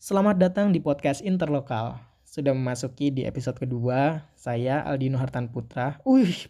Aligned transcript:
Selamat 0.00 0.40
datang 0.40 0.72
di 0.72 0.80
podcast 0.80 1.20
Interlokal. 1.20 2.00
Sudah 2.24 2.56
memasuki 2.56 3.12
di 3.12 3.28
episode 3.28 3.60
kedua. 3.60 4.32
Saya 4.32 4.80
Aldino 4.80 5.20
Hartan 5.20 5.52
Putra. 5.52 6.00
Wih, 6.08 6.48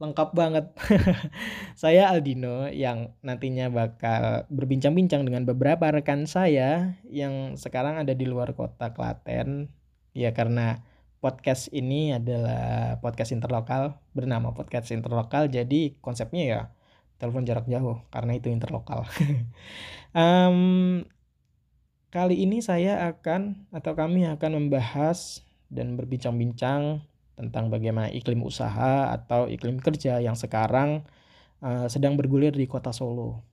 lengkap 0.00 0.32
banget. 0.32 0.72
saya 1.84 2.08
Aldino 2.08 2.64
yang 2.72 3.12
nantinya 3.20 3.68
bakal 3.68 4.48
berbincang-bincang 4.48 5.20
dengan 5.28 5.44
beberapa 5.44 5.92
rekan 5.92 6.24
saya 6.24 6.96
yang 7.04 7.60
sekarang 7.60 8.00
ada 8.00 8.16
di 8.16 8.24
luar 8.24 8.56
kota 8.56 8.96
Klaten. 8.96 9.68
Ya 10.16 10.32
karena 10.32 10.80
podcast 11.20 11.68
ini 11.76 12.16
adalah 12.16 12.96
podcast 13.04 13.36
interlokal 13.36 14.00
bernama 14.16 14.56
podcast 14.56 14.96
interlokal. 14.96 15.52
Jadi 15.52 16.00
konsepnya 16.00 16.42
ya 16.48 16.60
telepon 17.20 17.44
jarak 17.44 17.68
jauh 17.68 18.00
karena 18.08 18.32
itu 18.32 18.48
interlokal. 18.48 19.04
um, 20.16 21.04
kali 22.08 22.40
ini 22.40 22.64
saya 22.64 23.12
akan 23.12 23.68
atau 23.68 23.92
kami 23.92 24.24
akan 24.24 24.64
membahas 24.64 25.44
dan 25.68 25.96
berbincang-bincang 26.00 27.04
tentang 27.36 27.68
bagaimana 27.68 28.08
iklim 28.10 28.40
usaha 28.42 29.12
atau 29.12 29.46
iklim 29.46 29.78
kerja 29.78 30.18
yang 30.18 30.34
sekarang 30.34 31.04
uh, 31.60 31.86
sedang 31.86 32.16
bergulir 32.16 32.50
di 32.56 32.64
kota 32.64 32.90
Solo. 32.90 33.44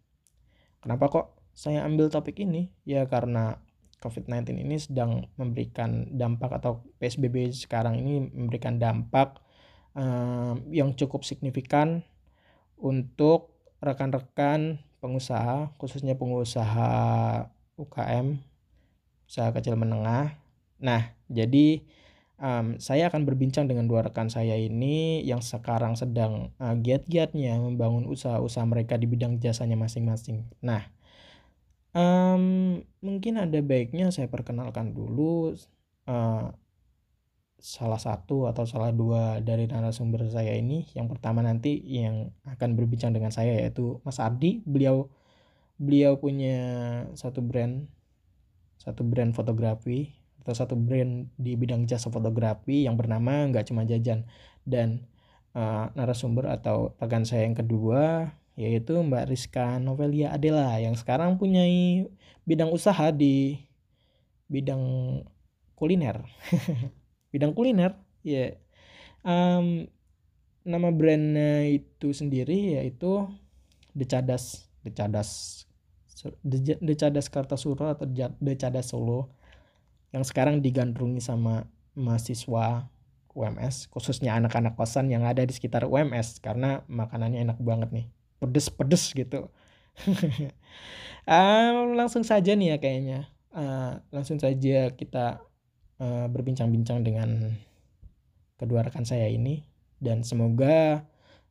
Kenapa 0.79 1.11
kok 1.11 1.25
saya 1.51 1.83
ambil 1.83 2.07
topik 2.07 2.39
ini? 2.41 2.71
Ya 2.87 3.03
karena 3.05 3.59
COVID-19 3.99 4.57
ini 4.63 4.75
sedang 4.79 5.27
memberikan 5.35 6.07
dampak 6.15 6.61
atau 6.61 6.85
PSBB 6.97 7.51
sekarang 7.51 7.99
ini 7.99 8.23
memberikan 8.31 8.79
dampak 8.79 9.37
uh, 9.99 10.55
yang 10.71 10.95
cukup 10.95 11.27
signifikan 11.27 12.07
untuk 12.79 13.51
rekan-rekan 13.83 14.81
pengusaha, 15.03 15.75
khususnya 15.77 16.17
pengusaha 16.17 16.89
UKM, 17.75 18.39
usaha 19.27 19.49
kecil 19.51 19.75
menengah. 19.75 20.39
Nah, 20.79 21.15
jadi 21.27 21.83
um, 22.39 22.79
saya 22.79 23.07
akan 23.11 23.23
berbincang 23.27 23.67
dengan 23.67 23.87
dua 23.87 24.07
rekan 24.07 24.27
saya 24.31 24.55
ini 24.55 25.23
yang 25.23 25.39
sekarang 25.39 25.95
sedang 25.99 26.51
uh, 26.59 26.75
giat-giatnya 26.75 27.59
membangun 27.59 28.07
usaha-usaha 28.07 28.65
mereka 28.67 28.99
di 28.99 29.07
bidang 29.07 29.39
jasanya 29.39 29.75
masing-masing. 29.79 30.47
Nah, 30.63 30.87
um, 31.95 32.79
mungkin 32.99 33.39
ada 33.39 33.59
baiknya 33.59 34.11
saya 34.11 34.27
perkenalkan 34.27 34.95
dulu 34.95 35.55
uh, 36.07 36.51
salah 37.55 37.97
satu 37.97 38.45
atau 38.51 38.67
salah 38.67 38.91
dua 38.91 39.39
dari 39.41 39.65
narasumber 39.65 40.27
saya 40.29 40.53
ini. 40.53 40.85
Yang 40.93 41.17
pertama 41.17 41.41
nanti 41.41 41.81
yang 41.81 42.29
akan 42.45 42.75
berbincang 42.77 43.15
dengan 43.15 43.31
saya 43.31 43.57
yaitu 43.57 44.03
Mas 44.03 44.19
Ardi. 44.19 44.61
Beliau 44.67 45.09
beliau 45.75 46.15
punya 46.19 46.57
satu 47.13 47.43
brand 47.43 47.87
satu 48.79 49.01
brand 49.01 49.33
fotografi 49.33 50.13
atau 50.45 50.53
satu 50.53 50.75
brand 50.77 51.25
di 51.41 51.57
bidang 51.57 51.89
jasa 51.89 52.13
fotografi 52.13 52.85
yang 52.85 52.93
bernama 52.93 53.49
nggak 53.49 53.65
cuma 53.73 53.81
jajan. 53.81 54.29
Dan 54.61 55.09
uh, 55.57 55.89
narasumber 55.97 56.53
atau 56.53 56.93
rekan 57.01 57.25
saya 57.25 57.49
yang 57.49 57.57
kedua 57.57 58.29
yaitu 58.55 58.95
Mbak 58.95 59.27
Rizka 59.27 59.83
Novelia 59.83 60.31
Adela 60.31 60.79
yang 60.79 60.95
sekarang 60.95 61.35
punya 61.35 61.67
bidang 62.47 62.71
usaha 62.71 63.11
di 63.11 63.59
bidang 64.47 64.83
kuliner. 65.75 66.23
Bidang 67.35 67.51
kuliner 67.51 67.99
ya. 68.23 68.31
Yeah. 68.31 68.51
um, 69.27 69.91
nama 70.63 70.87
brandnya 70.95 71.67
itu 71.67 72.15
sendiri 72.15 72.79
yaitu 72.79 73.27
The 73.91 74.07
Cadas 74.07 74.71
The 74.85 74.93
Cadas 74.93 75.65
The 76.45 76.95
Cadas 76.95 77.27
Kartasura 77.27 77.97
atau 77.97 78.07
The 78.39 78.53
Cadas 78.55 78.93
Solo 78.93 79.33
yang 80.15 80.23
sekarang 80.23 80.63
digandrungi 80.63 81.19
sama 81.19 81.67
mahasiswa 81.91 82.87
UMS 83.35 83.91
khususnya 83.91 84.39
anak-anak 84.39 84.79
kosan 84.79 85.11
yang 85.11 85.27
ada 85.27 85.43
di 85.43 85.51
sekitar 85.51 85.83
UMS 85.83 86.39
karena 86.39 86.87
makanannya 86.87 87.43
enak 87.43 87.59
banget 87.59 87.91
nih. 87.91 88.07
Pedes-pedes 88.39 89.11
gitu. 89.11 89.51
Uh, 91.27 91.91
langsung 91.99 92.23
saja 92.23 92.55
nih 92.55 92.75
ya 92.75 92.77
kayaknya. 92.79 93.19
Uh, 93.51 93.99
langsung 94.11 94.39
saja 94.39 94.91
kita 94.95 95.43
uh, 95.99 96.27
berbincang-bincang 96.31 97.03
dengan 97.03 97.59
kedua 98.55 98.87
rekan 98.87 99.03
saya 99.03 99.27
ini. 99.27 99.67
Dan 99.99 100.23
semoga 100.23 101.03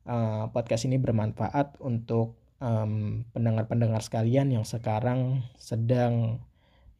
uh, 0.09 0.49
podcast 0.57 0.89
ini 0.89 0.97
bermanfaat 0.97 1.81
untuk 1.85 2.37
um, 2.59 3.25
pendengar-pendengar 3.33 4.03
sekalian 4.03 4.53
yang 4.53 4.67
sekarang 4.67 5.47
sedang 5.57 6.43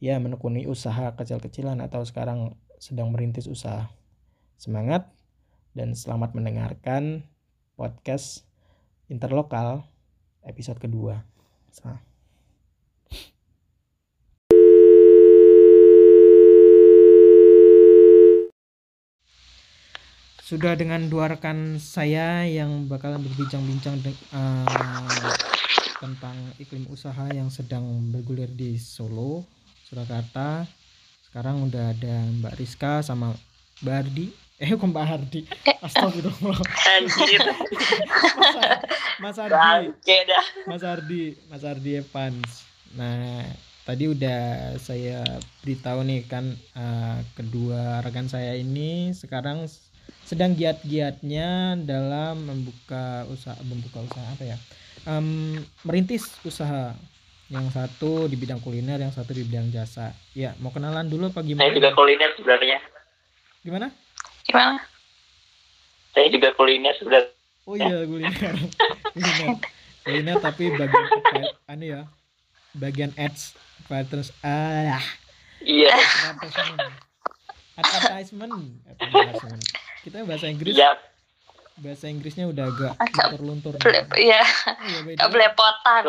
ya 0.03 0.19
menekuni 0.19 0.67
usaha 0.67 1.15
kecil-kecilan 1.15 1.79
atau 1.83 2.03
sekarang 2.07 2.59
sedang 2.79 3.11
merintis 3.15 3.47
usaha. 3.47 3.91
Semangat 4.59 5.11
dan 5.75 5.93
selamat 5.93 6.35
mendengarkan 6.39 7.27
podcast 7.75 8.47
Interlokal 9.11 9.85
episode 10.47 10.81
kedua. 10.81 11.25
Sudah 20.45 20.77
dengan 20.77 21.09
dua 21.09 21.33
rekan 21.33 21.81
saya 21.81 22.45
yang 22.45 22.85
bakalan 22.85 23.25
berbincang-bincang 23.25 23.97
uh, 24.37 25.33
tentang 25.97 26.37
iklim 26.61 26.85
usaha 26.93 27.33
yang 27.33 27.49
sedang 27.49 28.13
bergulir 28.13 28.53
di 28.53 28.77
Solo 28.77 29.49
Surakarta. 29.89 30.69
Sekarang 31.25 31.65
udah 31.65 31.97
ada 31.97 32.29
Mbak 32.29 32.61
Rizka 32.61 33.01
sama 33.01 33.33
Mbak 33.81 33.97
Ardi. 34.05 34.27
Eh 34.61 34.69
kok 34.69 34.85
Mbak 34.85 35.07
Ardi? 35.09 35.41
Astagfirullah. 35.81 36.61
Mas, 36.61 37.17
Mas 39.17 39.37
Ardi. 39.41 39.89
Mas 40.69 40.85
Ardi 40.85 41.23
Mas 41.49 41.65
Ardi 41.65 41.91
Evans. 42.05 42.69
Nah 42.93 43.49
tadi 43.89 44.13
udah 44.13 44.77
saya 44.77 45.25
beritahu 45.65 46.05
nih 46.05 46.29
kan 46.29 46.53
uh, 46.77 47.25
kedua 47.33 48.05
rekan 48.05 48.29
saya 48.29 48.61
ini 48.61 49.17
sekarang 49.17 49.65
sedang 50.25 50.57
giat-giatnya 50.57 51.77
dalam 51.85 52.49
membuka 52.49 53.29
usaha 53.29 53.55
membuka 53.61 54.01
usaha 54.03 54.25
apa 54.33 54.45
ya? 54.45 54.57
Um, 55.05 55.61
merintis 55.85 56.33
usaha. 56.43 56.97
Yang 57.53 57.77
satu 57.77 58.25
di 58.25 58.41
bidang 58.41 58.57
kuliner 58.65 58.97
yang 58.97 59.13
satu 59.13 59.37
di 59.37 59.45
bidang 59.45 59.69
jasa. 59.69 60.17
Ya 60.33 60.57
mau 60.65 60.73
kenalan 60.73 61.13
dulu 61.13 61.29
apa 61.29 61.45
gimana? 61.45 61.69
Saya 61.69 61.77
juga 61.77 61.93
kuliner 61.93 62.31
sebenarnya. 62.41 62.79
Gimana? 63.61 63.87
Gimana? 64.49 64.81
Saya 66.17 66.27
juga 66.33 66.49
kuliner 66.57 66.97
sebenarnya. 66.97 67.31
Oh 67.69 67.77
iya 67.77 68.09
kuliner. 68.09 68.55
Kuliner. 69.13 69.57
Kuliner 70.09 70.37
tapi 70.41 70.73
bagian 70.73 71.05
anu 71.69 71.85
ya? 71.85 72.03
Bagian 72.73 73.13
ads. 73.21 73.53
Terus 73.93 74.33
ah. 74.41 75.05
Iya. 75.61 75.93
Advertisement. 76.33 76.93
Advertisement. 77.77 78.55
Advertisement 78.89 79.84
kita 80.05 80.21
bahasa 80.29 80.47
Inggris 80.53 80.77
yep 80.77 81.01
bahasa 81.83 82.07
Inggrisnya 82.07 82.47
udah 82.47 82.71
agak 82.71 82.95
luntur-luntur. 83.43 84.15
Iya. 84.15 84.43
Oh, 85.27 85.31
belepotan. 85.31 86.03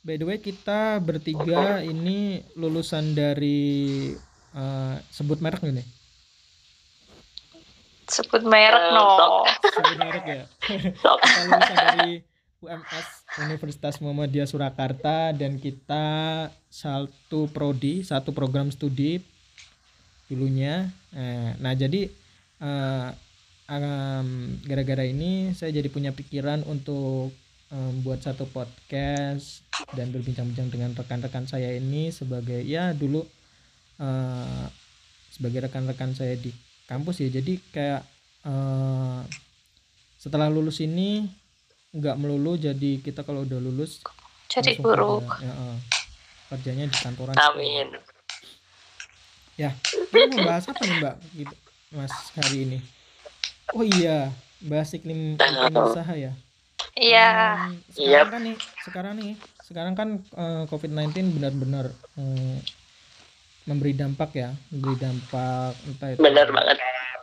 By 0.00 0.16
the 0.16 0.24
way 0.24 0.40
kita 0.40 0.96
bertiga 1.04 1.84
ini 1.84 2.40
lulusan 2.56 3.12
dari 3.12 4.08
uh, 4.56 4.96
sebut 5.12 5.44
merek 5.44 5.60
ini. 5.68 5.84
Sebut 8.08 8.40
merek 8.48 8.80
uh, 8.80 8.96
no. 8.96 9.08
Sebut 9.60 9.96
merek 10.00 10.24
ya. 10.24 10.44
kita 10.88 11.40
lulusan 11.44 11.76
dari 11.76 12.12
UMS 12.64 13.06
Universitas 13.44 13.94
Muhammadiyah 14.00 14.48
Surakarta 14.48 15.36
dan 15.36 15.60
kita 15.60 16.04
satu 16.72 17.44
prodi, 17.52 18.00
satu 18.00 18.32
program 18.32 18.72
studi 18.72 19.20
dulunya. 20.32 20.88
Nah, 21.12 21.60
nah 21.60 21.72
jadi 21.76 22.08
uh, 22.60 23.10
um, 23.70 24.28
gara-gara 24.66 25.04
ini 25.06 25.54
saya 25.54 25.70
jadi 25.70 25.88
punya 25.88 26.10
pikiran 26.10 26.66
untuk 26.66 27.30
um, 27.70 27.92
buat 28.02 28.20
satu 28.20 28.50
podcast 28.50 29.64
dan 29.94 30.10
berbincang-bincang 30.10 30.68
dengan 30.70 30.90
rekan-rekan 30.92 31.46
saya 31.46 31.74
ini 31.74 32.10
sebagai 32.10 32.60
ya 32.62 32.92
dulu 32.92 33.24
uh, 34.02 34.66
sebagai 35.30 35.70
rekan-rekan 35.70 36.12
saya 36.12 36.34
di 36.36 36.50
kampus 36.90 37.22
ya. 37.22 37.30
Jadi 37.30 37.62
kayak 37.70 38.02
uh, 38.44 39.22
setelah 40.20 40.52
lulus 40.52 40.82
ini 40.82 41.24
nggak 41.90 42.18
melulu 42.22 42.54
jadi 42.54 43.02
kita 43.02 43.26
kalau 43.26 43.42
udah 43.42 43.58
lulus 43.58 43.98
jadi 44.46 44.78
guru. 44.78 45.22
ya, 45.42 45.50
uh, 45.50 45.78
kerjanya 46.54 46.86
di 46.90 46.96
kantoran. 46.98 47.34
Amin. 47.38 47.94
Ya 49.58 49.76
mau 50.10 50.40
bahas 50.46 50.66
apa 50.66 50.82
nih 50.82 50.96
mbak? 50.98 51.16
Gitu 51.36 51.69
mas 51.90 52.14
hari 52.38 52.66
ini 52.66 52.78
Oh 53.70 53.86
iya, 53.86 54.34
bahas 54.66 54.90
iklim, 54.90 55.38
iklim 55.38 55.74
usaha 55.78 56.14
ya. 56.18 56.34
Iya. 56.98 57.30
Hmm, 57.70 57.78
sekarang 57.94 58.10
yep. 58.10 58.26
kan 58.26 58.40
nih, 58.42 58.56
sekarang 58.82 59.12
nih, 59.14 59.32
sekarang 59.62 59.94
kan 59.94 60.08
uh, 60.34 60.42
eh, 60.42 60.64
COVID-19 60.66 61.38
benar-benar 61.38 61.94
um, 62.18 62.58
memberi 63.70 63.94
dampak 63.94 64.34
ya 64.34 64.50
memberi 64.74 64.98
dampak 64.98 65.78
entah 65.86 66.08
itu 66.10 66.18
benar 66.18 66.50
banget 66.50 66.76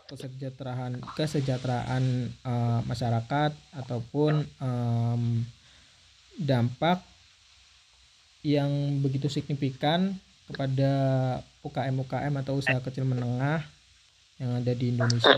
kesejahteraan 0.08 1.04
kesejahteraan 1.20 2.04
eh, 2.32 2.80
masyarakat 2.88 3.52
ataupun 3.76 4.48
em, 4.48 5.44
dampak 6.40 7.04
yang 8.48 8.72
begitu 9.04 9.28
signifikan 9.28 10.16
kepada 10.48 10.92
UKM 11.60 12.08
UKM 12.08 12.34
atau 12.40 12.56
usaha 12.56 12.80
kecil 12.80 13.04
menengah 13.04 13.68
yang 14.38 14.52
ada 14.62 14.72
di 14.74 14.94
Indonesia. 14.94 15.38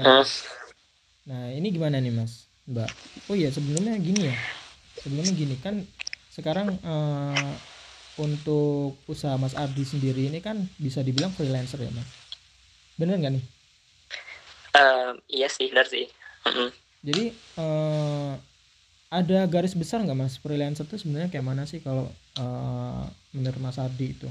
Nah, 1.29 1.43
ini 1.53 1.67
gimana 1.71 1.99
nih, 2.03 2.11
Mas? 2.11 2.49
Mbak. 2.69 2.89
Oh 3.31 3.35
iya, 3.35 3.49
sebelumnya 3.49 3.97
gini 3.97 4.29
ya. 4.29 4.35
Sebelumnya 5.01 5.33
gini 5.33 5.55
kan 5.61 5.81
sekarang 6.29 6.75
eh, 6.79 7.51
untuk 8.19 8.99
usaha 9.07 9.39
Mas 9.39 9.55
Ardi 9.55 9.81
sendiri 9.87 10.27
ini 10.27 10.43
kan 10.43 10.67
bisa 10.77 10.99
dibilang 11.01 11.31
freelancer 11.33 11.79
ya, 11.81 11.91
Mas. 11.95 12.09
Bener 12.99 13.15
nggak 13.17 13.33
nih? 13.39 13.45
Em, 14.75 15.13
iya 15.31 15.47
sih 15.49 15.71
benar 15.71 15.87
sih. 15.89 16.05
Jadi 17.07 17.31
eh, 17.33 18.31
ada 19.09 19.39
garis 19.49 19.73
besar 19.73 20.03
nggak 20.03 20.19
Mas 20.19 20.35
freelancer 20.37 20.85
itu 20.85 21.01
sebenarnya 21.01 21.31
kayak 21.33 21.47
mana 21.47 21.63
sih 21.65 21.79
kalau 21.81 22.05
eh, 22.37 23.03
menurut 23.33 23.59
Mas 23.63 23.79
Ardi 23.79 24.13
itu? 24.13 24.29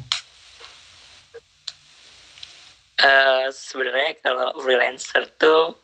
Eh, 2.99 3.47
sebenarnya 3.55 4.19
kalau 4.19 4.59
freelancer 4.59 5.23
tuh 5.39 5.79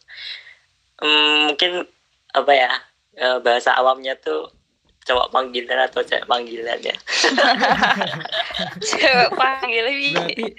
mm, 0.98 1.46
mungkin 1.46 1.86
apa 2.34 2.50
ya 2.50 2.72
eh, 3.14 3.38
bahasa 3.38 3.70
awamnya 3.78 4.18
tuh 4.18 4.50
cowok 5.06 5.30
panggilan 5.30 5.86
atau 5.86 6.02
cewek 6.02 6.26
panggilan 6.26 6.74
ya 6.82 6.96
Cewek 8.90 9.30
panggil 9.38 9.86
Wi. 9.94 10.10
Berarti 10.10 10.42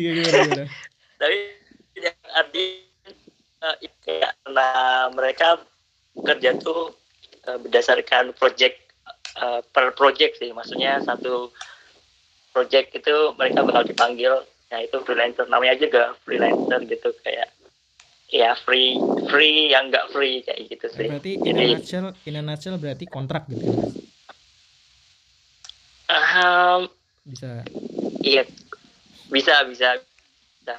Iya 0.00 0.10
gimana 0.16 0.40
gimana? 0.40 0.64
tapi 1.20 1.36
yang 2.00 2.16
arti 2.32 2.64
eh, 3.60 3.76
itu 3.84 3.96
kayak 4.08 4.40
karena 4.40 4.68
mereka 5.12 5.60
kerja 6.16 6.56
tuh 6.56 6.96
berdasarkan 7.44 8.32
project 8.40 8.80
per 9.72 9.92
project 9.96 10.36
sih 10.40 10.52
maksudnya 10.56 11.00
satu 11.04 11.52
project 12.50 12.94
itu 12.94 13.14
mereka 13.38 13.62
bakal 13.66 13.82
dipanggil 13.86 14.34
ya 14.70 14.78
itu 14.82 14.96
freelancer. 15.02 15.46
Namanya 15.50 15.74
juga 15.78 16.14
freelancer 16.22 16.86
gitu 16.86 17.10
kayak 17.22 17.48
ya 18.30 18.54
free 18.62 18.94
free 19.26 19.74
yang 19.74 19.90
enggak 19.90 20.06
free 20.14 20.42
kayak 20.46 20.70
gitu 20.70 20.86
sih. 20.94 21.06
Berarti 21.10 21.32
in 21.42 21.56
a 21.58 21.64
nutshell, 21.74 22.06
in 22.26 22.38
a 22.38 22.42
nutshell 22.42 22.78
berarti 22.78 23.04
kontrak 23.10 23.50
gitu 23.50 23.66
ya, 23.66 23.78
ehm, 26.10 26.80
Bisa. 27.26 27.66
iya. 28.22 28.42
Bisa 29.30 29.62
bisa. 29.66 29.98
Bisa 30.62 30.74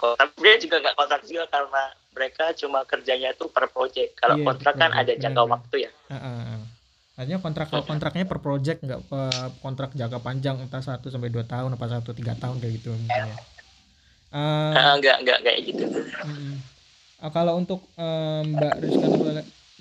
kontrak. 0.00 0.32
Dia 0.40 0.56
juga 0.60 0.76
nggak 0.80 0.96
kontrak 0.96 1.22
juga 1.28 1.44
karena 1.48 1.82
mereka 2.16 2.44
cuma 2.56 2.80
kerjanya 2.88 3.36
tuh 3.36 3.52
per 3.52 3.68
project. 3.68 4.16
Kalau 4.16 4.40
Iya, 4.40 4.44
kontrak 4.48 4.74
kan 4.80 4.92
ada 4.96 5.12
jangka 5.12 5.42
waktu 5.44 5.76
ya. 5.88 5.90
Ah, 6.08 6.16
ah. 6.16 6.55
Artinya 7.18 7.38
kontrak 7.44 7.68
kontraknya 7.90 8.24
per 8.30 8.38
project 8.44 8.78
nggak 8.86 9.00
pe- 9.10 9.50
kontrak 9.64 9.90
jangka 10.00 10.18
panjang 10.26 10.56
entah 10.64 10.82
1 10.88 11.06
sampai 11.12 11.28
2 11.34 11.44
tahun 11.52 11.70
apa 11.76 11.86
1 11.94 12.10
3 12.18 12.34
tahun 12.42 12.56
kayak 12.60 12.74
gitu 12.78 12.88
mungkin 13.02 13.24
ya. 13.32 13.36
Eh, 14.34 14.74
Ah, 14.76 14.92
nggak 15.00 15.16
nggak 15.24 15.38
kayak 15.44 15.60
gitu 15.68 15.84
mm-mm. 16.24 16.52
Ah, 17.22 17.30
kalau 17.36 17.54
untuk 17.60 17.80
eh, 17.96 18.40
Mbak 18.44 18.74
Rizka 18.84 19.06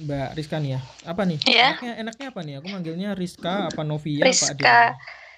Mbak 0.05 0.29
Rizka 0.37 0.57
nih 0.63 0.71
ya. 0.75 0.81
Apa 1.11 1.23
nih? 1.29 1.39
Iya. 1.47 1.67
Enaknya 1.71 1.91
enaknya 2.01 2.25
apa 2.31 2.41
nih? 2.47 2.53
Aku 2.59 2.67
manggilnya 2.71 3.09
Rizka 3.21 3.71
apa 3.71 3.81
Novia 3.87 4.25
apa 4.35 4.45
Rizka. 4.45 4.53
Adela? 4.55 4.91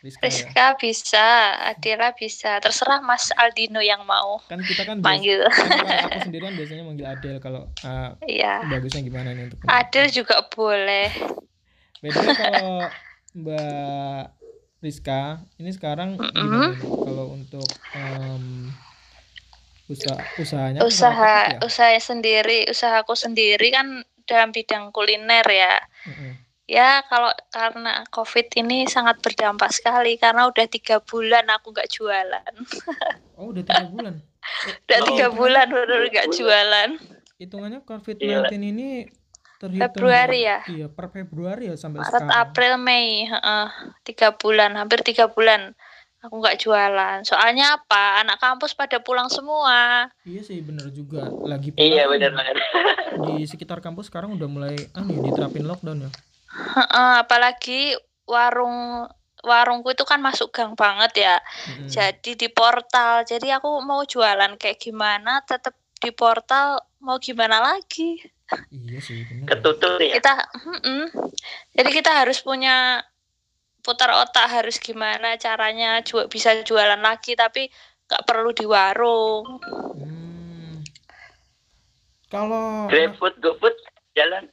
Rizka 0.06 0.28
ya. 0.30 0.48
Rizka 0.50 0.66
bisa, 0.82 1.28
Adela 1.72 2.10
bisa. 2.14 2.60
Terserah 2.64 3.00
Mas 3.04 3.30
Aldino 3.36 3.82
yang 3.82 4.02
mau 4.06 4.40
Kan 4.50 4.64
kita 4.70 4.84
kan 4.90 4.98
biasa, 5.04 5.28
panggil. 5.28 5.42
kan 5.58 5.70
aku 6.08 6.18
sendirian 6.24 6.54
biasanya 6.60 6.84
manggil 6.88 7.08
Adel 7.10 7.38
kalau 7.44 7.62
eh, 7.84 8.10
Iya. 8.28 8.62
bagusnya 8.72 9.02
gimana 9.08 9.30
nih 9.36 9.44
untuk 9.48 9.60
Adel 9.68 10.08
juga 10.14 10.36
boleh. 10.54 11.12
Beda 12.00 12.22
kalau 12.34 12.88
Mbak 13.38 14.24
Rizka 14.78 15.22
ini 15.58 15.72
sekarang 15.74 16.18
Mm-mm. 16.18 16.34
gimana 16.34 16.66
nih? 16.70 16.80
Kalau 16.80 17.26
untuk 17.34 17.70
em, 17.94 18.70
usaha 19.88 20.20
usahanya 20.38 20.80
Usaha 20.84 21.16
relatif 21.50 21.54
ya? 21.54 21.60
usaha 21.66 21.98
sendiri, 21.98 22.60
usahaku 22.70 23.14
sendiri 23.18 23.74
kan 23.74 23.88
dalam 24.28 24.54
bidang 24.54 24.94
kuliner 24.94 25.46
ya. 25.48 25.82
Mm-mm. 26.06 26.34
Ya 26.68 27.00
kalau 27.08 27.32
karena 27.48 28.04
COVID 28.12 28.52
ini 28.60 28.84
sangat 28.92 29.24
berdampak 29.24 29.72
sekali 29.72 30.20
karena 30.20 30.52
udah 30.52 30.68
tiga 30.68 31.00
bulan 31.00 31.48
aku 31.48 31.72
nggak 31.72 31.88
jualan. 31.88 32.54
Oh 33.40 33.56
udah 33.56 33.64
tiga 33.64 33.88
bulan. 33.88 34.20
Udah 34.84 35.00
Oh, 35.00 35.06
tiga 35.08 35.28
bulan 35.32 35.68
bener 35.72 36.12
nggak 36.12 36.28
jualan. 36.36 36.90
Hitungannya 37.40 37.80
COVID-19 37.88 38.52
ini 38.76 39.08
terhitung 39.58 40.06
Februari 40.06 40.40
ya? 40.46 40.60
Iya 40.66 40.88
per 40.90 41.10
Februari 41.10 41.70
ya 41.70 41.76
sampai 41.76 42.02
Maret, 42.02 42.14
sekarang. 42.14 42.42
April, 42.46 42.74
Mei, 42.82 43.08
heeh, 43.26 43.68
tiga 44.06 44.34
bulan, 44.34 44.78
hampir 44.78 45.02
tiga 45.02 45.30
bulan 45.30 45.74
aku 46.22 46.44
nggak 46.44 46.58
jualan. 46.60 47.18
Soalnya 47.24 47.78
apa? 47.78 48.22
Anak 48.26 48.42
kampus 48.42 48.74
pada 48.74 49.00
pulang 49.02 49.30
semua. 49.30 50.10
Iya 50.26 50.42
sih 50.44 50.60
bener 50.60 50.90
juga. 50.92 51.30
Lagi 51.46 51.72
pula 51.72 51.84
iya 51.86 52.04
benar 52.10 52.32
banget 52.34 52.58
di 53.26 53.48
sekitar 53.48 53.80
kampus 53.80 54.10
sekarang 54.12 54.36
udah 54.36 54.50
mulai 54.50 54.76
anu 54.94 55.18
ya, 55.18 55.22
diterapin 55.32 55.66
lockdown 55.66 56.10
ya. 56.10 56.12
Heeh, 56.52 57.14
apalagi 57.24 57.96
warung 58.28 59.08
warungku 59.46 59.94
itu 59.94 60.04
kan 60.04 60.20
masuk 60.20 60.52
gang 60.52 60.74
banget 60.74 61.24
ya. 61.24 61.36
Mm-mm. 61.40 61.88
Jadi 61.88 62.32
di 62.36 62.48
portal. 62.50 63.24
Jadi 63.24 63.54
aku 63.54 63.80
mau 63.86 64.04
jualan 64.04 64.58
kayak 64.58 64.82
gimana, 64.82 65.40
tetap 65.46 65.78
di 66.02 66.12
portal. 66.12 66.82
Mau 67.00 67.22
gimana 67.22 67.62
lagi? 67.62 68.18
Iya 68.72 69.00
sih 69.04 69.28
bener. 69.28 69.44
ya. 69.44 69.48
ketutup 69.52 69.92
ya 70.00 70.14
Kita, 70.20 70.34
mm-mm. 70.64 71.04
jadi 71.76 71.90
kita 71.92 72.12
harus 72.24 72.40
punya 72.40 73.04
putar 73.84 74.12
otak 74.16 74.48
harus 74.52 74.80
gimana 74.80 75.36
caranya 75.36 76.04
ju- 76.04 76.28
bisa 76.32 76.56
jualan 76.64 77.00
lagi 77.00 77.36
tapi 77.36 77.68
nggak 78.08 78.24
perlu 78.24 78.56
di 78.56 78.64
warung. 78.64 79.60
Hmm. 80.00 80.80
Kalau 82.28 82.88
GrabFood 82.92 83.40
GoFood 83.40 83.76
jalan 84.16 84.52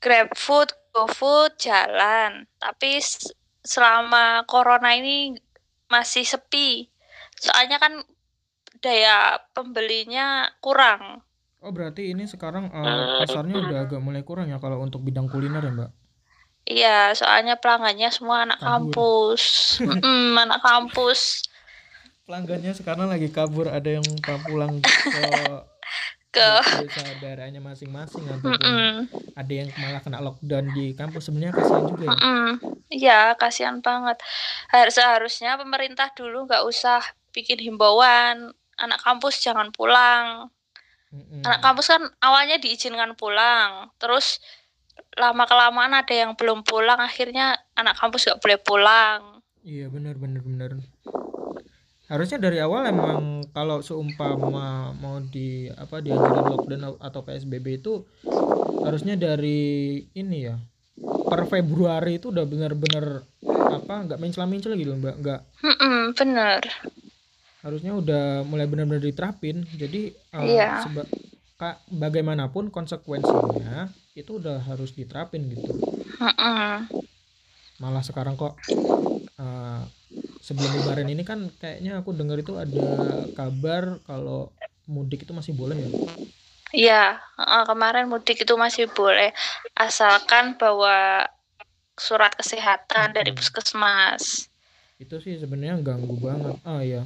GrabFood, 0.00 0.72
GoFood 0.96 1.60
jalan, 1.60 2.48
tapi 2.56 3.04
selama 3.60 4.48
corona 4.48 4.96
ini 4.96 5.36
masih 5.92 6.24
sepi. 6.24 6.88
Soalnya 7.36 7.76
kan 7.76 8.00
daya 8.80 9.36
pembelinya 9.52 10.48
kurang. 10.64 11.20
Oh 11.64 11.72
berarti 11.76 12.02
ini 12.12 12.24
sekarang 12.32 12.64
Hmm. 12.84 13.06
pasarnya 13.18 13.56
udah 13.64 13.76
agak 13.84 14.00
mulai 14.06 14.22
kurang 14.28 14.46
ya 14.52 14.58
kalau 14.64 14.78
untuk 14.86 15.00
bidang 15.06 15.26
kuliner 15.32 15.62
ya 15.66 15.72
Mbak? 15.76 15.90
Iya, 16.72 16.88
soalnya 17.18 17.52
pelanggannya 17.60 18.08
semua 18.16 18.36
anak 18.44 18.58
Kabur. 18.60 18.98
kampus. 19.06 19.42
Mm-mm, 19.88 20.38
anak 20.42 20.60
kampus 20.66 21.20
Pelanggannya 22.26 22.72
sekarang 22.78 23.06
lagi 23.12 23.28
kabur 23.36 23.66
ada 23.76 23.90
yang 23.98 24.06
pulang 24.46 24.72
ke 25.10 25.24
ke 26.94 27.04
daerahnya 27.22 27.60
masing-masing 27.68 28.26
ataupun 28.36 28.70
Mm-mm, 28.70 29.08
ada 29.40 29.52
yang 29.60 29.68
malah 29.82 30.00
kena 30.04 30.18
lockdown 30.26 30.66
di 30.76 30.84
kampus 30.98 31.22
sebenarnya 31.28 31.54
kasihan 31.58 31.86
juga 31.86 32.06
ya. 32.14 32.20
mm-mm. 32.20 32.60
Iya, 32.94 33.12
kasihan 33.40 33.78
banget. 33.86 34.16
Har- 34.72 34.90
Seharusnya 34.96 35.50
pemerintah 35.60 36.08
dulu 36.18 36.36
nggak 36.46 36.62
usah 36.70 36.98
bikin 37.34 37.58
himbauan 37.66 38.36
anak 38.82 38.98
kampus 39.06 39.34
jangan 39.46 39.68
pulang. 39.76 40.50
Anak 41.42 41.58
kampus 41.58 41.90
kan 41.90 42.02
awalnya 42.22 42.62
diizinkan 42.62 43.18
pulang, 43.18 43.90
terus 43.98 44.38
lama 45.18 45.42
kelamaan 45.42 45.90
ada 45.90 46.14
yang 46.14 46.38
belum 46.38 46.62
pulang, 46.62 47.02
akhirnya 47.02 47.58
anak 47.74 47.98
kampus 47.98 48.30
nggak 48.30 48.40
boleh 48.40 48.58
pulang. 48.62 49.20
Iya 49.66 49.90
benar 49.90 50.14
benar 50.16 50.40
benar. 50.46 50.70
Harusnya 52.06 52.38
dari 52.42 52.58
awal 52.62 52.90
emang 52.90 53.42
kalau 53.50 53.82
seumpama 53.82 54.94
mau 54.98 55.18
di 55.22 55.70
apa 55.70 55.98
dianjurin 55.98 56.46
lockdown 56.46 56.98
atau 56.98 57.20
PSBB 57.22 57.82
itu 57.82 58.06
harusnya 58.82 59.14
dari 59.14 60.02
ini 60.14 60.38
ya 60.46 60.58
per 61.30 61.46
Februari 61.46 62.18
itu 62.18 62.34
udah 62.34 62.42
benar-benar 62.46 63.22
apa 63.70 63.94
nggak 64.10 64.18
mencela-mencela 64.18 64.74
gitu 64.74 64.94
mbak 64.98 65.14
nggak 65.22 65.40
Mm-mm, 65.62 66.14
bener. 66.18 66.60
Harusnya 67.64 67.92
udah 68.00 68.20
mulai 68.50 68.66
benar-benar 68.70 69.04
diterapin. 69.10 69.56
Jadi 69.82 69.98
eh, 70.36 70.50
Iya. 70.50 70.82
seba- 70.82 71.10
ka- 71.60 71.80
bagaimanapun 72.02 72.64
konsekuensinya 72.76 73.92
itu 74.20 74.30
udah 74.40 74.56
harus 74.68 74.90
diterapin 74.98 75.42
gitu. 75.54 75.72
Mm-mm. 76.20 76.88
malah 77.82 78.02
sekarang 78.08 78.34
kok 78.40 78.52
eh, 79.40 79.80
sebelum 80.46 80.72
lebaran 80.78 81.08
ini 81.14 81.22
kan 81.30 81.40
kayaknya 81.60 81.90
aku 82.00 82.10
dengar 82.18 82.38
itu 82.44 82.54
ada 82.64 82.82
kabar 83.38 83.84
kalau 84.08 84.38
mudik 84.94 85.20
itu 85.26 85.32
masih 85.38 85.54
boleh 85.60 85.78
ya? 85.86 85.92
Iya, 86.80 86.94
kemarin 87.70 88.04
mudik 88.12 88.36
itu 88.44 88.54
masih 88.64 88.84
boleh. 88.96 89.28
Asalkan 89.84 90.44
bawa 90.60 90.94
surat 92.04 92.32
kesehatan 92.40 93.06
dari 93.16 93.30
puskesmas. 93.38 94.24
itu 95.02 95.14
sih 95.24 95.34
sebenarnya 95.42 95.74
ganggu 95.88 96.14
banget. 96.26 96.54
Ah 96.70 96.80
ya 96.92 97.00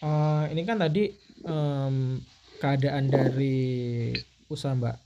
uh, 0.00 0.44
ini 0.48 0.62
kan 0.62 0.76
tadi 0.76 1.08
um, 1.42 2.18
keadaan 2.56 3.06
dari 3.06 4.12
usaha 4.46 4.72
mbak 4.72 4.96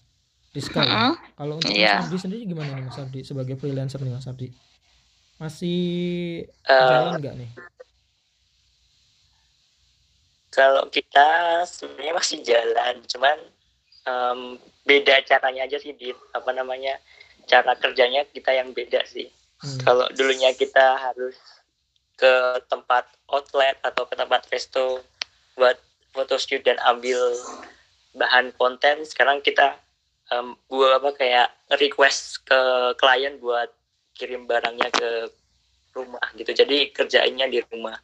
Rizka 0.50 0.82
ya? 0.82 0.90
Mm-mm. 1.10 1.14
kalau 1.34 1.54
untuk 1.58 1.70
Iya. 1.70 1.98
Mas 1.98 2.06
Ardi 2.06 2.18
sendiri 2.18 2.42
gimana 2.44 2.74
nih 2.74 2.84
Mas 2.84 2.98
Ardi 2.98 3.20
sebagai 3.22 3.54
freelancer 3.54 3.98
nih 4.00 4.12
Mas 4.12 4.26
Ardi 4.26 4.48
masih 5.36 5.80
Eh, 6.44 6.86
jalan 6.86 7.16
nggak 7.16 7.34
nih 7.38 7.50
kalau 10.50 10.84
kita 10.90 11.28
sebenarnya 11.64 12.14
masih 12.14 12.38
jalan 12.42 12.94
cuman 13.06 13.38
em, 14.04 14.40
beda 14.82 15.22
caranya 15.22 15.64
aja 15.64 15.78
sih 15.78 15.94
di 15.94 16.10
apa 16.34 16.50
namanya 16.50 16.98
cara 17.46 17.78
kerjanya 17.78 18.26
kita 18.26 18.50
yang 18.52 18.70
beda 18.70 19.02
sih 19.06 19.30
Hmm. 19.60 19.76
kalau 19.84 20.08
dulunya 20.16 20.56
kita 20.56 20.96
harus 20.96 21.36
ke 22.20 22.32
tempat 22.68 23.08
outlet 23.32 23.80
atau 23.80 24.04
ke 24.04 24.12
tempat 24.12 24.44
resto 24.52 25.00
buat 25.56 25.80
photoshoot 26.12 26.60
dan 26.60 26.76
ambil 26.84 27.16
bahan 28.12 28.52
konten. 28.60 29.00
Sekarang 29.08 29.40
kita 29.40 29.80
em, 30.28 30.52
buat 30.68 31.00
apa 31.00 31.16
kayak 31.16 31.48
request 31.80 32.44
ke 32.44 32.60
klien 33.00 33.40
buat 33.40 33.72
kirim 34.12 34.44
barangnya 34.44 34.92
ke 34.92 35.10
rumah 35.96 36.22
gitu. 36.36 36.52
Jadi 36.52 36.92
kerjainnya 36.92 37.48
di 37.48 37.64
rumah. 37.72 37.96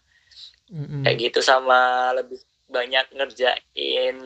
Mm-mm. 0.67 1.07
kayak 1.07 1.31
gitu 1.31 1.39
sama 1.47 2.11
lebih 2.19 2.43
banyak 2.67 3.07
ngerjain 3.15 4.17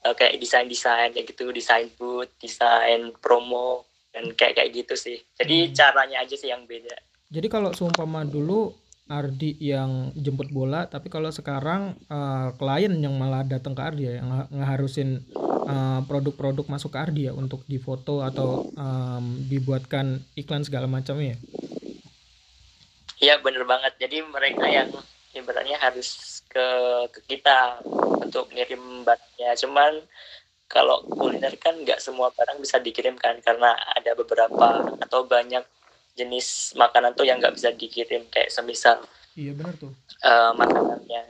eh, 0.00 0.14
kayak 0.16 0.40
desain 0.40 0.64
desain 0.64 1.12
kayak 1.12 1.28
gitu 1.28 1.52
desain 1.52 1.92
booth 2.00 2.32
desain 2.40 3.12
promo 3.20 3.84
dan 4.08 4.32
kayak 4.32 4.56
kayak 4.56 4.72
gitu 4.72 4.96
sih. 4.96 5.20
Jadi 5.36 5.68
Hmm. 5.68 5.74
caranya 5.76 6.24
aja 6.24 6.32
sih 6.32 6.48
yang 6.48 6.64
beda 6.64 6.96
Jadi 7.28 7.46
kalau 7.52 7.70
seumpama 7.76 8.24
dulu 8.24 8.72
Ardi 9.08 9.56
yang 9.60 10.12
jemput 10.16 10.52
bola, 10.52 10.84
tapi 10.88 11.08
kalau 11.08 11.32
sekarang 11.32 11.96
eh, 12.08 12.48
klien 12.60 12.92
yang 13.00 13.16
malah 13.16 13.44
datang 13.44 13.72
ke 13.72 13.82
Ardi 13.84 14.02
ya, 14.04 14.12
yang 14.20 14.28
nge- 14.28 14.50
ngeharusin 14.52 15.10
eh, 15.68 16.00
produk-produk 16.08 16.64
masuk 16.68 16.92
ke 16.92 16.98
Ardi 17.00 17.22
ya 17.28 17.32
untuk 17.32 17.64
difoto 17.68 18.20
atau 18.24 18.68
em, 18.76 19.24
dibuatkan 19.48 20.20
iklan 20.36 20.64
segala 20.64 20.88
macamnya. 20.88 21.36
ya. 21.36 21.38
iya 23.18 23.34
bener 23.42 23.66
banget 23.66 23.92
jadi 23.98 24.22
mereka 24.24 24.64
yang 24.70 24.90
ibaratnya 25.34 25.78
harus 25.78 26.40
ke 26.48 26.66
ke 27.12 27.20
kita 27.36 27.82
untuk 28.24 28.48
ngirim 28.54 29.04
barangnya 29.04 29.52
cuman 29.58 29.92
kalau 30.68 31.00
kuliner 31.08 31.54
kan 31.56 31.74
nggak 31.80 32.00
semua 32.00 32.28
barang 32.32 32.60
bisa 32.60 32.78
dikirimkan 32.78 33.40
karena 33.40 33.72
ada 33.96 34.12
beberapa 34.14 34.84
atau 35.00 35.24
banyak 35.24 35.64
jenis 36.18 36.74
makanan 36.74 37.14
tuh 37.14 37.22
yang 37.22 37.38
nggak 37.38 37.54
bisa 37.54 37.70
dikirim 37.70 38.26
kayak 38.34 38.50
semisal 38.50 38.98
Iya 39.38 39.54
benar 39.54 39.78
tuh. 39.78 39.94
eh, 40.26 40.52
makanan 40.58 41.06
yang 41.06 41.26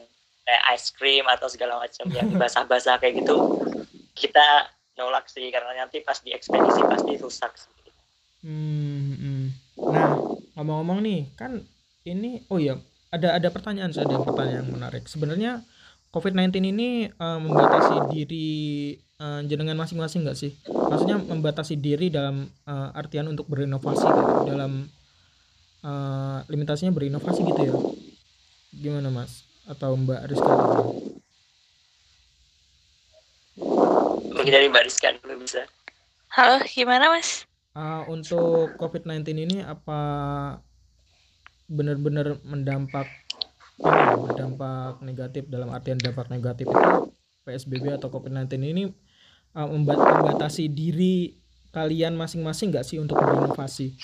kayak 0.49 0.63
ice 0.73 0.89
cream 0.97 1.29
atau 1.29 1.45
segala 1.53 1.77
macam 1.77 2.09
yang 2.09 2.33
basah-basah 2.41 2.97
kayak 2.97 3.21
gitu 3.21 3.37
kita 4.17 4.73
nolak 4.99 5.31
sih 5.31 5.47
karena 5.55 5.79
nanti 5.79 6.03
pas 6.03 6.19
di 6.19 6.35
ekspedisi 6.35 6.83
pasti 6.83 7.13
rusak 7.23 7.53
sih. 7.55 7.71
Hmm, 8.43 9.15
hmm. 9.15 9.45
Nah, 9.95 10.19
ngomong-ngomong 10.59 10.99
nih, 11.07 11.21
kan 11.39 11.63
ini 12.03 12.43
oh 12.51 12.59
ya, 12.59 12.75
ada 13.15 13.39
ada 13.39 13.49
pertanyaan, 13.55 13.95
saya 13.95 14.11
ada 14.11 14.19
pertanyaan 14.27 14.67
yang 14.67 14.75
menarik. 14.75 15.07
Sebenarnya 15.07 15.63
COVID-19 16.09 16.73
ini 16.73 16.89
eh, 17.09 17.39
membatasi 17.41 18.13
diri 18.13 18.49
eh, 18.97 19.41
jenengan 19.45 19.77
masing-masing 19.77 20.25
nggak 20.25 20.39
sih? 20.39 20.53
Maksudnya 20.69 21.21
membatasi 21.21 21.77
diri 21.77 22.09
dalam 22.09 22.49
eh, 22.49 22.89
artian 22.97 23.29
untuk 23.29 23.49
berinovasi 23.49 24.07
gitu, 24.09 24.33
dalam 24.49 24.89
eh, 25.85 26.39
limitasinya 26.49 26.93
berinovasi 26.95 27.41
gitu 27.45 27.61
ya. 27.63 27.75
Gimana 28.73 29.13
Mas? 29.13 29.45
Atau 29.69 29.97
Mbak 29.97 30.21
Rizka 30.33 30.55
mungkin 34.39 34.65
dari 34.65 34.73
Mbak 34.73 34.85
Rizka 34.89 35.13
dulu 35.19 35.45
bisa 35.45 35.67
Halo, 36.33 36.65
gimana 36.65 37.13
Mas? 37.13 37.45
Ah, 37.77 38.09
untuk 38.09 38.81
COVID-19 38.81 39.21
ini 39.45 39.59
apa 39.61 40.01
benar-benar 41.69 42.41
mendampak 42.49 43.05
berdampak 43.79 44.99
negatif 45.01 45.47
dalam 45.47 45.71
artian 45.71 45.97
dampak 45.97 46.27
negatif 46.29 46.67
itu 46.67 46.91
PSBB 47.43 47.95
atau 47.95 48.11
COVID-19 48.11 48.59
ini 48.61 48.85
ah, 49.55 49.65
membat- 49.65 50.03
membatasi 50.03 50.67
diri 50.67 51.39
kalian 51.71 52.19
masing-masing 52.19 52.75
nggak 52.75 52.85
sih 52.85 52.99
untuk 52.99 53.17
berinovasi? 53.17 53.95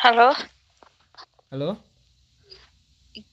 Halo, 0.00 0.32
Halo? 1.48 1.76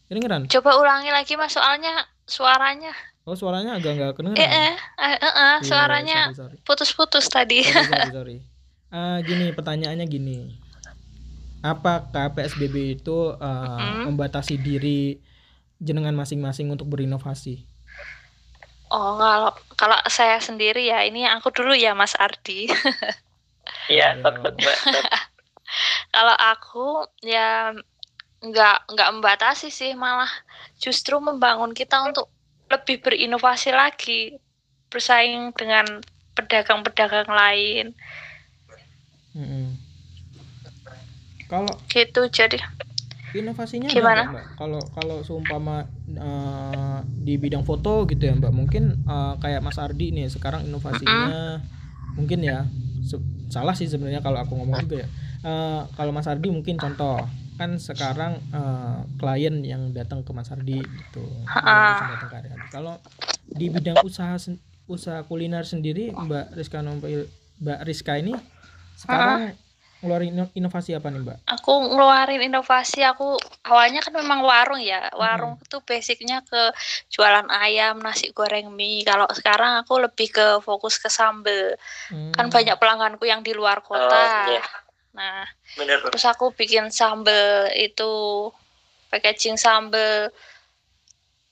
Kedengeran? 0.07 0.47
coba 0.47 0.79
ulangi 0.79 1.11
lagi 1.11 1.35
Mas 1.35 1.51
soalnya 1.51 1.91
suaranya. 2.23 2.91
Oh 3.23 3.35
suaranya 3.35 3.75
agak 3.75 3.91
nggak 3.93 4.11
kedengeran. 4.15 4.39
Eh, 4.39 4.47
eh, 4.47 4.73
eh, 5.03 5.17
eh, 5.19 5.33
eh, 5.33 5.55
Iya, 5.59 5.63
suaranya 5.63 6.19
sorry, 6.31 6.39
sorry. 6.39 6.57
putus-putus 6.63 7.25
tadi. 7.27 7.59
sorry, 7.63 7.83
sorry, 7.85 8.11
sorry. 8.19 8.37
Ah, 8.87 9.19
gini 9.19 9.51
pertanyaannya 9.51 10.07
gini 10.07 10.55
apakah 11.63 12.33
PSBB 12.35 12.75
itu 12.99 13.11
ah, 13.41 13.91
Mm-mm. 13.91 14.07
membatasi 14.07 14.55
diri 14.61 15.21
jenengan 15.81 16.15
masing-masing 16.17 16.67
untuk 16.73 16.87
berinovasi 16.93 17.65
Oh, 18.87 19.19
kalau 19.19 19.51
kalau 19.79 19.97
saya 20.07 20.39
sendiri 20.39 20.87
ya, 20.91 21.03
ini 21.03 21.27
aku 21.27 21.51
dulu 21.51 21.75
ya 21.75 21.91
Mas 21.91 22.15
Ardi. 22.15 22.71
iya 23.91 24.07
Mbak 24.61 24.77
kalau 26.13 26.35
aku 26.37 26.79
ya 27.23 27.73
nggak 28.47 28.75
nggak 28.93 29.09
membatasi 29.15 29.67
sih, 29.79 29.91
malah 30.03 30.31
justru 30.83 31.15
membangun 31.27 31.73
kita 31.79 31.95
untuk 32.09 32.27
lebih 32.73 32.97
berinovasi 33.05 33.69
lagi, 33.81 34.13
bersaing 34.91 35.43
dengan 35.59 35.85
pedagang-pedagang 36.37 37.29
lain. 37.41 37.85
Mm-mm. 39.35 39.76
Kalau 41.47 41.71
Gitu 41.87 42.21
jadi. 42.29 42.59
inovasinya 43.35 43.91
Gimana? 43.91 44.23
mbak? 44.27 44.45
Kalau 44.57 44.81
kalau 44.95 45.17
seumpama 45.21 45.85
eh, 46.09 46.97
di 47.21 47.35
bidang 47.37 47.61
foto 47.67 48.07
gitu 48.07 48.23
ya 48.23 48.33
mbak 48.33 48.51
mungkin 48.55 49.03
eh, 49.03 49.33
kayak 49.39 49.61
Mas 49.61 49.77
Ardi 49.77 50.15
nih 50.15 50.31
sekarang 50.31 50.65
inovasinya 50.65 51.61
mungkin 52.17 52.39
ya 52.41 52.65
salah 53.47 53.71
sih 53.77 53.87
sebenarnya 53.87 54.19
kalau 54.19 54.41
aku 54.41 54.57
ngomong 54.57 54.83
juga 54.83 55.05
ya. 55.05 55.07
Eh, 55.45 55.81
kalau 55.93 56.11
Mas 56.15 56.25
Ardi 56.27 56.49
mungkin 56.49 56.75
contoh 56.81 57.23
kan 57.57 57.77
sekarang 57.77 58.41
eh, 58.53 58.99
klien 59.19 59.55
yang 59.61 59.93
datang 59.93 60.23
ke 60.23 60.31
Mas 60.33 60.49
Ardi 60.49 60.81
gitu 60.81 61.25
kalau 62.71 62.97
di 63.47 63.67
bidang 63.69 63.99
usaha 64.01 64.35
usaha 64.87 65.19
kuliner 65.27 65.67
sendiri 65.67 66.15
Mbak 66.15 66.55
Rizka 66.57 66.79
Nompil- 66.79 67.29
Mbak 67.59 67.79
Rizka 67.85 68.15
ini 68.17 68.33
sekarang 68.95 69.53
ngeluarin 70.01 70.29
ino- 70.29 70.53
inovasi 70.53 70.93
apa 70.93 71.09
nih 71.09 71.21
Mbak? 71.25 71.37
Aku 71.57 71.73
ngeluarin 71.93 72.41
inovasi, 72.45 73.01
aku 73.01 73.33
awalnya 73.65 74.05
kan 74.05 74.13
memang 74.13 74.45
warung 74.45 74.81
ya. 74.81 75.09
Warung 75.17 75.57
itu 75.57 75.77
basicnya 75.81 76.45
ke 76.45 76.69
jualan 77.09 77.49
ayam, 77.49 77.97
nasi 77.99 78.29
goreng 78.29 78.69
mie. 78.69 79.01
Kalau 79.01 79.25
sekarang 79.33 79.81
aku 79.81 79.97
lebih 79.97 80.29
ke 80.29 80.47
fokus 80.61 81.01
ke 81.01 81.09
sambel. 81.09 81.73
Kan 82.37 82.47
Hmm. 82.47 82.53
banyak 82.53 82.77
pelangganku 82.77 83.25
yang 83.25 83.41
di 83.41 83.57
luar 83.57 83.81
kota. 83.81 84.53
iya. 84.53 84.61
Nah, 85.17 85.49
bener 85.73 85.97
terus 86.05 86.21
aku 86.29 86.53
bikin 86.53 86.93
sambel 86.93 87.73
itu 87.73 88.13
packaging 89.09 89.57
sambel 89.57 90.29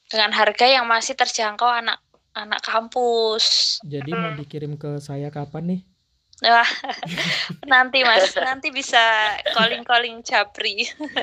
dengan 0.05 0.29
harga 0.37 0.69
yang 0.69 0.85
masih 0.85 1.17
terjangkau 1.17 1.65
anak 1.65 1.97
anak 2.37 2.61
kampus. 2.61 3.79
Jadi 3.81 4.11
mau 4.13 4.37
dikirim 4.37 4.77
ke 4.77 5.01
saya 5.01 5.33
kapan 5.33 5.63
nih? 5.73 5.81
Wah, 6.43 6.67
nanti 7.71 8.03
Mas, 8.03 8.35
nanti 8.37 8.67
bisa 8.69 8.99
calling-calling 9.55 10.21
Japri. 10.27 10.85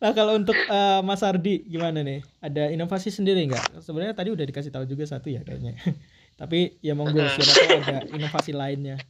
Nah 0.00 0.10
kalau 0.16 0.32
untuk 0.40 0.56
eh, 0.72 1.00
Mas 1.08 1.22
Ardi 1.28 1.50
gimana 1.72 1.98
nih? 2.08 2.18
Ada 2.44 2.60
inovasi 2.74 3.08
sendiri 3.12 3.38
nggak? 3.48 3.64
Sebenarnya 3.84 4.14
tadi 4.18 4.30
udah 4.34 4.46
dikasih 4.48 4.72
tahu 4.74 4.84
juga 4.92 5.04
satu 5.12 5.28
ya 5.36 5.40
kayaknya. 5.46 5.72
Tapi 6.40 6.56
ya 6.86 6.92
monggo 6.98 7.20
Hmm. 7.20 7.34
siapa 7.34 7.54
tahu 7.60 7.72
ada 7.80 7.94
inovasi 8.16 8.52
lainnya. 8.56 9.04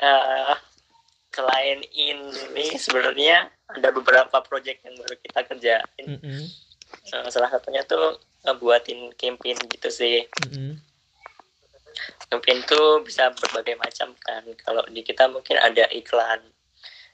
Eh, 0.00 0.54
selain 1.36 1.80
ini 1.94 2.66
sebenarnya 2.78 3.36
ada 3.76 3.88
beberapa 3.98 4.36
project 4.48 4.80
yang 4.86 4.96
baru 5.00 5.16
kita 5.24 5.40
kerjain 5.48 6.06
Mm-mm, 6.06 6.52
Eh, 7.14 7.28
salah 7.34 7.50
satunya 7.52 7.82
tuh 7.90 8.18
ngebuatin 8.44 9.00
campaign 9.20 9.58
gitu 9.72 9.88
sih 9.90 10.16
mm-mm, 10.40 10.80
campaign 12.30 12.60
tuh 12.66 13.02
bisa 13.04 13.30
berbagai 13.34 13.76
macam 13.78 14.14
kan. 14.20 14.44
Kalau 14.60 14.82
di 14.90 15.02
kita 15.02 15.28
mungkin 15.30 15.56
ada 15.58 15.86
iklan. 15.90 16.40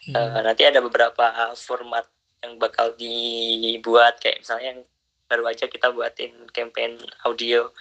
Mm. 0.07 0.15
Eh, 0.15 0.41
nanti 0.45 0.63
ada 0.65 0.79
beberapa 0.81 1.55
format 1.59 2.07
yang 2.45 2.61
bakal 2.61 2.95
dibuat. 2.95 4.23
Kayak 4.23 4.45
misalnya 4.45 4.67
yang 4.77 4.81
baru 5.27 5.45
aja 5.51 5.67
kita 5.67 5.91
buatin 5.91 6.33
campaign 6.55 7.01
audio 7.27 7.73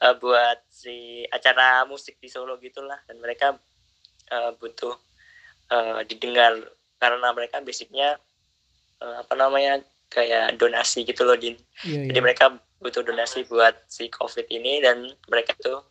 eh, 0.00 0.14
buat 0.16 0.58
si 0.72 1.26
acara 1.28 1.84
musik 1.84 2.16
di 2.22 2.28
Solo 2.30 2.56
gitulah. 2.58 2.98
Dan 3.04 3.20
mereka 3.20 3.58
eh, 4.32 4.52
butuh 4.56 4.96
uh, 5.72 6.00
didengar. 6.04 6.56
Karena 6.98 7.30
mereka 7.30 7.62
basicnya 7.62 8.18
uh, 8.98 9.22
apa 9.22 9.34
namanya 9.38 9.78
kayak 10.10 10.56
donasi 10.56 11.04
gitu 11.04 11.22
loh 11.22 11.36
din. 11.36 11.54
Iya, 11.84 12.10
jadi 12.10 12.18
iya. 12.18 12.24
mereka 12.24 12.46
butuh 12.78 13.02
donasi 13.02 13.44
buat 13.46 13.74
si 13.90 14.06
covid 14.08 14.46
ini 14.48 14.80
dan 14.82 15.10
mereka 15.26 15.54
tuh 15.58 15.82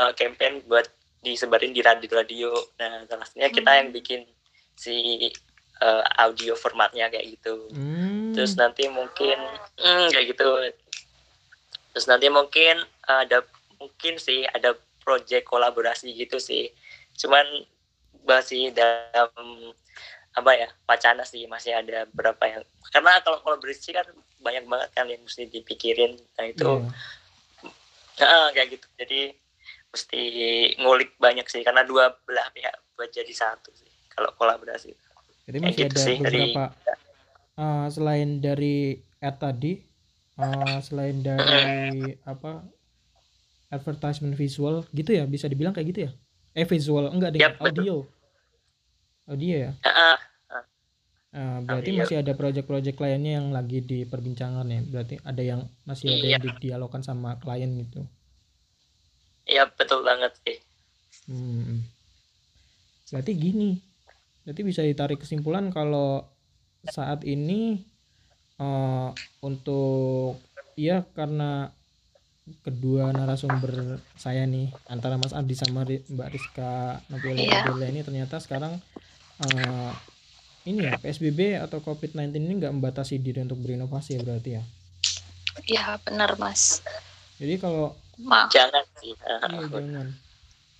uh, 0.00 0.12
campaign 0.16 0.64
buat 0.64 0.88
disebarin 1.20 1.76
di 1.76 1.84
radio-radio 1.84 2.48
nah 2.80 3.04
salah 3.04 3.28
kita 3.52 3.68
Hmm. 3.68 3.78
yang 3.84 3.88
bikin 3.92 4.24
si 4.72 5.28
uh, 5.84 6.00
audio 6.16 6.56
formatnya 6.56 7.12
kayak 7.12 7.36
gitu 7.36 7.68
Hmm. 7.68 8.32
terus 8.32 8.56
nanti 8.56 8.88
mungkin 8.88 9.36
hmm, 9.76 10.08
kayak 10.08 10.32
gitu 10.32 10.48
terus 11.92 12.08
nanti 12.08 12.32
mungkin 12.32 12.80
ada 13.04 13.44
mungkin 13.76 14.16
sih 14.16 14.46
ada 14.46 14.72
project 15.02 15.44
kolaborasi 15.44 16.14
gitu 16.16 16.40
sih 16.40 16.72
cuman 17.18 17.44
masih 18.24 18.70
dalam 18.72 19.28
apa 20.30 20.50
ya 20.54 20.68
wacana 20.86 21.26
sih 21.26 21.50
masih 21.50 21.74
ada 21.74 22.06
beberapa 22.14 22.46
yang 22.46 22.62
karena 22.94 23.18
kalau 23.20 23.42
kolaborasi 23.42 23.90
kan 23.90 24.06
banyak 24.38 24.64
banget 24.64 24.88
kan 24.94 25.04
yang 25.10 25.20
mesti 25.20 25.50
dipikirin 25.50 26.16
nah 26.38 26.46
itu 26.48 26.80
Iya. 26.80 26.88
Nah, 28.20 28.52
kayak 28.52 28.68
gitu 28.76 28.86
jadi 29.00 29.20
mesti 29.90 30.22
ngulik 30.78 31.18
banyak 31.18 31.46
sih 31.46 31.60
karena 31.60 31.82
dua 31.82 32.14
belah 32.22 32.46
pihak 32.50 32.72
buat 32.94 33.10
jadi 33.10 33.30
satu 33.30 33.74
sih 33.74 33.90
kalau 34.10 34.30
kolaborasi 34.34 34.94
Jadi 35.50 35.56
masih 35.58 35.82
gitu 35.82 35.98
ada 35.98 36.02
sih, 36.06 36.16
dari- 36.16 36.54
beberapa 36.54 36.64
eh, 37.58 37.86
selain 37.90 38.30
dari 38.38 38.76
ad 39.18 39.36
tadi, 39.36 39.72
eh, 40.36 40.76
selain 40.80 41.16
dari 41.18 41.58
apa 42.22 42.62
advertisement 43.68 44.34
visual 44.34 44.86
gitu 44.90 45.10
ya, 45.10 45.26
bisa 45.26 45.46
dibilang 45.46 45.70
kayak 45.70 45.88
gitu 45.90 46.00
ya? 46.06 46.10
Eh 46.54 46.66
visual 46.66 47.10
enggak 47.10 47.30
deh, 47.34 47.40
Yap, 47.42 47.58
betul. 47.58 47.66
audio. 47.66 47.96
Audio 49.26 49.54
ya. 49.58 49.72
Ah, 49.84 50.18
Eh, 51.30 51.58
berarti 51.62 51.94
Audio. 51.94 52.02
masih 52.02 52.16
ada 52.26 52.32
project-project 52.34 52.98
lainnya 52.98 53.38
yang 53.38 53.54
lagi 53.54 53.78
diperbincangan 53.78 54.66
ya. 54.66 54.82
Berarti 54.82 55.14
ada 55.22 55.38
yang 55.38 55.62
masih 55.86 56.10
ada 56.10 56.18
Iya. 56.18 56.30
yang 56.34 56.42
didialogkan 56.42 57.06
sama 57.06 57.38
klien 57.38 57.70
gitu. 57.78 58.02
Ya 59.50 59.66
betul 59.74 60.06
banget 60.06 60.32
sih 60.46 60.58
Hmm. 61.30 61.86
Berarti 63.06 63.32
gini. 63.38 63.78
Berarti 64.42 64.62
bisa 64.66 64.82
ditarik 64.82 65.22
kesimpulan 65.22 65.70
kalau 65.70 66.26
saat 66.90 67.22
ini 67.22 67.86
eh, 68.58 69.08
untuk 69.38 70.42
ya 70.74 71.06
karena 71.14 71.70
kedua 72.66 73.14
narasumber 73.14 74.02
saya 74.18 74.42
nih 74.42 74.74
antara 74.90 75.14
Mas 75.22 75.30
Ardi 75.30 75.54
sama 75.54 75.86
Mbak 75.86 76.28
Rizka 76.34 76.98
Nabila 77.06 77.38
Iya. 77.38 77.62
Nabila 77.70 77.86
ini 77.94 78.02
ternyata 78.02 78.42
sekarang 78.42 78.82
eh, 79.46 79.92
ini 80.66 80.82
ya 80.82 80.98
PSBB 80.98 81.62
atau 81.62 81.78
COVID-19 81.78 82.34
ini 82.34 82.58
nggak 82.58 82.74
membatasi 82.74 83.22
diri 83.22 83.38
untuk 83.46 83.62
berinovasi 83.62 84.18
ya 84.18 84.22
berarti 84.26 84.50
ya. 84.58 84.62
Ya 85.70 85.84
benar 86.02 86.34
mas. 86.42 86.82
Jadi 87.38 87.54
kalau 87.62 87.94
Ma 88.24 88.46
jangan 88.50 88.84
sih 88.98 89.14
Iya 89.16 89.66
jangan. 89.68 90.06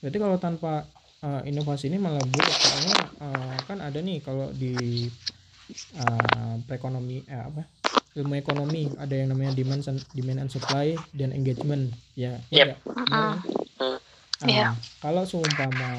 Berarti 0.01 0.19
kalau 0.19 0.37
tanpa 0.41 0.89
uh, 1.25 1.43
inovasi 1.45 1.93
ini 1.93 2.01
malah 2.01 2.23
buruk 2.25 2.57
soalnya 2.57 2.97
uh, 3.21 3.57
kan 3.69 3.79
ada 3.85 4.01
nih 4.01 4.19
kalau 4.25 4.49
di 4.53 5.07
uh, 5.97 6.55
perekonomi 6.65 7.23
eh, 7.29 7.45
apa 7.45 7.63
ilmu 8.19 8.35
ekonomi 8.35 8.91
ada 8.99 9.15
yang 9.15 9.31
namanya 9.31 9.55
demand 9.55 9.87
and, 9.87 10.03
demand 10.11 10.43
and 10.43 10.51
supply 10.51 10.99
dan 11.15 11.31
engagement 11.31 11.95
ya. 12.19 12.43
ya 12.51 12.65
Yep. 12.65 12.67
nggak? 12.67 12.79
Benar 13.07 13.07
kan? 13.07 13.39
Hmm. 13.79 13.99
Ah, 14.41 14.49
Iya. 14.49 14.69
Kalau 15.05 15.23
seumpama 15.29 15.93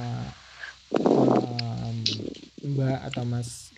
um, 0.98 1.95
Mbak 2.65 3.00
atau 3.13 3.24
Mas 3.24 3.69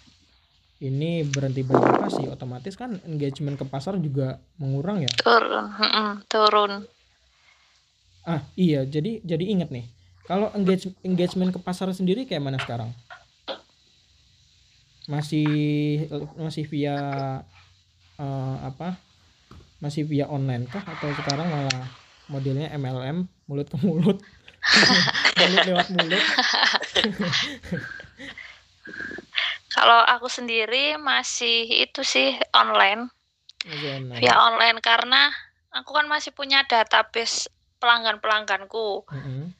ini 0.83 1.23
berhenti 1.23 1.63
berinovasi 1.63 2.27
otomatis 2.27 2.75
kan 2.75 2.99
engagement 3.07 3.55
ke 3.55 3.65
pasar 3.67 3.95
juga 3.99 4.39
mengurang 4.59 5.03
ya. 5.03 5.11
turun, 5.23 5.71
turun. 6.27 6.71
Ah 8.23 8.39
iya, 8.55 8.87
jadi 8.87 9.19
jadi 9.27 9.43
ingat 9.51 9.69
nih, 9.75 9.83
kalau 10.23 10.47
engage, 10.55 10.87
engagement 11.03 11.51
ke 11.51 11.59
pasar 11.59 11.91
sendiri 11.91 12.23
kayak 12.23 12.39
mana 12.39 12.55
sekarang? 12.55 12.95
Masih 15.11 15.43
masih 16.39 16.63
via 16.71 16.95
eh, 18.15 18.55
apa? 18.63 18.95
Masih 19.83 20.07
via 20.07 20.31
online 20.31 20.63
kah 20.71 20.83
atau 20.87 21.11
sekarang 21.11 21.51
malah 21.51 21.91
modelnya 22.31 22.71
MLM 22.79 23.27
mulut 23.51 23.67
ke 23.67 23.77
mulut, 23.83 24.23
mulut 25.39 25.61
lewat 25.67 25.87
mulut? 25.91 26.23
Kalau 29.75 29.99
aku 30.05 30.29
sendiri 30.29 30.95
masih 31.01 31.65
itu 31.83 32.05
sih 32.05 32.37
online, 32.55 33.09
online. 33.67 34.21
via 34.21 34.37
online 34.39 34.77
karena 34.79 35.33
aku 35.73 35.91
kan 35.97 36.05
masih 36.07 36.31
punya 36.31 36.61
database 36.69 37.49
pelanggan-pelangganku. 37.83 39.03
Mm-mm, 39.11 39.51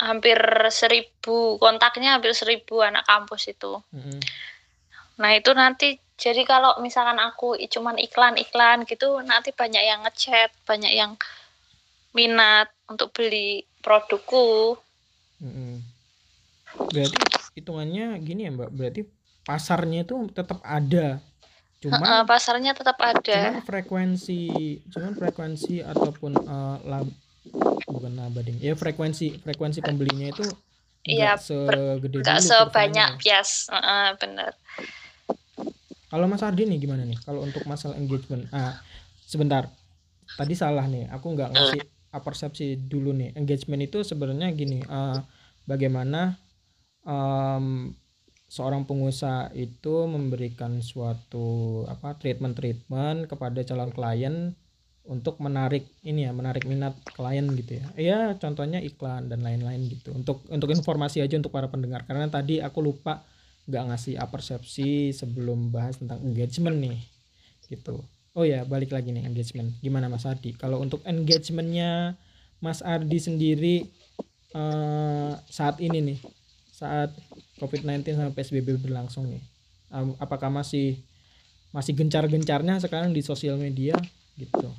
Hampir 0.00 0.40
seribu, 0.72 1.60
kontaknya 1.60 2.16
hampir 2.16 2.32
seribu 2.32 2.80
anak 2.80 3.04
kampus 3.04 3.52
itu. 3.52 3.76
mm-mm. 3.92 4.20
Nah 5.20 5.36
itu 5.36 5.52
nanti 5.52 6.00
jadi 6.16 6.48
kalau 6.48 6.80
misalkan 6.80 7.20
aku 7.20 7.60
cuman 7.68 8.00
iklan-iklan 8.00 8.88
gitu 8.88 9.20
nanti 9.20 9.52
banyak 9.52 9.84
yang 9.84 10.00
ngechat, 10.08 10.48
banyak 10.64 10.92
yang 10.96 11.12
minat 12.16 12.72
untuk 12.88 13.12
beli 13.12 13.68
produkku. 13.84 14.76
Mm-mm. 15.44 15.84
Berarti 16.88 17.16
hitungannya 17.56 18.16
gini 18.24 18.48
ya 18.48 18.50
Mbak, 18.52 18.70
berarti 18.72 19.02
pasarnya 19.44 20.06
itu 20.08 20.16
tetap 20.32 20.62
ada, 20.64 21.20
cuman 21.82 22.24
pasarnya 22.24 22.72
tetap 22.72 22.96
ada. 23.02 23.18
cuman 23.26 23.64
frekuensi 23.66 24.40
cuman 24.88 25.12
frekuensi 25.18 25.82
ataupun 25.82 26.32
lab, 26.86 27.06
bukan 27.88 28.12
laba 28.14 28.40
ding. 28.44 28.58
Ya 28.62 28.74
frekuensi 28.78 29.42
frekuensi 29.42 29.82
pembelinya 29.82 30.30
itu 30.32 30.46
Iya, 31.02 31.34
segede 31.34 32.22
dulu 32.22 32.38
sebanyak 32.38 33.18
bias, 33.18 33.66
Heeh, 33.74 34.14
bener. 34.22 34.54
kalau 36.06 36.30
Mas 36.30 36.44
Ardi 36.46 36.62
nih 36.68 36.78
gimana 36.78 37.02
nih? 37.02 37.18
Kalau 37.26 37.42
untuk 37.42 37.64
masalah 37.66 37.98
engagement 37.98 38.46
ah 38.54 38.78
sebentar. 39.26 39.66
Tadi 40.38 40.54
salah 40.54 40.86
nih 40.86 41.10
aku 41.10 41.26
nggak 41.34 41.50
ngasih 41.50 41.82
persepsi 42.22 42.76
dulu 42.86 43.10
nih. 43.16 43.34
Engagement 43.34 43.82
itu 43.82 44.04
sebenarnya 44.06 44.52
gini 44.54 44.78
eh, 44.84 45.18
bagaimana 45.66 46.36
em, 47.02 47.90
seorang 48.46 48.84
pengusaha 48.84 49.50
itu 49.56 50.06
memberikan 50.06 50.78
suatu 50.84 51.82
apa 51.88 52.14
treatment 52.20 52.54
treatment 52.54 53.26
kepada 53.26 53.64
calon 53.64 53.90
klien 53.90 54.52
untuk 55.02 55.42
menarik 55.42 55.90
ini 56.06 56.26
ya 56.26 56.32
menarik 56.32 56.62
minat 56.64 56.94
klien 57.14 57.46
gitu 57.58 57.82
ya. 57.82 57.86
Ya 57.98 58.20
contohnya 58.38 58.78
iklan 58.78 59.26
dan 59.26 59.42
lain-lain 59.42 59.90
gitu. 59.90 60.14
Untuk 60.14 60.46
untuk 60.46 60.70
informasi 60.70 61.18
aja 61.22 61.34
untuk 61.38 61.50
para 61.50 61.66
pendengar. 61.66 62.06
Karena 62.06 62.30
tadi 62.30 62.62
aku 62.62 62.78
lupa 62.82 63.26
nggak 63.66 63.84
ngasih 63.94 64.14
persepsi 64.30 65.14
sebelum 65.14 65.70
bahas 65.74 65.98
tentang 65.98 66.22
engagement 66.22 66.78
nih 66.78 66.98
gitu. 67.70 68.02
Oh 68.32 68.46
ya 68.46 68.62
balik 68.62 68.94
lagi 68.94 69.10
nih 69.10 69.26
engagement. 69.26 69.74
Gimana 69.82 70.06
Mas 70.06 70.24
Ardi? 70.24 70.54
Kalau 70.54 70.78
untuk 70.78 71.02
engagementnya 71.02 72.14
Mas 72.62 72.80
Ardi 72.80 73.18
sendiri 73.18 73.76
eh, 74.54 75.32
saat 75.50 75.82
ini 75.82 75.98
nih 75.98 76.18
saat 76.70 77.14
COVID-19 77.62 78.18
sama 78.18 78.34
PSBB 78.34 78.82
berlangsung 78.82 79.30
nih 79.30 79.42
apakah 80.18 80.48
masih 80.48 80.98
masih 81.70 81.94
gencar-gencarnya 81.96 82.80
sekarang 82.80 83.12
di 83.14 83.20
sosial 83.20 83.60
media 83.60 83.94
gitu 84.34 84.72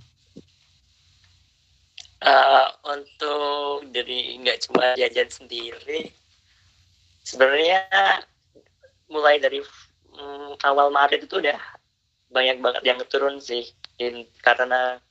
Eh, 2.24 2.68
untuk 2.88 3.84
dari 3.92 4.40
nggak 4.40 4.64
cuma 4.64 4.96
jajan 4.96 5.28
sendiri 5.28 6.08
sebenarnya 7.20 7.84
mulai 9.12 9.44
dari 9.44 9.60
mm, 10.08 10.64
awal 10.64 10.88
Maret 10.88 11.28
itu 11.28 11.44
udah 11.44 11.60
banyak 12.32 12.64
banget 12.64 12.84
yang 12.88 13.00
turun 13.12 13.44
sih 13.44 13.68
In- 14.00 14.24
karena 14.40 15.04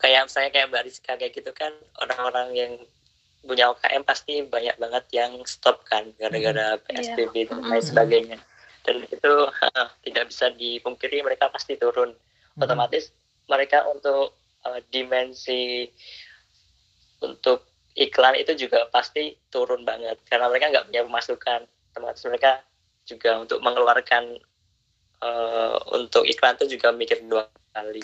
kayak 0.00 0.32
saya 0.32 0.48
kayak 0.48 0.72
Mbak 0.72 0.84
Rizka 0.88 1.20
kayak 1.20 1.36
gitu 1.36 1.52
kan 1.52 1.76
orang-orang 2.00 2.48
yang 2.56 2.72
punya 3.44 3.68
UKM 3.68 4.08
pasti 4.08 4.40
banyak 4.48 4.80
banget 4.80 5.04
yang 5.12 5.36
stop 5.44 5.84
kan 5.84 6.16
gara-gara 6.16 6.80
PSBB 6.88 7.44
dan 7.44 7.60
lain 7.60 7.84
Mm. 7.84 7.88
sebagainya 7.92 8.38
dan 8.88 9.04
itu 9.04 9.32
tidak 10.08 10.24
bisa 10.32 10.48
dipungkiri 10.56 11.20
mereka 11.20 11.52
pasti 11.52 11.76
turun 11.76 12.16
Hmm. 12.56 12.64
otomatis 12.64 13.12
mereka 13.46 13.84
untuk 13.86 14.34
uh, 14.66 14.80
dimensi 14.90 15.86
untuk 17.22 17.66
iklan 17.98 18.38
itu 18.38 18.54
juga 18.54 18.86
pasti 18.94 19.34
turun 19.50 19.82
banget 19.82 20.22
karena 20.30 20.46
mereka 20.46 20.70
nggak 20.70 20.86
punya 20.90 21.02
pemasukan 21.06 21.60
otomatis 21.92 22.22
mereka 22.26 22.62
juga 23.02 23.42
untuk 23.42 23.58
mengeluarkan 23.58 24.38
uh, 25.22 25.76
untuk 25.98 26.22
iklan 26.26 26.54
itu 26.62 26.78
juga 26.78 26.94
mikir 26.94 27.22
dua 27.26 27.50
kali 27.74 28.02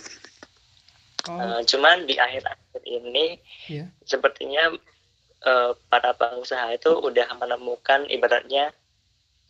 oh 1.30 1.40
Uh, 1.40 1.64
cuman 1.64 2.04
di 2.04 2.20
akhir-akhir 2.20 2.84
ini 2.84 3.40
Iya. 3.64 3.88
sepertinya 4.04 4.76
uh, 5.44 5.72
para 5.88 6.12
pengusaha 6.16 6.68
itu 6.76 6.92
udah 7.00 7.32
menemukan 7.40 8.04
ibaratnya 8.12 8.76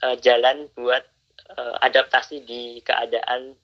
uh, 0.02 0.14
jalan 0.18 0.70
buat 0.74 1.02
uh, 1.54 1.74
adaptasi 1.82 2.42
di 2.46 2.78
keadaan 2.82 3.54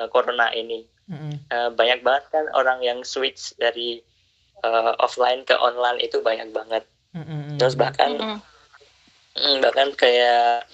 uh, 0.00 0.08
corona 0.08 0.50
ini. 0.52 0.84
Mm-hmm. 1.04 1.32
Uh, 1.52 1.70
banyak 1.76 2.00
banget 2.00 2.24
kan 2.32 2.44
orang 2.56 2.80
yang 2.80 3.04
switch 3.04 3.52
dari 3.60 4.00
uh, 4.64 4.96
offline 5.00 5.44
ke 5.44 5.52
online 5.56 6.00
itu 6.00 6.20
banyak 6.24 6.48
banget. 6.52 6.84
Mm-hmm. 7.12 7.60
Terus 7.60 7.76
bahkan 7.76 8.16
mm-hmm. 8.16 9.60
bahkan 9.60 9.88
kayak 9.94 10.64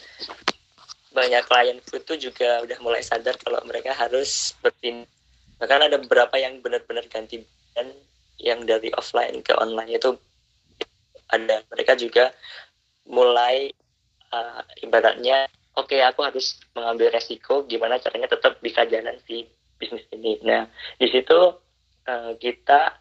banyak 1.11 1.43
klien 1.51 1.79
itu 1.83 2.31
juga 2.31 2.63
udah 2.63 2.79
mulai 2.79 3.03
sadar 3.03 3.35
kalau 3.43 3.59
mereka 3.67 3.91
harus 3.91 4.55
berpindah. 4.63 5.11
Bahkan 5.59 5.91
ada 5.91 5.97
beberapa 5.99 6.39
yang 6.39 6.63
benar-benar 6.63 7.05
ganti 7.11 7.43
dan 7.75 7.91
yang 8.41 8.65
dari 8.65 8.89
offline 8.97 9.45
ke 9.45 9.53
online 9.59 10.01
itu 10.01 10.17
ada 11.31 11.63
mereka 11.71 11.95
juga 11.95 12.33
mulai 13.07 13.71
uh, 14.33 14.63
ibaratnya 14.83 15.47
oke 15.77 15.93
okay, 15.93 16.01
aku 16.03 16.25
harus 16.27 16.59
mengambil 16.75 17.13
resiko 17.15 17.63
gimana 17.69 18.01
caranya 18.03 18.33
tetap 18.33 18.59
bisa 18.59 18.89
jalan 18.89 19.15
si 19.29 19.47
bisnis 19.81 20.05
ini. 20.13 20.37
Nah 20.45 20.69
di 21.01 21.09
situ 21.09 21.57
uh, 22.05 22.33
kita 22.37 23.01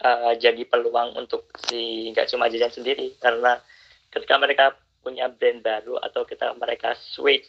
uh, 0.00 0.32
jadi 0.40 0.64
peluang 0.64 1.20
untuk 1.20 1.52
si 1.68 2.08
nggak 2.10 2.32
cuma 2.32 2.48
jajan 2.48 2.72
sendiri. 2.72 3.12
Karena 3.20 3.60
ketika 4.08 4.40
mereka 4.40 4.64
punya 5.04 5.28
brand 5.28 5.60
baru 5.60 6.00
atau 6.00 6.24
kita 6.24 6.56
mereka 6.56 6.96
switch 6.96 7.46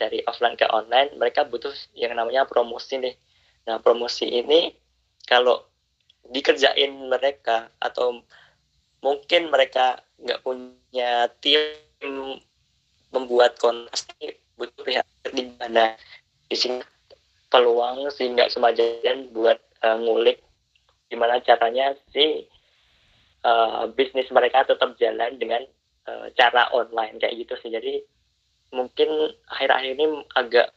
dari 0.00 0.24
offline 0.24 0.56
ke 0.56 0.64
online 0.72 1.12
mereka 1.20 1.44
butuh 1.44 1.70
yang 1.92 2.16
namanya 2.16 2.48
promosi 2.48 2.96
nih. 2.96 3.14
Nah 3.68 3.76
promosi 3.84 4.24
ini 4.24 4.72
kalau 5.28 5.60
dikerjain 6.32 6.96
mereka 7.08 7.68
atau 7.76 8.24
mungkin 9.04 9.52
mereka 9.52 10.00
nggak 10.20 10.40
punya 10.40 11.28
tim 11.40 11.60
membuat 13.10 13.56
konten 13.60 13.88
butuh 14.56 14.84
pihak 14.84 15.06
di 15.32 15.48
mana 15.56 15.96
di 16.46 16.56
sini 16.56 16.84
peluang 17.50 18.08
sehingga 18.14 18.46
semajan 18.48 19.34
buat 19.34 19.58
uh, 19.82 19.98
ngulik 19.98 20.40
gimana 21.10 21.42
caranya 21.42 21.98
si 22.14 22.46
uh, 23.42 23.90
bisnis 23.90 24.30
mereka 24.30 24.62
tetap 24.62 24.94
jalan 25.02 25.34
dengan 25.36 25.66
uh, 26.06 26.30
cara 26.38 26.70
online 26.70 27.18
kayak 27.18 27.34
gitu 27.44 27.54
sih. 27.58 27.70
Jadi 27.74 28.00
mungkin 28.70 29.34
akhir-akhir 29.50 29.98
ini 29.98 30.06
agak 30.38 30.70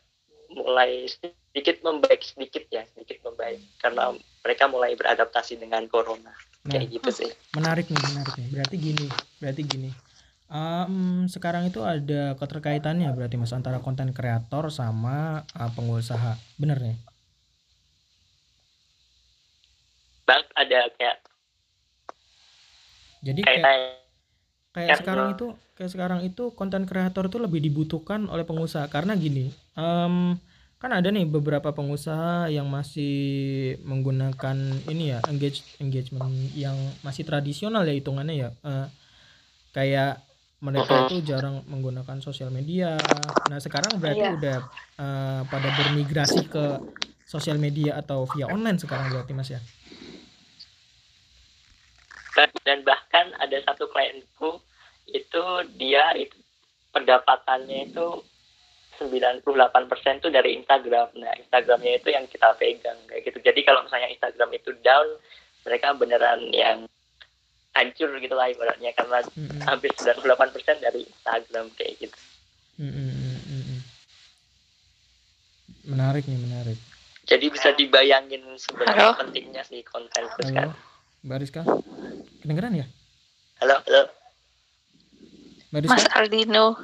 mulai 0.53 1.05
sedikit 1.05 1.85
membaik 1.85 2.25
sedikit 2.25 2.65
ya 2.73 2.81
sedikit 2.97 3.21
membaik. 3.29 3.61
Karena 3.77 4.09
mereka 4.41 4.65
mulai 4.65 4.97
beradaptasi 4.97 5.61
dengan 5.61 5.85
corona 5.85 6.33
nah, 6.33 6.71
kayak 6.73 6.89
gitu 6.89 7.09
sih. 7.23 7.29
Menarik 7.53 7.85
nih 7.93 8.01
menarik 8.01 8.33
nih. 8.41 8.49
Berarti 8.49 8.75
gini 8.81 9.07
berarti 9.37 9.61
gini 9.61 9.89
um, 10.53 11.25
sekarang 11.25 11.67
itu 11.67 11.81
ada 11.81 12.37
keterkaitannya 12.37 13.09
berarti 13.17 13.35
mas 13.41 13.51
antara 13.51 13.81
konten 13.81 14.13
kreator 14.13 14.69
sama 14.69 15.43
uh, 15.57 15.71
pengusaha. 15.73 16.37
Bener 16.61 16.77
nih? 16.77 16.97
Bang 20.23 20.45
ada 20.55 20.87
kayak 20.95 21.17
jadi 23.23 23.39
kayak 23.43 23.63
kayak 24.71 24.97
sekarang 25.01 25.27
itu 25.35 25.47
kayak 25.73 25.91
sekarang 25.91 26.19
itu 26.23 26.43
konten 26.53 26.85
kreator 26.85 27.27
tuh 27.27 27.41
lebih 27.43 27.59
dibutuhkan 27.59 28.29
oleh 28.29 28.45
pengusaha. 28.47 28.87
Karena 28.87 29.17
gini 29.17 29.51
um, 29.75 30.37
kan 30.79 30.91
ada 30.91 31.11
nih 31.11 31.23
beberapa 31.27 31.71
pengusaha 31.71 32.51
yang 32.51 32.67
masih 32.67 33.75
menggunakan 33.87 34.55
ini 34.91 35.15
ya 35.15 35.19
engage 35.31 35.63
engagement 35.79 36.35
yang 36.55 36.75
masih 37.03 37.23
tradisional 37.23 37.83
ya 37.83 37.95
hitungannya 37.95 38.35
ya. 38.35 38.49
Uh, 38.63 38.87
kayak 39.73 40.21
mereka 40.63 41.11
itu 41.11 41.19
jarang 41.27 41.59
menggunakan 41.67 42.23
sosial 42.23 42.47
media 42.47 42.95
nah 43.51 43.59
sekarang 43.59 43.99
berarti 43.99 44.23
iya. 44.23 44.33
udah 44.33 44.57
uh, 44.97 45.41
pada 45.51 45.69
bermigrasi 45.75 46.47
ke 46.47 46.79
sosial 47.27 47.59
media 47.59 47.99
atau 47.99 48.23
via 48.31 48.47
online 48.47 48.79
sekarang 48.79 49.11
berarti 49.11 49.31
mas 49.35 49.51
ya 49.51 49.59
dan 52.63 52.81
bahkan 52.81 53.29
ada 53.37 53.59
satu 53.67 53.91
klienku 53.91 54.57
itu 55.11 55.43
dia 55.77 56.15
itu 56.17 56.33
pendapatannya 56.95 57.91
itu 57.91 58.07
98% 59.01 60.21
itu 60.21 60.29
dari 60.29 60.55
Instagram. 60.61 61.09
Nah, 61.17 61.33
Instagramnya 61.41 61.97
itu 61.97 62.13
yang 62.13 62.29
kita 62.29 62.53
pegang 62.55 62.97
kayak 63.09 63.25
gitu. 63.25 63.37
Jadi 63.41 63.65
kalau 63.65 63.83
misalnya 63.83 64.13
Instagram 64.13 64.49
itu 64.53 64.69
down, 64.85 65.07
mereka 65.65 65.97
beneran 65.97 66.39
yang 66.53 66.85
hancur 67.73 68.09
gitu 68.21 68.35
lah 68.37 68.47
ibaratnya 68.53 68.93
karena 68.93 69.19
mm-hmm. 69.25 69.61
hampir 69.65 69.89
98% 69.97 70.85
dari 70.85 71.01
Instagram 71.05 71.65
kayak 71.73 71.93
gitu. 72.01 72.17
Mm-hmm. 72.81 73.79
Menarik 75.83 76.23
nih, 76.29 76.39
menarik. 76.39 76.79
Jadi 77.27 77.45
bisa 77.51 77.75
dibayangin 77.75 78.43
sebenarnya 78.55 79.15
pentingnya 79.19 79.63
si 79.67 79.83
konten 79.83 80.23
itu 80.23 80.41
sekarang. 80.47 80.75
Mbak 81.23 81.37
Rizka, 81.39 81.61
kedengeran 82.43 82.83
ya? 82.83 82.85
Halo, 83.63 83.79
halo. 83.87 84.03
Mas 85.71 86.07
Aldino. 86.13 86.75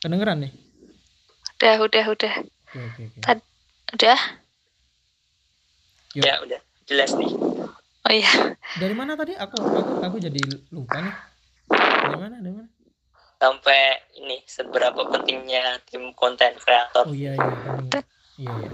Kedengeran 0.00 0.46
nih? 0.46 0.52
Udah, 1.58 1.76
udah, 1.84 2.04
udah. 2.08 2.34
Oke, 2.70 2.78
oke, 2.80 3.02
oke. 3.10 3.20
Tad 3.20 3.38
udah? 3.98 4.20
Yuk. 6.16 6.24
Ya, 6.24 6.34
udah. 6.42 6.60
Jelas 6.86 7.10
nih. 7.18 7.30
Oh 8.00 8.12
iya. 8.12 8.56
Dari 8.80 8.94
mana 8.96 9.12
tadi? 9.12 9.36
Aku 9.36 9.60
aku 9.60 9.92
aku 10.00 10.16
jadi 10.16 10.40
lupa 10.72 11.04
nih. 11.04 11.14
Dari 11.70 12.16
mana? 12.16 12.36
Dari 12.40 12.54
mana? 12.56 12.68
Sampai 13.40 13.80
ini 14.20 14.40
seberapa 14.48 15.00
pentingnya 15.08 15.80
tim 15.88 16.12
konten 16.16 16.56
kreator. 16.56 17.08
Oh 17.08 17.16
iya 17.16 17.36
iya. 17.36 17.72
Iya 18.40 18.52
iya. 18.56 18.70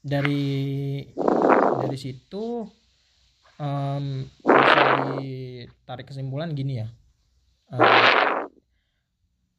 Dari 0.00 0.56
dari 1.84 1.98
situ 2.00 2.64
um, 3.60 4.04
bisa 4.44 4.80
ditarik 5.20 6.08
kesimpulan 6.08 6.56
gini 6.56 6.80
ya. 6.80 6.88
Um, 7.68 8.48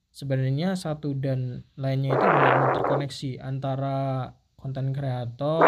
sebenarnya 0.09 0.73
satu 0.73 1.13
dan 1.13 1.63
lainnya 1.77 2.17
itu 2.17 2.25
benar-benar 2.25 2.73
terkoneksi 2.73 3.31
antara 3.37 4.33
konten 4.59 4.91
kreator 4.91 5.63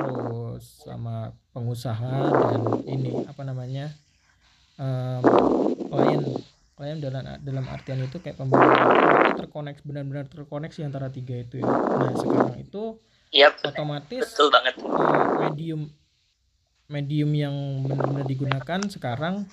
terus 0.00 0.64
sama 0.80 1.36
pengusaha 1.52 2.32
dan 2.32 2.60
ini 2.88 3.12
apa 3.28 3.42
namanya 3.44 3.92
um, 4.80 5.22
klien 5.92 6.22
klien 6.74 6.98
dalam 6.98 7.22
dalam 7.44 7.64
artian 7.68 8.00
itu 8.00 8.16
kayak 8.24 8.40
pembeli 8.40 8.64
itu 8.64 9.44
terkoneksi 9.44 9.82
benar-benar 9.84 10.26
terkoneksi 10.32 10.80
antara 10.88 11.12
tiga 11.12 11.36
itu 11.36 11.60
ya 11.60 11.68
nah 11.68 12.12
sekarang 12.16 12.56
itu 12.56 12.82
yep, 13.36 13.54
otomatis 13.62 14.24
betul 14.32 14.48
banget. 14.48 14.74
Uh, 14.80 15.48
medium 15.48 15.92
medium 16.90 17.30
yang 17.36 17.54
benar-benar 17.84 18.26
digunakan 18.26 18.80
sekarang 18.88 19.44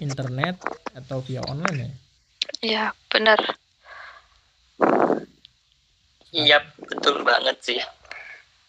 internet 0.00 0.58
atau 0.96 1.20
via 1.22 1.44
online 1.46 1.78
ya 1.78 1.92
Iya, 2.62 2.84
benar. 3.10 3.38
Iya 6.30 6.58
betul 6.78 7.26
banget 7.26 7.56
sih. 7.58 7.80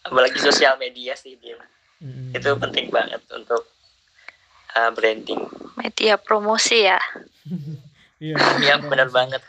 Apalagi 0.04 0.38
sosial 0.38 0.76
media 0.76 1.16
sih 1.16 1.36
dia. 1.40 1.56
Hmm. 1.98 2.30
Itu 2.36 2.54
penting 2.60 2.92
banget 2.92 3.24
untuk 3.32 3.64
uh, 4.76 4.90
branding. 4.92 5.40
Media 5.80 6.20
promosi 6.20 6.84
ya. 6.84 7.00
Iya. 8.22 8.40
Iya 8.62 8.74
benar 8.80 9.10
banget. 9.12 9.42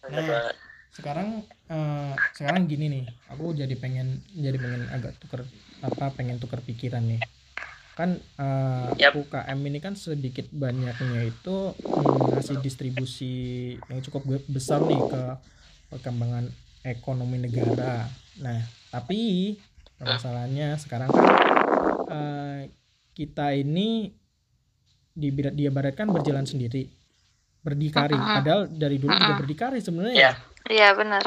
Benar 0.00 0.22
nah, 0.22 0.28
banget. 0.32 0.56
Sekarang 0.94 1.28
uh, 1.68 2.14
sekarang 2.32 2.70
gini 2.70 2.86
nih, 2.88 3.04
aku 3.28 3.52
jadi 3.52 3.74
pengen 3.76 4.22
jadi 4.32 4.56
pengen 4.56 4.88
agak 4.88 5.18
tuker 5.20 5.44
apa 5.84 6.14
pengen 6.14 6.40
tuker 6.40 6.62
pikiran 6.64 7.04
nih 7.04 7.20
kan 7.94 8.18
uh, 8.42 8.90
yep. 8.98 9.14
UKM 9.14 9.58
ini 9.70 9.78
kan 9.78 9.94
sedikit 9.94 10.50
banyaknya 10.50 11.30
itu 11.30 11.78
ngasih 12.34 12.58
distribusi 12.58 13.34
yang 13.86 14.02
cukup 14.02 14.26
besar 14.50 14.82
nih 14.82 14.98
ke 14.98 15.22
perkembangan 15.94 16.50
ekonomi 16.82 17.38
negara. 17.38 18.10
Nah, 18.42 18.66
tapi 18.94 19.58
permasalahannya 19.98 20.78
sekarang 20.78 21.10
kan 21.10 21.26
uh, 22.06 22.60
kita 23.10 23.58
ini 23.58 24.14
diibaratkan 25.14 26.10
berjalan 26.10 26.46
sendiri, 26.46 26.90
berdikari. 27.62 28.14
Padahal 28.14 28.66
dari 28.66 28.98
dulu 28.98 29.14
juga 29.14 29.34
berdikari 29.38 29.78
sebenarnya. 29.78 30.14
Iya, 30.14 30.32
yeah. 30.70 30.90
benar. 30.94 31.22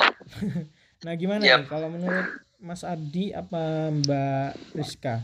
nah, 1.07 1.13
gimana 1.15 1.41
yep. 1.43 1.63
nih 1.63 1.67
kalau 1.71 1.87
menurut 1.87 2.27
Mas 2.59 2.83
Adi 2.83 3.31
apa 3.31 3.91
Mbak 3.91 4.75
Rizka? 4.75 5.23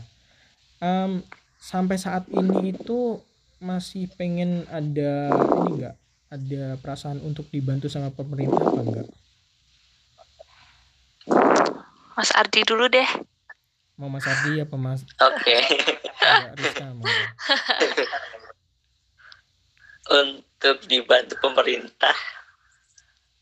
Um, 0.80 1.20
sampai 1.60 1.96
saat 2.00 2.28
ini 2.32 2.72
itu 2.76 3.20
masih 3.60 4.08
pengen 4.16 4.68
ada 4.68 5.32
ini 5.32 5.80
enggak 5.80 5.96
ada 6.28 6.64
perasaan 6.82 7.22
untuk 7.24 7.48
dibantu 7.48 7.88
sama 7.88 8.12
pemerintah 8.12 8.64
apa 8.64 8.80
enggak? 8.80 9.08
Mas 12.14 12.30
Ardi 12.34 12.62
dulu 12.62 12.86
deh. 12.90 13.06
Mau 13.98 14.10
Mas 14.10 14.26
Ardi 14.26 14.58
apa 14.62 14.74
Mas? 14.74 15.02
Oke. 15.22 15.38
Okay. 15.38 15.60
untuk 20.04 20.84
dibantu 20.84 21.34
pemerintah 21.40 22.12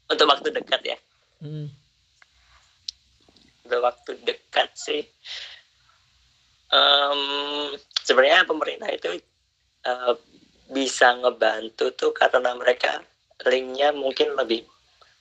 untuk 0.07 0.27
waktu 0.31 0.49
dekat 0.55 0.83
ya 0.83 0.99
Hmm. 1.43 1.67
untuk 3.67 3.83
waktu 3.83 4.15
dekat 4.23 4.71
sih 4.79 5.03
Em, 6.73 7.21
sebenarnya 8.01 8.49
pemerintah 8.49 8.89
itu 8.89 9.21
eh, 9.85 10.15
bisa 10.73 11.13
ngebantu 11.21 11.93
tuh 11.93 12.17
karena 12.17 12.57
mereka 12.57 13.05
linknya 13.45 13.93
mungkin 13.93 14.33
lebih 14.33 14.65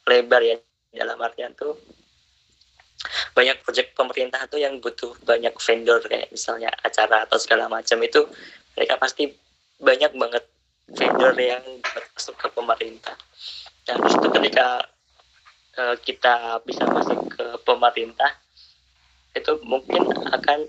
lebar 0.07 0.39
ya 0.39 0.55
dalam 0.95 1.19
artian 1.19 1.51
tuh 1.57 1.75
banyak 3.33 3.57
proyek 3.65 3.97
pemerintah 3.97 4.45
tuh 4.45 4.61
yang 4.61 4.77
butuh 4.77 5.15
banyak 5.25 5.53
vendor 5.57 6.01
kayak 6.05 6.29
misalnya 6.29 6.69
acara 6.83 7.25
atau 7.25 7.37
segala 7.41 7.65
macam 7.71 7.97
itu 8.03 8.21
mereka 8.77 8.95
pasti 9.01 9.31
banyak 9.81 10.13
banget 10.13 10.43
vendor 10.91 11.33
yang 11.39 11.63
masuk 12.13 12.35
ke 12.37 12.47
pemerintah. 12.53 13.15
Dan 13.87 13.97
itu 14.05 14.27
ketika 14.29 14.67
eh, 15.77 15.95
kita 16.05 16.61
bisa 16.63 16.83
masuk 16.85 17.19
ke 17.33 17.45
pemerintah 17.65 18.37
itu 19.31 19.55
mungkin 19.63 20.11
akan 20.27 20.67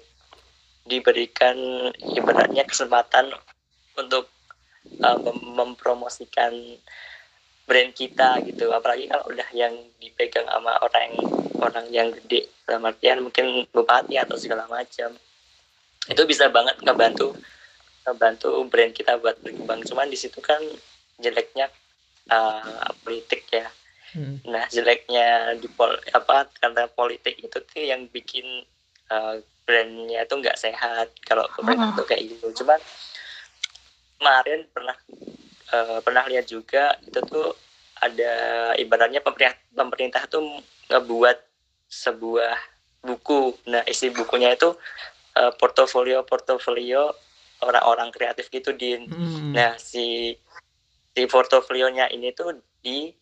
diberikan 0.86 1.56
ibaratnya 2.14 2.66
kesempatan 2.66 3.30
untuk 3.94 4.26
uh, 5.02 5.18
mem- 5.18 5.54
mempromosikan 5.54 6.52
brand 7.72 7.96
kita 7.96 8.44
gitu 8.44 8.68
apalagi 8.68 9.08
kalau 9.08 9.32
udah 9.32 9.48
yang 9.56 9.72
dipegang 9.96 10.44
sama 10.44 10.76
orang 10.84 11.16
orang 11.56 11.86
yang 11.88 12.12
gede 12.12 12.52
dalam 12.68 12.84
artian 12.84 13.24
mungkin 13.24 13.64
bupati 13.72 14.20
atau 14.20 14.36
segala 14.36 14.68
macam 14.68 15.16
itu 16.04 16.22
bisa 16.28 16.52
banget 16.52 16.76
ngebantu 16.84 17.32
ngebantu 18.04 18.60
brand 18.68 18.92
kita 18.92 19.16
buat 19.16 19.40
berkembang 19.40 19.80
cuman 19.88 20.12
di 20.12 20.20
situ 20.20 20.36
kan 20.44 20.60
jeleknya 21.16 21.72
uh, 22.28 22.92
politik 23.00 23.48
ya 23.48 23.72
Hmm. 24.12 24.44
Nah, 24.44 24.68
jeleknya 24.68 25.56
di 25.56 25.72
pol 25.72 25.96
apa 26.12 26.44
karena 26.60 26.84
politik 26.84 27.32
itu 27.40 27.56
tuh 27.64 27.80
yang 27.80 28.04
bikin 28.12 28.44
uh, 29.08 29.40
brandnya 29.64 30.28
tuh 30.28 30.44
nggak 30.44 30.60
sehat 30.60 31.16
kalau 31.24 31.48
pemerintah 31.56 31.96
Hmm. 31.96 31.98
tuh 31.98 32.04
kayak 32.04 32.28
gitu. 32.28 32.52
Cuman 32.60 32.76
kemarin 34.20 34.68
pernah 34.68 34.96
uh, 35.72 35.98
pernah 36.04 36.24
lihat 36.28 36.46
juga 36.46 36.94
itu 37.02 37.18
tuh 37.24 37.56
ada 38.02 38.34
ibaratnya 38.76 39.24
pemerintah 39.24 39.58
pemerintah 39.72 40.22
tuh 40.28 40.44
ngebuat 40.90 41.38
sebuah 41.88 42.56
buku. 43.02 43.56
Nah, 43.68 43.82
isi 43.88 44.12
bukunya 44.12 44.54
itu 44.54 44.72
uh, 45.38 45.52
portofolio 45.56 46.22
portofolio 46.22 47.12
orang-orang 47.62 48.10
kreatif 48.10 48.50
gitu 48.50 48.74
din. 48.74 49.06
Hmm. 49.06 49.54
Nah, 49.54 49.78
si 49.78 50.34
si 51.12 51.22
portofolionya 51.28 52.10
ini 52.10 52.32
tuh 52.34 52.58
di 52.82 53.12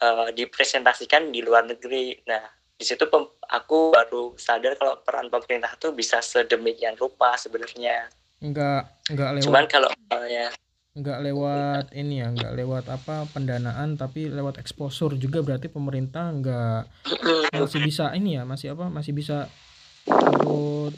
eh, 0.00 0.28
dipresentasikan 0.32 1.28
di 1.28 1.44
luar 1.44 1.68
negeri. 1.68 2.16
Nah, 2.24 2.40
di 2.80 2.84
situ 2.88 3.04
pem- 3.12 3.36
aku 3.44 3.92
baru 3.92 4.32
sadar 4.40 4.80
kalau 4.80 4.96
peran 5.04 5.28
pemerintah 5.28 5.76
tuh 5.76 5.92
bisa 5.92 6.24
sedemikian 6.24 6.96
rupa 6.96 7.36
sebenarnya. 7.36 8.08
nggak 8.40 9.12
nggak 9.12 9.28
lewat 9.36 9.44
Cuman 9.44 9.64
kalau 9.68 9.92
ya 10.24 10.48
nggak 10.90 11.18
lewat 11.22 11.84
ini 11.94 12.18
ya 12.18 12.34
nggak 12.34 12.52
lewat 12.58 12.84
apa 12.90 13.22
pendanaan 13.30 13.94
tapi 13.94 14.26
lewat 14.26 14.58
exposure 14.58 15.14
juga 15.14 15.38
berarti 15.38 15.70
pemerintah 15.70 16.34
nggak 16.34 16.80
masih 17.54 17.78
bisa 17.78 18.10
ini 18.10 18.34
ya 18.34 18.42
masih 18.42 18.74
apa 18.74 18.90
masih 18.90 19.14
bisa 19.14 19.46
ikut 20.06 20.92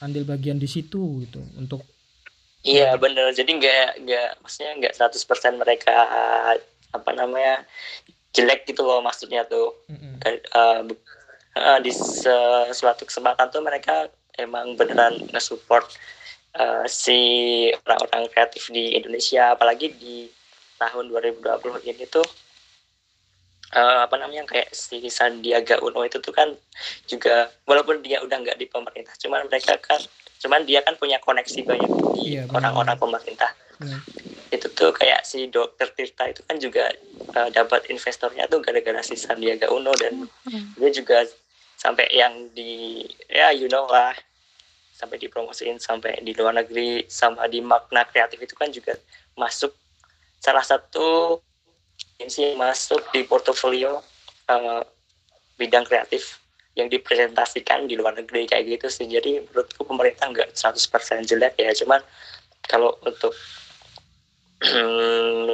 andil 0.00 0.24
bagian 0.28 0.60
di 0.60 0.68
situ 0.68 1.24
gitu 1.24 1.40
untuk 1.56 1.80
iya 2.60 2.92
bener. 3.00 3.32
Jadi 3.32 3.56
nggak 3.56 4.04
nggak 4.04 4.30
maksudnya 4.44 4.72
nggak 4.76 4.92
100% 4.92 5.56
mereka 5.56 5.96
apa 6.92 7.10
namanya 7.16 7.64
jelek 8.36 8.68
gitu 8.68 8.84
loh 8.84 9.00
maksudnya 9.00 9.48
tuh. 9.48 9.72
Eh, 10.20 10.80
bu- 10.84 11.00
eh, 11.56 11.78
di 11.80 11.88
se- 11.90 12.70
suatu 12.72 13.08
kesempatan 13.08 13.48
tuh 13.48 13.64
mereka 13.64 14.04
emang 14.36 14.76
beneran 14.76 15.16
nge-support 15.32 15.88
eh, 16.52 16.84
si 16.86 17.18
orang-orang 17.76 18.26
kreatif 18.28 18.68
di 18.68 18.94
Indonesia 18.94 19.52
apalagi 19.52 19.92
di 19.92 20.26
tahun 20.76 21.08
2020 21.08 21.44
ini 21.84 22.04
tuh 22.06 22.24
eh, 23.72 23.98
apa 24.02 24.14
namanya 24.16 24.44
kayak 24.44 24.70
si 24.70 24.98
Sandiaga 25.08 25.78
Uno 25.80 26.02
itu 26.02 26.18
tuh 26.18 26.32
kan 26.32 26.50
juga 27.04 27.48
walaupun 27.64 28.00
dia 28.00 28.18
udah 28.20 28.36
nggak 28.38 28.56
di 28.56 28.66
pemerintah 28.66 29.14
cuman 29.16 29.46
mereka 29.46 29.78
kan 29.78 30.00
cuman 30.40 30.64
dia 30.64 30.80
kan 30.80 30.96
punya 30.96 31.20
koneksi 31.20 31.60
banyak 31.62 31.90
di 32.16 32.32
Iya, 32.32 32.48
orang-orang 32.48 32.96
pemerintah 32.96 33.52
Benar. 33.76 34.00
itu 34.50 34.66
tuh 34.70 34.90
kayak 34.90 35.20
si 35.22 35.46
dokter 35.46 35.92
Tirta 35.92 36.26
itu 36.26 36.40
kan 36.42 36.56
juga 36.56 36.88
eh, 37.30 37.48
dapat 37.52 37.86
investornya 37.88 38.48
tuh 38.48 38.58
gara-gara 38.58 38.98
si 39.00 39.14
Sandiaga 39.14 39.68
Uno 39.68 39.92
dan 39.94 40.26
Hmm. 40.40 40.72
dia 40.74 40.90
juga 40.90 41.22
sampai 41.76 42.08
yang 42.10 42.48
di 42.50 43.04
ya 43.28 43.52
you 43.52 43.68
know 43.68 43.84
lah 43.86 44.10
sampai 45.00 45.16
dipromosiin 45.16 45.80
sampai 45.80 46.20
di 46.20 46.36
luar 46.36 46.60
negeri 46.60 47.08
sama 47.08 47.48
di 47.48 47.64
makna 47.64 48.04
kreatif 48.04 48.36
itu 48.36 48.52
kan 48.52 48.68
juga 48.68 48.92
masuk. 49.32 49.72
Salah 50.36 50.64
satu 50.64 51.40
agensi 52.20 52.44
yang 52.44 52.60
masuk 52.60 53.00
di 53.16 53.24
portofolio 53.24 54.04
eh, 54.52 54.84
bidang 55.56 55.88
kreatif 55.88 56.36
yang 56.76 56.92
dipresentasikan 56.92 57.88
di 57.88 57.96
luar 57.96 58.12
negeri 58.20 58.44
kayak 58.44 58.76
gitu 58.76 58.86
sih. 58.92 59.08
Jadi 59.08 59.40
menurutku 59.48 59.88
pemerintah 59.88 60.28
nggak 60.28 60.52
100% 60.52 61.24
jelek 61.24 61.56
ya. 61.56 61.72
Cuman 61.72 62.04
kalau 62.68 62.92
untuk 63.08 63.32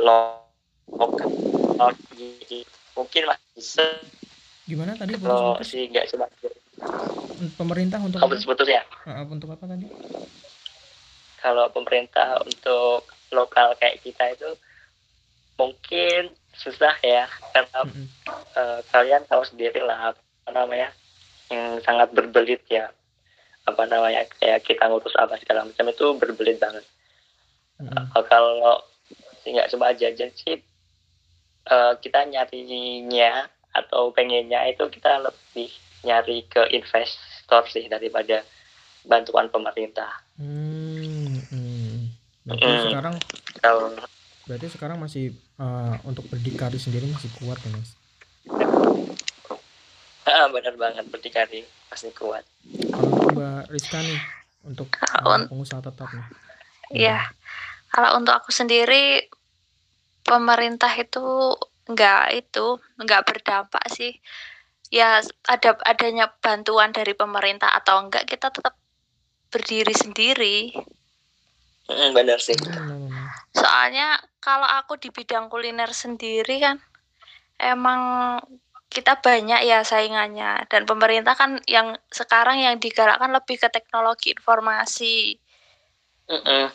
lo 0.03 0.43
lokal 0.99 1.31
mungkin 2.97 3.23
masih 3.29 3.51
bisa 3.55 3.87
gimana 4.67 4.99
tadi 4.99 5.15
kalau 5.21 5.61
sih 5.63 5.87
nggak 5.87 6.11
cuma 6.11 6.27
pemerintah 7.57 8.01
untuk 8.01 8.21
oh, 8.21 8.27
apa? 8.27 8.33
putus-putus 8.37 8.69
ya 8.69 8.83
Ah, 9.07 9.25
untuk 9.29 9.53
apa 9.53 9.65
tadi 9.69 9.87
kalau 11.41 11.71
pemerintah 11.71 12.43
untuk 12.43 13.07
lokal 13.31 13.77
kayak 13.79 14.03
kita 14.03 14.35
itu 14.35 14.51
mungkin 15.57 16.33
susah 16.57 16.97
ya 17.05 17.29
karena 17.53 17.81
Mm-mm. 17.85 18.07
eh, 18.57 18.81
kalian 18.91 19.23
tahu 19.29 19.45
sendiri 19.45 19.81
lah 19.85 20.12
apa 20.12 20.51
namanya 20.53 20.91
yang 21.53 21.79
sangat 21.85 22.11
berbelit 22.17 22.65
ya 22.67 22.91
apa 23.67 23.83
namanya 23.87 24.25
kayak 24.41 24.65
kita 24.65 24.89
ngurus 24.89 25.15
apa 25.19 25.37
segala 25.39 25.69
macam 25.69 25.87
itu 25.87 26.07
berbelit 26.17 26.59
banget 26.59 26.85
Mm-mm. 27.81 27.93
Eh, 28.17 28.25
kalau 28.27 28.81
nggak 29.47 29.69
cuma 29.71 29.93
jajan 29.95 30.33
sih 30.35 30.59
eh, 31.69 31.93
kita 32.01 32.27
nyarinya 32.27 33.47
atau 33.77 34.09
pengennya 34.11 34.73
itu 34.73 34.89
kita 34.89 35.21
lebih 35.21 35.69
nyari 36.07 36.47
ke 36.47 36.71
investor 36.71 37.66
sih 37.66 37.90
daripada 37.90 38.47
bantuan 39.03 39.51
pemerintah 39.51 40.11
Hmm, 40.37 41.40
hmm. 41.49 42.12
berarti 42.47 42.69
Mm. 42.71 42.83
sekarang 42.87 43.14
kalau 43.59 43.88
berarti 44.47 44.66
sekarang 44.71 44.99
masih 45.03 45.33
eh, 45.35 45.97
untuk 46.07 46.29
berdikari 46.31 46.79
sendiri 46.79 47.11
masih 47.11 47.33
kuat 47.35 47.59
ya 47.59 47.71
mas 47.75 47.90
Ah, 50.27 50.51
benar 50.51 50.75
banget 50.75 51.07
berdikari 51.07 51.62
pasti 51.87 52.11
kuat. 52.11 52.42
kalau 52.90 53.14
untuk 53.14 53.31
mbak 53.33 53.71
Rizka 53.71 53.99
nih 54.03 54.19
untuk 54.66 54.90
eh, 54.95 55.47
pengusaha 55.51 55.83
tetap 55.83 56.07
nih 56.11 56.27
Iya. 56.95 57.19
Kalau 57.90 58.19
untuk 58.19 58.35
aku 58.35 58.51
sendiri 58.55 59.27
pemerintah 60.23 60.90
itu 60.95 61.55
enggak 61.87 62.35
itu 62.35 62.79
enggak 62.99 63.23
berdampak 63.27 63.83
sih. 63.90 64.19
Ya 64.94 65.18
ada 65.51 65.70
adanya 65.83 66.31
bantuan 66.38 66.94
dari 66.94 67.12
pemerintah 67.12 67.75
atau 67.75 68.07
enggak 68.07 68.27
kita 68.27 68.55
tetap 68.55 68.79
berdiri 69.51 69.94
sendiri. 69.94 70.57
Mm, 71.87 72.11
benar 72.14 72.38
sih. 72.42 72.59
Hmm. 72.59 73.11
Soalnya 73.55 74.18
kalau 74.42 74.66
aku 74.66 74.99
di 74.99 75.11
bidang 75.11 75.51
kuliner 75.51 75.90
sendiri 75.90 76.59
kan 76.62 76.77
emang 77.59 78.38
kita 78.87 79.18
banyak 79.18 79.66
ya 79.66 79.83
saingannya 79.83 80.70
dan 80.70 80.87
pemerintah 80.87 81.35
kan 81.35 81.59
yang 81.66 81.99
sekarang 82.09 82.62
yang 82.62 82.79
digerakkan 82.79 83.35
lebih 83.35 83.59
ke 83.59 83.68
teknologi 83.70 84.31
informasi. 84.35 85.37
Mm-mm. 86.31 86.70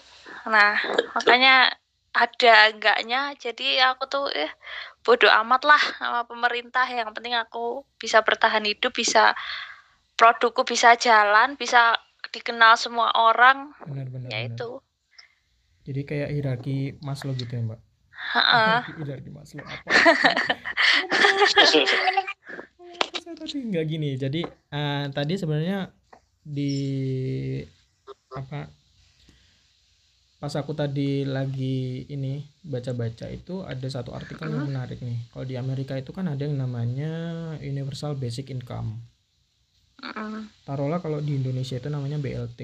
Nah, 0.47 0.75
makanya 1.15 1.71
ada 2.11 2.75
enggaknya 2.75 3.31
jadi 3.39 3.95
aku 3.95 4.03
tuh 4.11 4.27
eh 4.35 4.51
bodoh 5.01 5.29
amat 5.45 5.61
lah 5.65 5.83
sama 5.97 6.21
pemerintah. 6.25 6.85
Yang 6.89 7.17
penting 7.17 7.33
aku 7.37 7.85
bisa 7.97 8.21
bertahan 8.21 8.65
hidup 8.65 8.93
bisa 8.93 9.33
produkku 10.15 10.61
bisa 10.61 10.93
jalan 10.97 11.57
bisa 11.57 11.97
dikenal 12.29 12.77
semua 12.77 13.09
orang. 13.17 13.73
Benar-benar 13.83 14.29
ya 14.29 14.45
benar. 14.45 14.53
itu. 14.53 14.69
Jadi 15.81 16.01
kayak 16.05 16.29
hierarki 16.29 16.77
Maslow 17.01 17.33
gitu 17.33 17.49
ya 17.49 17.61
mbak? 17.65 17.81
Heeh. 18.13 18.77
hierarki 19.01 19.29
Maslow 19.33 19.65
apa? 19.65 19.89
Tadi 23.31 23.57
nggak 23.65 23.85
gini. 23.89 24.13
Jadi 24.15 24.41
eh, 24.45 25.03
tadi 25.09 25.33
sebenarnya 25.41 25.89
di 26.41 26.73
apa 28.33 28.80
pas 30.41 30.53
aku 30.57 30.73
tadi 30.73 31.21
lagi 31.21 32.01
ini 32.09 32.41
baca-baca 32.65 33.29
itu 33.29 33.61
ada 33.61 33.85
satu 33.85 34.09
artikel 34.17 34.49
yang 34.49 34.65
menarik 34.65 34.97
nih. 34.97 35.29
Kalau 35.29 35.45
di 35.45 35.53
Amerika 35.53 35.93
itu 35.93 36.09
kan 36.09 36.25
ada 36.25 36.41
yang 36.41 36.57
namanya 36.57 37.11
Universal 37.61 38.17
Basic 38.17 38.49
Income. 38.49 38.97
Mm, 40.01 40.49
Taruhlah 40.65 40.97
kalau 40.97 41.21
di 41.21 41.37
Indonesia 41.37 41.77
itu 41.77 41.85
namanya 41.93 42.17
BLT. 42.17 42.61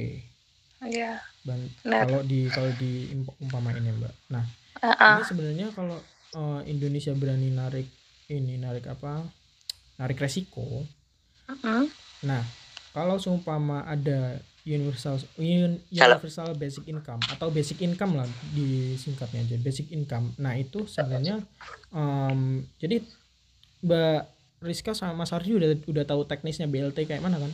Iya. 0.81 1.21
Kalau 1.85 2.25
di 2.25 2.49
kalau 2.49 2.71
di 2.75 2.91
imp- 3.13 3.37
umpamain 3.37 3.77
ya 3.79 3.93
mbak. 3.93 4.13
Nah 4.33 4.45
ini 5.13 5.23
sebenarnya 5.23 5.67
kalau 5.71 5.97
eh, 6.33 6.61
Indonesia 6.65 7.13
berani 7.13 7.53
narik 7.53 7.85
ini 8.27 8.57
narik 8.57 8.89
apa? 8.89 9.21
Narik 9.97 10.17
resiko. 10.17 10.81
Nah 12.25 12.41
kalau 12.89 13.21
seumpama 13.21 13.85
ada 13.85 14.41
universal 14.69 15.15
un- 15.37 15.79
Kalau- 15.89 16.19
universal 16.19 16.51
basic 16.53 16.83
income 16.85 17.21
atau 17.25 17.47
basic 17.47 17.79
income 17.79 18.13
lah 18.13 18.27
disingkatnya 18.51 19.41
aja 19.41 19.55
basic 19.57 19.87
income. 19.89 20.35
Nah 20.35 20.53
itu 20.53 20.83
sebenarnya 20.85 21.39
em, 21.89 22.39
jadi 22.75 22.99
mbak 23.79 24.27
Rizka 24.59 24.91
sama 24.91 25.13
Mas 25.15 25.31
Ardi 25.31 25.53
udah 25.53 25.69
udah 25.85 26.03
tahu 26.03 26.25
teknisnya 26.25 26.65
BLT 26.65 27.05
kayak 27.05 27.21
mana 27.21 27.37
kan? 27.37 27.51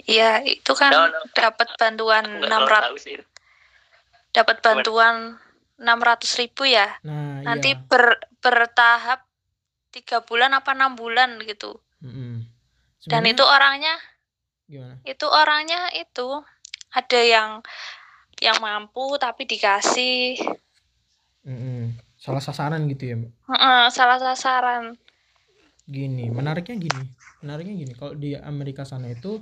Iya, 0.00 0.40
itu 0.42 0.72
kan 0.72 0.88
No, 0.90 1.08
no. 1.08 1.20
dapat 1.32 1.68
bantuan 1.76 2.24
Aku 2.24 2.34
nggak 2.38 2.48
terlalu 2.48 2.66
600 2.66 2.80
tahu 2.80 2.96
sih. 2.96 3.16
dapat 4.30 4.56
bantuan 4.60 5.16
600 5.76 6.40
ribu 6.40 6.62
ya. 6.64 6.88
Nah 7.02 7.40
Nanti 7.42 7.72
iya. 7.72 7.80
ber 7.82 8.16
bertahap 8.38 9.24
tiga 9.90 10.20
bulan 10.20 10.52
apa 10.52 10.72
enam 10.72 10.94
bulan 10.94 11.40
gitu. 11.42 11.80
Mm-mm. 12.00 12.44
Dan 13.02 13.24
Sebenarnya 13.24 13.32
itu 13.32 13.44
orangnya 13.44 13.94
gimana? 14.70 14.94
itu 15.12 15.26
orangnya 15.40 15.80
itu 16.02 16.28
ada 16.98 17.20
yang 17.34 17.50
yang 18.46 18.58
mampu 18.64 19.04
tapi 19.24 19.42
dikasih 19.50 20.38
Mm-mm. 21.44 21.96
Salah 22.20 22.42
sasaran 22.44 22.84
gitu 22.92 23.02
ya 23.08 23.14
mbak. 23.16 23.32
Heeh, 23.50 23.82
salah 23.96 24.18
sasaran. 24.20 24.84
Gini, 25.88 26.28
menariknya 26.30 26.76
gini, 26.78 27.04
menariknya 27.42 27.74
gini. 27.82 27.92
Kalau 27.96 28.14
di 28.14 28.36
Amerika 28.36 28.84
sana 28.84 29.08
itu 29.10 29.40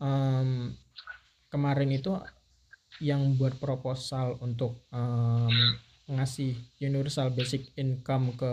em, 0.00 0.72
kemarin 1.52 1.90
itu 1.92 2.16
yang 2.98 3.36
buat 3.38 3.60
proposal 3.62 4.40
untuk 4.42 4.88
em, 4.90 5.54
ngasih 6.08 6.56
universal 6.80 7.28
basic 7.36 7.76
income 7.76 8.32
ke 8.40 8.50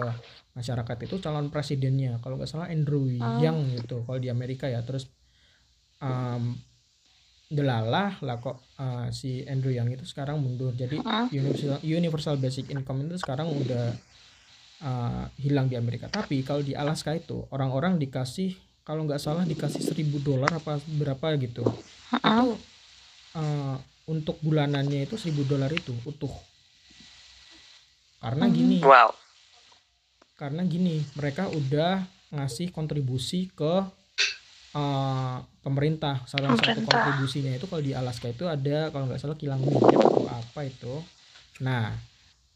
masyarakat 0.54 0.98
itu 1.08 1.16
calon 1.24 1.48
presidennya. 1.50 2.20
Kalau 2.20 2.36
nggak 2.38 2.52
salah 2.52 2.68
Andrew 2.68 3.08
Oh. 3.08 3.40
Yang 3.40 3.58
gitu. 3.82 4.04
Kalau 4.04 4.20
di 4.20 4.30
Amerika 4.30 4.68
ya, 4.68 4.84
terus 4.84 5.08
em, 6.02 6.56
delalah 7.46 8.18
lah 8.26 8.36
kok 8.42 8.58
eh, 8.82 9.08
si 9.14 9.46
Andrew 9.46 9.72
Yang 9.72 10.02
itu 10.02 10.06
sekarang 10.12 10.42
mundur. 10.42 10.74
Jadi 10.74 10.98
Heeh. 11.00 11.26
universal 11.32 11.80
universal 11.82 12.36
basic 12.42 12.68
income 12.74 13.06
itu 13.06 13.22
sekarang 13.22 13.48
udah 13.54 13.96
uh, 14.82 15.24
hilang 15.40 15.70
di 15.72 15.76
Amerika. 15.78 16.10
Tapi 16.10 16.42
kalau 16.42 16.62
di 16.66 16.74
Alaska 16.76 17.14
itu 17.16 17.46
orang-orang 17.54 17.96
dikasih 18.02 18.56
kalau 18.86 19.06
nggak 19.06 19.22
salah 19.22 19.46
dikasih 19.48 19.82
seribu 19.82 20.22
dolar 20.22 20.52
apa 20.52 20.78
berapa 20.86 21.34
gitu. 21.42 21.66
Heeh. 22.14 22.22
Itu 22.22 22.52
uh, 23.36 23.78
untuk 24.06 24.38
bulanannya 24.42 25.10
itu 25.10 25.18
seribu 25.18 25.46
dolar 25.46 25.72
itu 25.74 25.94
utuh. 26.06 26.34
Karena 28.22 28.50
Hmm. 28.50 28.56
gini, 28.58 28.80
Wow. 28.82 29.14
karena 30.36 30.66
gini 30.66 31.06
mereka 31.14 31.48
udah 31.48 32.06
ngasih 32.34 32.74
kontribusi 32.74 33.48
ke 33.54 33.86
uh, 34.76 35.42
pemerintah 35.64 36.22
salah 36.28 36.54
satu 36.54 36.84
Pemerintah. 36.84 36.86
kontribusinya 36.86 37.52
itu 37.56 37.66
kalau 37.66 37.82
di 37.82 37.94
Alaska 37.96 38.28
itu 38.30 38.46
ada 38.46 38.92
kalau 38.92 39.10
nggak 39.10 39.18
salah 39.24 39.40
kilang 39.40 39.64
minyak 39.64 39.98
atau 39.98 40.28
apa 40.30 40.62
itu 40.68 40.96
nah 41.64 41.96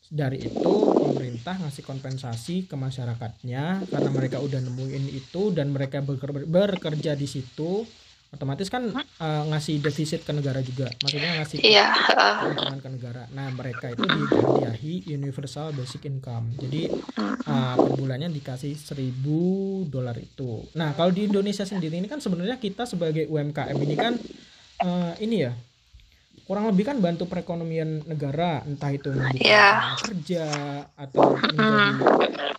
dari 0.10 0.42
itu 0.42 0.74
pemerintah 0.90 1.56
ngasih 1.62 1.86
kompensasi 1.86 2.66
ke 2.66 2.76
masyarakatnya 2.76 3.88
karena 3.88 4.10
mereka 4.10 4.42
udah 4.42 4.58
nemuin 4.58 5.06
itu 5.14 5.54
dan 5.54 5.70
mereka 5.70 6.02
beker- 6.02 6.50
bekerja 6.50 7.14
di 7.14 7.30
situ 7.30 7.86
otomatis 8.30 8.70
kan 8.70 8.94
uh, 8.94 9.44
ngasih 9.48 9.80
defisit 9.80 10.22
ke 10.22 10.30
negara 10.30 10.62
juga 10.62 10.86
maksudnya 10.98 11.42
ngasih 11.42 11.58
Iya, 11.60 11.90
heeh. 11.90 12.36
keuntungan 12.46 12.80
ke 12.80 12.90
negara. 12.92 13.24
Nah, 13.30 13.50
mereka 13.50 13.90
itu 13.90 14.06
dihadiahi 14.06 14.94
universal 15.10 15.74
basic 15.74 16.06
income. 16.06 16.54
Jadi 16.56 16.94
uh, 17.18 17.74
per 17.76 17.92
bulannya 17.92 18.30
dikasih 18.30 18.78
1000 18.78 19.26
dolar 19.88 20.14
itu. 20.16 20.62
Nah, 20.74 20.94
kalau 20.94 21.10
di 21.10 21.26
Indonesia 21.26 21.64
sendiri 21.64 21.96
ini 21.96 22.06
kan 22.06 22.18
sebenarnya 22.18 22.56
kita 22.56 22.86
sebagai 22.86 23.26
UMKM 23.26 23.78
ini 23.78 23.96
kan 23.96 24.14
uh, 24.80 25.14
ini 25.18 25.38
ya 25.42 25.54
kurang 26.46 26.66
lebih 26.66 26.82
kan 26.84 26.98
bantu 26.98 27.26
perekonomian 27.26 28.06
negara, 28.06 28.62
entah 28.64 28.90
itu 28.90 29.10
membuka 29.10 29.38
Iya. 29.40 29.68
lapangan 29.72 29.98
kerja 30.04 30.46
atau 30.96 31.22
menjadi 31.36 31.78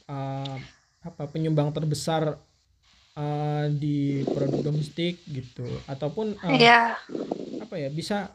uh, 0.07 0.55
apa 1.01 1.23
penyumbang 1.27 1.71
terbesar 1.71 2.39
uh, 3.21 3.69
di 3.69 4.25
produk 4.25 4.65
domestik 4.65 5.21
gitu 5.29 5.69
ataupun 5.85 6.41
uh, 6.41 6.49
Iya. 6.51 6.97
apa 7.61 7.77
ya 7.77 7.93
bisa 7.93 8.33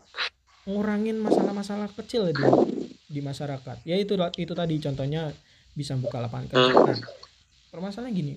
ngurangin 0.63 1.17
masalah-masalah 1.17 1.89
kecil 1.91 2.29
di 2.29 2.45
di 3.05 3.19
masyarakat 3.19 3.81
ya 3.81 3.97
itu 3.97 4.13
itu 4.37 4.53
tadi 4.53 4.77
contohnya 4.77 5.33
bisa 5.73 5.97
buka 5.97 6.21
lapangan 6.21 6.45
kerja 6.47 6.71
nah 6.73 6.97
permasalahannya 7.69 8.13
gini 8.13 8.33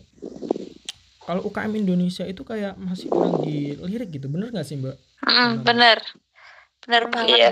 kalau 1.22 1.44
UKM 1.44 1.72
Indonesia 1.76 2.24
itu 2.24 2.40
kayak 2.40 2.74
masih 2.76 3.06
kurang 3.06 3.44
dilirik 3.44 4.08
gitu 4.08 4.26
bener 4.26 4.48
nggak 4.48 4.64
sih 4.64 4.80
mbak 4.80 4.96
Mm, 5.18 5.60
bener. 5.60 5.98
Bener 6.80 7.02
banget 7.10 7.36
Iya. 7.36 7.50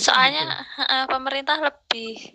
Soalnya 0.00 0.42
gitu. 0.50 1.04
pemerintah 1.06 1.56
lebih 1.60 2.32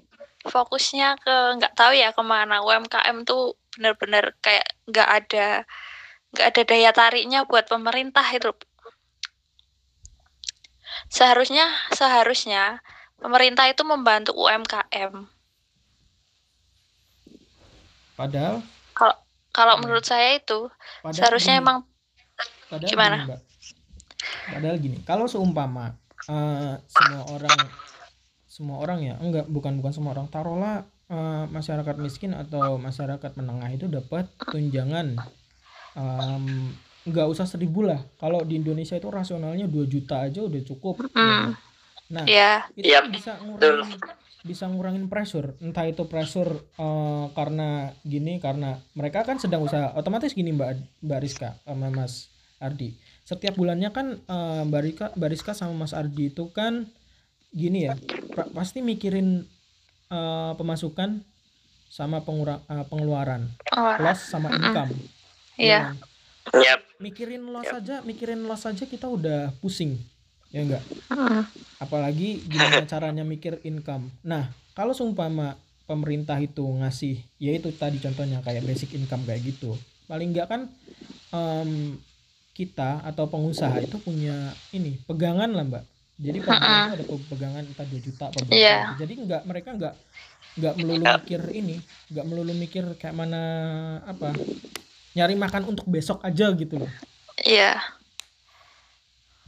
fokusnya 0.48 1.08
ke 1.24 1.36
nggak 1.58 1.74
tahu 1.78 1.94
ya 1.94 2.10
ke 2.18 2.24
mana 2.26 2.56
UMKM 2.66 3.18
tuh 3.30 3.58
bener-bener 3.76 4.34
kayak 4.44 4.68
nggak 4.90 5.10
ada 5.20 5.48
nggak 6.34 6.48
ada 6.52 6.62
daya 6.70 6.92
tariknya 6.96 7.40
buat 7.50 7.66
pemerintah 7.68 8.26
itu. 8.38 8.52
Seharusnya 11.16 11.66
seharusnya 11.94 12.64
pemerintah 13.22 13.66
itu 13.70 13.84
membantu 13.86 14.32
UMKM. 14.44 15.14
padahal 18.16 18.64
Kalau 18.98 19.16
kalau 19.52 19.76
Hmm. 19.76 19.84
menurut 19.84 20.06
saya 20.08 20.40
itu 20.40 20.72
padahal 21.04 21.32
seharusnya 21.32 21.54
gini, 21.60 21.60
emang 21.62 21.78
padahal 22.70 22.96
gimana? 22.96 23.18
gini, 23.18 23.20
mbak 23.28 23.42
padahal 24.52 24.78
gini 24.82 24.98
kalau 25.08 25.26
seumpama 25.32 25.96
eh, 26.30 26.76
semua 26.90 27.22
orang 27.28 27.72
semua 28.52 28.84
orang 28.84 29.00
ya? 29.00 29.16
Enggak 29.24 29.48
bukan 29.48 29.80
bukan 29.80 29.96
semua 29.96 30.12
orang. 30.12 30.28
Taruhlah 30.28 30.84
eh, 31.08 31.46
masyarakat 31.48 31.96
miskin 32.04 32.36
atau 32.36 32.76
masyarakat 32.76 33.32
menengah 33.40 33.72
itu 33.72 33.88
dapat 33.88 34.28
tunjangan 34.52 35.16
em, 35.96 36.76
nggak 37.08 37.28
usah 37.32 37.48
seribu 37.48 37.88
lah. 37.88 38.04
Kalau 38.20 38.44
di 38.44 38.60
Indonesia 38.60 39.00
itu 39.00 39.08
rasionalnya 39.08 39.72
2 39.72 39.88
juta 39.88 40.28
aja 40.28 40.44
udah 40.44 40.62
cukup. 40.68 41.08
Mm. 41.16 41.56
nah 42.12 42.28
ya 42.28 42.68
itu 42.76 42.92
Yap, 42.92 43.08
kan 43.08 43.12
bisa 43.16 43.32
ngurangin 43.40 44.00
bisa 44.44 44.64
ngurangin 44.68 45.08
pressure. 45.08 45.56
Entah 45.64 45.88
itu 45.88 46.04
pressure 46.12 46.52
eh, 46.76 47.26
karena 47.32 47.96
gini 48.04 48.44
karena 48.44 48.84
mereka 49.00 49.24
kan 49.24 49.40
sedang 49.40 49.64
usaha. 49.64 49.96
Otomatis 49.96 50.36
gini 50.36 50.52
mbak 50.52 50.76
mbak 51.00 51.20
Rizka 51.24 51.56
sama 51.64 51.88
Mas 51.88 52.28
Ardi. 52.60 53.00
Setiap 53.24 53.56
bulannya 53.56 53.96
kan 53.96 54.20
eh, 54.20 54.62
mbak 54.68 54.82
Rizka 54.84 55.06
mbak 55.16 55.30
Rizka 55.32 55.52
sama 55.56 55.88
Mas 55.88 55.96
Ardi 55.96 56.36
itu 56.36 56.52
kan 56.52 56.92
gini 57.52 57.86
ya 57.86 57.94
pra- 58.30 58.50
pasti 58.50 58.80
mikirin 58.80 59.44
eh, 60.08 60.52
pemasukan 60.54 61.20
sama 61.86 62.20
pengurang 62.20 62.64
eh, 62.66 62.86
pengeluaran 62.86 63.52
oh, 63.72 63.94
plus 63.96 64.20
sama 64.24 64.50
income 64.50 64.92
Iya. 65.56 65.92
kan? 65.92 65.96
Yap. 66.58 66.82
mikirin 66.98 67.44
loss 67.46 67.70
aja 67.70 68.02
mikirin 68.02 68.44
loss 68.44 68.66
aja 68.66 68.84
kita 68.84 69.06
udah 69.06 69.54
pusing 69.60 70.00
ya 70.50 70.62
enggak 70.62 70.84
Mm. 71.08 71.43
apalagi 71.78 72.39
gimana 72.45 72.84
caranya 72.86 73.22
mikir 73.22 73.60
income. 73.62 74.08
Nah, 74.22 74.47
kalau 74.72 74.91
seumpama 74.91 75.56
pemerintah 75.84 76.38
itu 76.38 76.64
ngasih, 76.64 77.20
ya 77.36 77.52
itu 77.52 77.68
tadi 77.72 77.99
contohnya 77.99 78.39
kayak 78.39 78.64
basic 78.64 78.93
income 78.93 79.24
kayak 79.24 79.43
gitu, 79.43 79.76
paling 80.06 80.32
enggak 80.32 80.47
kan 80.47 80.62
em, 81.30 81.99
kita 82.52 83.04
atau 83.04 83.28
pengusaha 83.28 83.76
itu 83.80 83.97
punya 83.97 84.34
ini 84.70 84.99
pegangan 85.04 85.52
lah 85.52 85.64
mbak. 85.64 85.84
Jadi 86.22 86.38
itu 86.38 86.49
ada 86.53 87.01
pe- 87.01 87.26
pegangan 87.28 87.63
entah 87.65 87.86
2 87.86 87.97
juta 87.97 88.26
per 88.30 88.41
bulan. 88.45 88.53
Iya. 88.53 88.78
gitu. 88.78 88.93
Jadi 89.01 89.13
enggak 89.17 89.41
mereka 89.43 89.69
enggak 89.74 89.95
enggak 90.51 90.74
melulu 90.78 91.05
mikir 91.17 91.41
ini, 91.49 91.76
enggak 92.13 92.26
melulu 92.30 92.53
mikir 92.53 92.84
kayak 92.95 93.15
mana 93.17 93.41
apa 94.05 94.30
nyari 95.11 95.34
makan 95.36 95.74
untuk 95.74 95.89
besok 95.89 96.22
aja 96.22 96.53
gitu 96.53 96.78
loh. 96.78 96.91
Iya. 97.41 97.82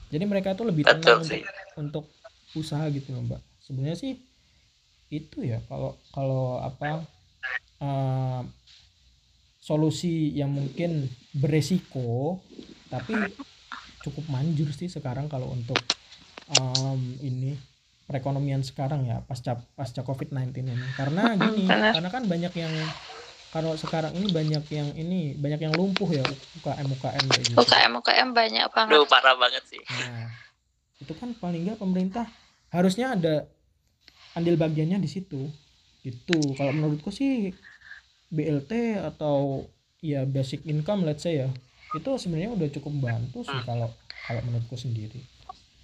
Jadi 0.10 0.24
mereka 0.26 0.54
itu 0.54 0.64
lebih 0.66 0.84
Betul 0.86 1.02
tenang 1.02 1.22
sih. 1.26 1.42
untuk 1.42 1.54
untuk 1.78 2.06
usaha 2.54 2.86
gitu 2.90 3.14
loh 3.14 3.22
mbak. 3.24 3.42
Sebenarnya 3.62 3.98
sih 3.98 4.14
itu 5.10 5.46
ya 5.46 5.62
kalau 5.70 5.94
kalau 6.10 6.58
apa 6.58 7.06
eh, 7.78 8.42
solusi 9.62 10.34
yang 10.34 10.50
mungkin 10.50 11.06
beresiko 11.32 12.42
tapi 12.90 13.14
cukup 14.04 14.26
manjur 14.28 14.70
sih 14.74 14.90
sekarang 14.90 15.30
kalau 15.30 15.54
untuk 15.54 15.78
um, 16.60 17.02
ini 17.24 17.56
perekonomian 18.04 18.62
sekarang 18.62 19.08
ya 19.08 19.24
pasca 19.24 19.60
pasca 19.76 20.04
COVID-19 20.04 20.52
ini. 20.64 20.88
Karena 20.96 21.34
gini, 21.40 21.66
karena 21.68 22.10
kan 22.12 22.24
banyak 22.28 22.54
yang 22.56 22.74
kalau 23.54 23.78
sekarang 23.78 24.18
ini 24.18 24.28
banyak 24.34 24.64
yang 24.74 24.90
ini 24.98 25.38
banyak 25.38 25.62
yang 25.62 25.74
lumpuh 25.78 26.10
ya 26.10 26.26
UKM 26.62 26.88
UKM 27.00 27.26
kayak 27.30 27.46
gitu. 27.54 27.58
UKM 27.62 27.92
UKM 28.02 28.30
banyak 28.34 28.68
banget. 28.74 28.92
Duh, 28.98 29.06
parah 29.06 29.38
banget 29.38 29.64
sih. 29.70 29.82
Nah, 29.88 30.30
itu 31.00 31.14
kan 31.16 31.32
paling 31.38 31.70
nggak 31.70 31.80
pemerintah 31.80 32.26
harusnya 32.74 33.14
ada 33.14 33.46
andil 34.34 34.58
bagiannya 34.58 34.98
di 34.98 35.10
situ. 35.10 35.48
Gitu. 36.04 36.40
Kalau 36.60 36.74
menurutku 36.76 37.14
sih 37.14 37.54
BLT 38.34 38.98
atau 39.00 39.70
ya 40.04 40.28
basic 40.28 40.68
income 40.68 41.08
let's 41.08 41.24
say 41.24 41.46
ya 41.46 41.50
itu 41.94 42.10
sebenarnya 42.20 42.52
udah 42.52 42.68
cukup 42.76 42.94
bantu 43.08 43.46
sih 43.46 43.60
kalau 43.64 43.88
kalau 44.28 44.42
menurutku 44.44 44.76
sendiri 44.76 45.22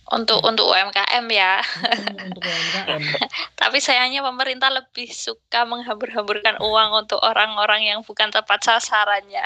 untuk 0.10 0.41
untuk 0.41 0.66
UMKM 0.74 1.26
ya. 1.30 1.62
Hmm, 1.62 2.30
untuk 2.34 2.41
UMKM 2.41 3.01
Tapi 3.62 3.78
sayangnya 3.78 4.26
pemerintah 4.26 4.74
lebih 4.74 5.10
suka 5.14 5.70
menghambur-hamburkan 5.70 6.57
uang 6.62 7.05
untuk 7.05 7.22
orang-orang 7.22 7.86
yang 7.86 7.99
bukan 8.01 8.34
tepat 8.34 8.66
sasarannya. 8.66 9.45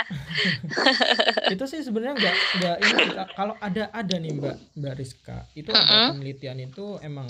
itu 1.54 1.64
sih 1.70 1.86
sebenarnya 1.86 2.16
nggak 2.18 2.36
nggak 2.58 2.76
ini 2.82 3.04
kalau 3.38 3.54
ada 3.62 3.90
ada 3.94 4.16
nih 4.18 4.32
mbak 4.34 4.56
mbak 4.74 4.94
Rizka 4.98 5.46
itu 5.54 5.70
ada 5.70 5.84
Mm-mm. 5.86 6.08
penelitian 6.18 6.58
itu 6.64 6.98
emang 7.06 7.30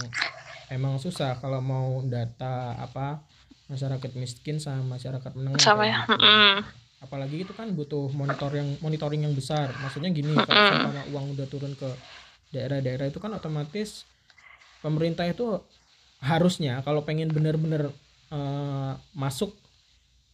emang 0.71 0.95
susah 1.01 1.35
kalau 1.39 1.59
mau 1.59 1.99
data 2.07 2.77
apa 2.79 3.19
masyarakat 3.67 4.11
miskin 4.15 4.59
sama 4.63 4.95
masyarakat 4.95 5.31
menengah 5.35 5.59
Sama 5.59 5.83
kayak 5.83 5.91
ya. 5.91 5.99
gitu. 6.07 6.15
Mm-mm. 6.15 6.53
apalagi 7.03 7.35
itu 7.43 7.51
kan 7.51 7.67
butuh 7.75 8.07
monitor 8.15 8.51
yang 8.55 8.79
monitoring 8.79 9.27
yang 9.27 9.35
besar 9.35 9.67
maksudnya 9.83 10.07
gini 10.15 10.31
kalau 10.39 10.47
Mm-mm. 10.47 10.79
umpama 10.79 11.03
uang 11.11 11.25
udah 11.35 11.47
turun 11.51 11.73
ke 11.75 11.89
daerah-daerah 12.53 13.09
itu 13.09 13.19
kan 13.23 13.31
otomatis 13.33 14.05
pemerintah 14.85 15.25
itu 15.27 15.59
harusnya 16.23 16.79
kalau 16.87 17.03
pengen 17.03 17.29
bener-bener 17.33 17.91
eh, 18.31 18.93
masuk 19.13 19.51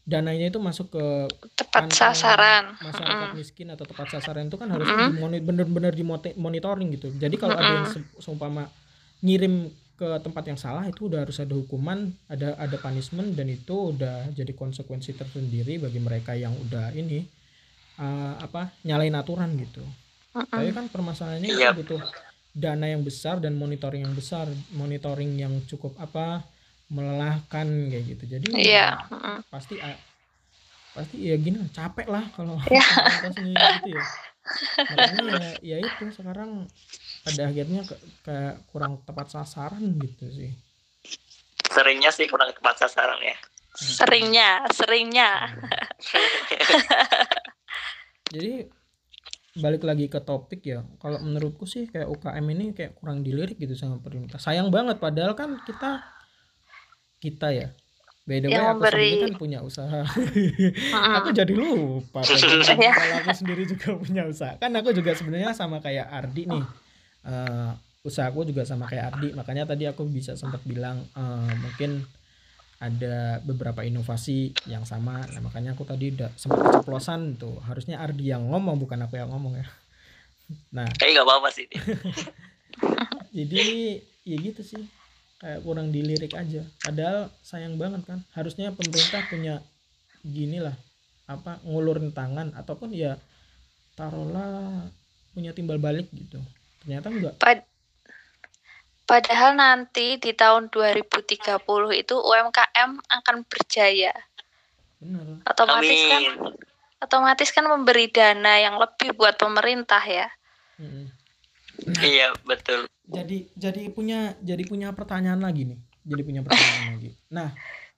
dananya 0.09 0.49
itu 0.49 0.59
masuk 0.59 0.87
ke 0.95 1.05
Tepat 1.53 1.85
sasaran. 1.93 2.65
masyarakat 2.81 3.29
Mm-mm. 3.29 3.37
miskin 3.37 3.67
atau 3.69 3.85
tepat 3.85 4.07
sasaran 4.09 4.49
itu 4.49 4.57
kan 4.57 4.69
harusnya 4.73 4.95
Mm-mm. 4.97 5.11
dimoni- 5.13 5.43
bener-bener 5.43 5.93
dimonitoring 5.93 6.89
gitu 6.97 7.07
jadi 7.13 7.35
kalau 7.37 7.55
ada 7.59 7.69
yang 7.69 7.85
se- 7.85 8.09
seumpama 8.17 8.65
ngirim 9.21 9.69
ke 9.99 10.09
tempat 10.23 10.43
yang 10.47 10.55
salah 10.55 10.87
itu 10.87 11.11
udah 11.11 11.27
harus 11.27 11.37
ada 11.43 11.53
hukuman 11.53 12.09
ada 12.31 12.55
ada 12.55 12.77
punishment 12.79 13.35
dan 13.35 13.51
itu 13.51 13.93
udah 13.93 14.31
jadi 14.31 14.51
konsekuensi 14.55 15.11
tersendiri 15.13 15.77
bagi 15.77 15.99
mereka 15.99 16.33
yang 16.33 16.55
udah 16.55 16.95
ini 16.95 17.27
eh, 17.99 18.33
apa 18.39 18.71
nyalain 18.87 19.13
aturan 19.13 19.53
gitu 19.59 19.83
Tapi 20.47 20.71
kan 20.71 20.85
permasalahannya 20.87 21.49
Iya. 21.49 21.71
itu 21.71 21.83
butuh 21.83 22.01
dana 22.49 22.85
yang 22.85 23.01
besar 23.01 23.37
dan 23.37 23.53
monitoring 23.53 24.03
yang 24.03 24.13
besar 24.13 24.45
monitoring 24.71 25.35
yang 25.35 25.53
cukup 25.65 25.93
apa 25.97 26.43
melelahkan 26.87 27.67
kayak 27.87 28.03
gitu 28.07 28.23
jadi 28.25 28.45
Iya. 28.49 28.87
mm-mm. 29.07 29.37
pasti 29.47 29.77
a- 29.77 30.01
pasti 30.89 31.21
ya 31.21 31.37
gini 31.37 31.61
capek 31.69 32.09
lah 32.09 32.25
kalau 32.33 32.57
Ya. 32.73 32.81
pemerintah 32.81 33.31
sendiri 33.31 33.65
gitu 33.77 33.89
ya 33.93 34.03
makanya 34.81 35.21
ya, 35.29 35.51
ya 35.61 35.77
itu 35.85 36.03
sekarang 36.09 36.65
pada 37.21 37.41
akhirnya 37.45 37.81
ke, 37.85 37.95
kayak 38.25 38.55
kurang 38.67 38.97
tepat 39.05 39.29
sasaran 39.29 39.83
gitu 39.97 40.25
sih 40.29 40.51
Seringnya 41.69 42.09
sih 42.09 42.25
kurang 42.25 42.49
tepat 42.49 42.81
sasaran 42.81 43.21
ya. 43.21 43.37
Seringnya, 44.01 44.65
seringnya. 44.73 45.53
jadi 48.33 48.65
balik 49.55 49.81
lagi 49.81 50.05
ke 50.05 50.19
topik 50.19 50.61
ya. 50.61 50.85
Kalau 50.97 51.17
menurutku 51.19 51.65
sih 51.65 51.85
kayak 51.85 52.05
UKM 52.07 52.45
ini 52.51 52.65
kayak 52.71 52.93
kurang 52.93 53.21
dilirik 53.21 53.57
gitu 53.57 53.73
sama 53.73 53.97
pemerintah. 53.97 54.37
Sayang 54.37 54.69
banget 54.69 54.97
padahal 54.97 55.33
kan 55.33 55.57
kita 55.63 56.05
kita 57.17 57.47
ya. 57.49 57.67
By 58.23 58.37
the 58.39 58.47
way 58.47 58.53
Yang 58.53 58.61
aku 58.63 58.73
memberi- 58.77 58.93
sendiri 59.09 59.25
kan 59.25 59.33
punya 59.35 59.59
usaha. 59.65 60.01
Mm-mm. 60.05 61.13
aku 61.17 61.29
jadi 61.33 61.53
lupa. 61.53 62.21
Iya. 62.77 62.93
kalau 62.93 63.15
aku 63.25 63.31
sendiri 63.33 63.63
juga 63.65 63.87
punya 63.97 64.23
usaha. 64.23 64.53
Kan 64.55 64.71
aku 64.77 64.93
juga 64.93 65.17
sebenarnya 65.17 65.51
sama 65.51 65.81
kayak 65.81 66.05
Ardi 66.05 66.45
nih. 66.45 66.63
Eh, 67.25 67.71
usahaku 68.05 68.45
juga 68.45 68.63
sama 68.63 68.85
kayak 68.85 69.17
Ardi. 69.17 69.33
Makanya 69.33 69.65
tadi 69.65 69.89
aku 69.89 70.05
bisa 70.05 70.37
sempat 70.37 70.61
bilang 70.61 71.01
eh, 71.09 71.53
mungkin 71.57 72.05
ada 72.79 73.43
beberapa 73.43 73.83
inovasi 73.83 74.55
yang 74.63 74.87
sama. 74.87 75.27
Nah, 75.35 75.43
makanya 75.43 75.75
aku 75.75 75.83
tadi 75.83 76.15
udah 76.15 76.31
sempat 76.39 76.63
keceplosan 76.63 77.35
tuh. 77.35 77.59
Harusnya 77.67 77.99
Ardi 77.99 78.31
yang 78.31 78.47
ngomong 78.47 78.79
bukan 78.79 79.03
aku 79.03 79.19
yang 79.19 79.27
ngomong 79.27 79.59
ya. 79.59 79.67
Nah. 80.71 80.87
Kayaknya 80.95 81.13
nggak 81.19 81.27
apa-apa 81.27 81.49
sih. 81.51 81.67
jadi 83.37 83.63
ya 84.23 84.37
gitu 84.39 84.63
sih. 84.63 84.83
Kayak 85.43 85.59
kurang 85.67 85.91
dilirik 85.91 86.31
aja. 86.31 86.63
Padahal 86.79 87.27
sayang 87.43 87.75
banget 87.75 88.07
kan. 88.07 88.23
Harusnya 88.31 88.71
pemerintah 88.71 89.27
punya 89.27 89.59
gini 90.23 90.63
lah. 90.63 90.75
Apa 91.27 91.59
ngulurin 91.67 92.15
tangan 92.15 92.55
ataupun 92.55 92.95
ya 92.95 93.19
taruhlah 93.99 94.87
punya 95.35 95.51
timbal 95.51 95.83
balik 95.83 96.07
gitu. 96.15 96.39
Ternyata 96.79 97.11
enggak 97.11 97.35
Pad- 97.43 97.67
Padahal 99.09 99.57
nanti 99.57 100.21
di 100.21 100.37
tahun 100.37 100.69
2030 100.69 101.41
itu 101.97 102.13
UMKM 102.13 102.91
akan 103.09 103.35
berjaya. 103.49 104.13
bener 105.01 105.41
Otomatis 105.49 105.99
kan 106.05 106.21
Amin. 106.21 106.53
otomatis 106.99 107.49
kan 107.55 107.65
memberi 107.65 108.11
dana 108.11 108.59
yang 108.59 108.75
lebih 108.77 109.15
buat 109.17 109.39
pemerintah 109.39 110.03
ya. 110.03 110.27
Mm-mm. 110.77 111.09
Iya 112.03 112.35
betul. 112.43 112.85
jadi 113.09 113.49
jadi 113.57 113.89
punya 113.89 114.37
jadi 114.43 114.63
punya 114.69 114.93
pertanyaan 114.93 115.41
lagi 115.41 115.65
nih 115.65 115.79
jadi 116.05 116.21
punya 116.21 116.41
pertanyaan 116.45 116.85
lagi 116.93 117.09
nah 117.31 117.49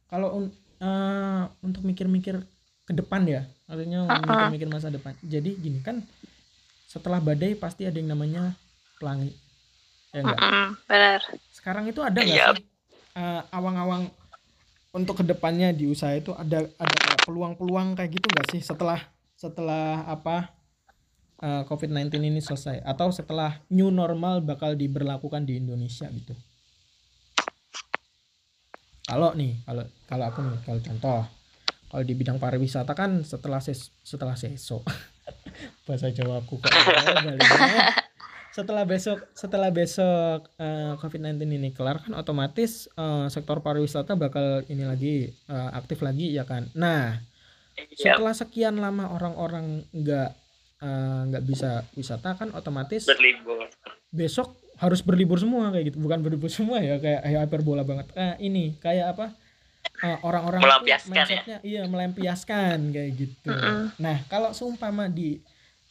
kalau 0.08 0.40
un- 0.40 0.56
eh, 0.80 1.44
untuk 1.66 1.84
mikir-mikir 1.84 2.40
ke 2.88 2.94
depan 2.96 3.28
ya 3.28 3.44
artinya 3.68 4.08
mikir-mikir 4.24 4.68
masa 4.72 4.88
depan 4.88 5.16
jadi 5.20 5.52
gini 5.60 5.84
kan 5.84 6.00
setelah 6.88 7.20
badai 7.20 7.56
pasti 7.56 7.88
ada 7.88 7.96
yang 8.00 8.12
namanya 8.16 8.56
pelangi 9.00 9.36
ya 10.12 10.20
enggak 10.22 10.38
Mm-mm, 10.38 10.68
benar. 10.86 11.22
sekarang 11.52 11.84
itu 11.86 12.00
ada 12.00 12.20
nggak 12.20 12.28
Iya. 12.28 12.48
sih 12.54 12.66
eh, 13.14 13.42
awang-awang 13.50 14.12
untuk 14.92 15.16
ke 15.16 15.24
depannya 15.24 15.72
di 15.72 15.88
usaha 15.88 16.12
itu 16.12 16.32
ada 16.34 16.68
ada 16.76 16.96
peluang-peluang 17.24 17.96
kayak 17.96 18.12
gitu 18.12 18.28
nggak 18.28 18.48
sih 18.50 18.62
setelah 18.62 19.00
setelah 19.34 20.04
apa 20.06 20.52
eh, 21.40 21.64
COVID-19 21.64 22.12
ini 22.22 22.40
selesai 22.40 22.84
atau 22.84 23.08
setelah 23.10 23.64
new 23.68 23.88
normal 23.88 24.40
bakal 24.42 24.76
diberlakukan 24.76 25.44
di 25.44 25.58
Indonesia 25.58 26.08
gitu 26.08 26.36
kalau 29.02 29.32
nih 29.32 29.60
kalau 29.64 29.84
kalau 30.06 30.26
aku 30.28 30.40
nih 30.42 30.60
kalau 30.62 30.80
contoh 30.82 31.20
kalau 31.88 32.04
di 32.04 32.14
bidang 32.16 32.40
pariwisata 32.40 32.92
kan 32.92 33.20
setelah 33.22 33.60
ses, 33.60 33.92
setelah 34.02 34.36
seso 34.36 34.80
bahasa 35.88 36.08
Jawa 36.08 36.40
aku 36.40 36.56
kok. 36.56 36.72
setelah 38.52 38.84
besok 38.84 39.24
setelah 39.32 39.72
besok 39.72 40.52
eh, 40.60 40.94
COVID-19 41.00 41.40
ini 41.48 41.70
kelar 41.72 42.04
kan 42.04 42.12
otomatis 42.14 42.92
eh, 42.92 43.28
sektor 43.32 43.64
pariwisata 43.64 44.20
bakal 44.20 44.62
ini 44.68 44.84
lagi 44.84 45.16
eh, 45.32 45.70
aktif 45.72 46.04
lagi 46.04 46.36
ya 46.36 46.44
kan. 46.44 46.68
Nah, 46.76 47.16
Iya 47.72 48.20
setelah 48.20 48.36
sekian 48.36 48.76
lama 48.78 49.08
orang-orang 49.16 49.88
nggak 49.96 50.30
eh, 50.84 51.22
nggak 51.32 51.44
bisa 51.48 51.88
wisata 51.96 52.36
kan 52.36 52.52
otomatis 52.52 53.08
berlibur. 53.08 53.72
besok 54.12 54.60
harus 54.76 55.00
berlibur 55.00 55.40
semua 55.40 55.72
kayak 55.72 55.96
gitu. 55.96 55.98
Bukan 56.04 56.20
berlibur 56.20 56.52
semua 56.52 56.84
ya 56.84 57.00
kayak 57.00 57.24
kayak 57.24 57.40
hyperbola 57.48 57.88
banget. 57.88 58.12
Eh, 58.14 58.36
ini 58.52 58.76
kayak 58.78 59.16
apa? 59.16 59.28
eh, 60.02 60.18
orang-orang 60.22 60.62
itu 60.62 60.68
Melampiaskan 60.68 61.10
ya? 61.10 61.16
mindsetnya 61.26 61.58
iya 61.62 61.82
melampiaskan 61.86 62.78
kayak 62.90 63.12
gitu. 63.18 63.50
Mm-mm. 63.50 63.94
Nah, 63.98 64.18
kalau 64.30 64.50
seumpama 64.54 65.06
di 65.10 65.42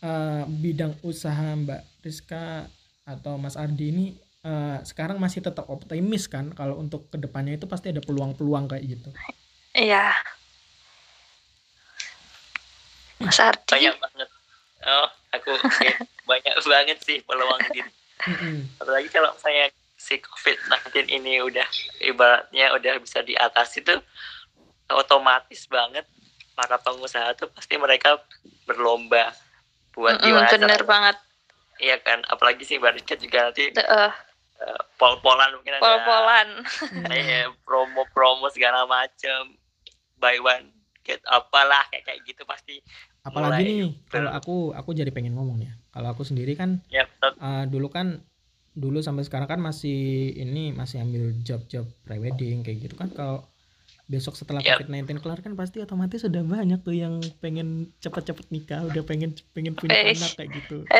eh, 0.00 0.44
bidang 0.48 0.96
usaha 1.04 1.56
Mbak 1.56 2.04
Rizka 2.04 2.66
atau 3.04 3.36
Mas 3.36 3.56
Ardi 3.56 3.86
ini 3.92 4.06
eh, 4.44 4.78
sekarang 4.84 5.20
masih 5.20 5.44
tetap 5.44 5.68
optimis 5.68 6.28
kan 6.28 6.52
kalau 6.56 6.80
untuk 6.80 7.08
ke 7.12 7.16
depannya 7.20 7.56
itu 7.56 7.68
pasti 7.68 7.92
ada 7.92 8.00
peluang-peluang 8.00 8.70
kayak 8.70 8.84
gitu. 8.84 9.08
Iya. 9.76 10.12
Mas 13.20 13.38
Ardi. 13.38 13.68
Banyak 13.68 13.96
banget. 14.00 14.28
Oh, 14.80 15.08
aku 15.36 15.52
banyak 16.30 16.54
banget 16.64 16.98
sih 17.04 17.20
peluang 17.24 17.60
gitu. 17.72 17.90
Mm-mm. 18.20 18.68
Apalagi 18.80 19.08
kalau 19.08 19.32
saya 19.40 19.72
si 20.00 20.16
COVID-19 20.16 21.12
ini 21.12 21.44
udah 21.44 21.68
ibaratnya 22.00 22.72
udah 22.72 22.96
bisa 23.04 23.20
diatasi 23.20 23.84
tuh 23.84 24.00
otomatis 24.88 25.68
banget 25.68 26.08
para 26.56 26.80
pengusaha 26.80 27.36
tuh 27.36 27.52
pasti 27.52 27.76
mereka 27.76 28.16
berlomba 28.64 29.32
buat 29.92 30.16
Mm-mm, 30.16 30.24
gimana 30.24 30.48
bener 30.48 30.70
cara- 30.76 30.88
banget. 30.88 31.16
Iya 31.76 31.96
kan, 31.98 32.20
apalagi 32.28 32.62
sih 32.62 32.76
Barca 32.76 33.14
juga 33.14 33.48
nanti 33.48 33.72
eh, 33.72 34.12
eh, 34.60 34.80
pol-polan 34.94 35.56
mungkin 35.56 35.72
ada 35.72 35.82
pol-polan. 35.82 36.48
kayak 37.08 37.56
promo-promo 37.62 38.46
segala 38.48 38.84
macem 38.84 39.56
buy 40.14 40.36
one 40.36 40.68
get 41.00 41.24
apalah 41.24 41.80
kayak 41.88 42.04
kayak 42.04 42.20
gitu 42.24 42.44
pasti 42.44 42.84
Apalagi 43.20 43.52
Mulai 43.52 43.64
nih 43.64 43.80
kalau 44.06 44.28
ber- 44.28 44.36
aku 44.36 44.56
aku 44.72 44.90
jadi 44.92 45.08
pengen 45.08 45.36
ngomong 45.36 45.60
ya. 45.60 45.72
Kalau 45.88 46.08
aku 46.12 46.22
sendiri 46.22 46.52
kan 46.52 46.80
ya 46.88 47.04
tetap 47.04 47.36
eh, 47.36 47.64
dulu 47.66 47.88
kan 47.88 48.20
dulu 48.70 49.00
sampai 49.00 49.24
sekarang 49.24 49.48
kan 49.48 49.60
masih 49.60 50.30
ini 50.32 50.70
masih 50.70 51.00
ambil 51.00 51.32
job-job 51.40 51.84
prewedding 52.00 52.60
kayak 52.60 52.86
gitu 52.86 52.94
kan 52.94 53.08
kalau 53.10 53.44
besok 54.10 54.34
setelah 54.34 54.58
Yap. 54.58 54.82
COVID-19 54.82 55.22
kelar 55.22 55.38
kan 55.38 55.54
pasti 55.54 55.78
otomatis 55.78 56.18
sudah 56.18 56.42
banyak 56.42 56.82
tuh 56.82 56.92
yang 56.92 57.22
pengen 57.38 57.94
cepet-cepet 57.96 58.50
nikah 58.50 58.82
udah 58.82 59.00
pengen 59.00 59.30
pengen 59.52 59.72
punya 59.72 59.94
Wes. 60.02 60.18
anak 60.18 60.30
kayak 60.34 60.50
gitu 60.52 60.82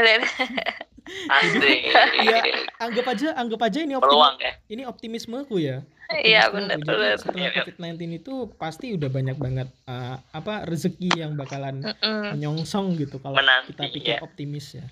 Asik. 1.11 1.91
Iya. 1.91 2.39
anggap 2.79 3.07
aja 3.09 3.29
anggap 3.35 3.61
aja 3.63 3.83
ini 3.83 3.93
optimis, 3.93 4.15
Peluang 4.15 4.37
ya. 4.39 4.53
ini 4.69 4.83
optimismeku 4.85 5.57
ya 5.59 5.83
Iya 6.13 6.51
benar 6.51 6.75
Jadi 6.77 6.87
benar. 6.87 7.17
setelah 7.17 7.39
Iya, 7.41 7.49
iya. 7.49 7.63
COVID-19 7.63 7.95
itu 8.17 8.35
pasti 8.53 8.87
udah 8.93 9.09
banyak 9.09 9.37
banget 9.37 9.69
eh, 9.85 10.17
apa 10.31 10.55
rezeki 10.65 11.11
yang 11.17 11.35
bakalan 11.35 11.83
Mm-mm. 11.83 12.35
menyongsong 12.35 12.95
gitu 12.97 13.19
kalau 13.19 13.35
Menanti, 13.35 13.75
kita 13.75 13.83
pikir 13.89 14.15
iya. 14.17 14.21
optimis 14.21 14.67
ya 14.73 14.87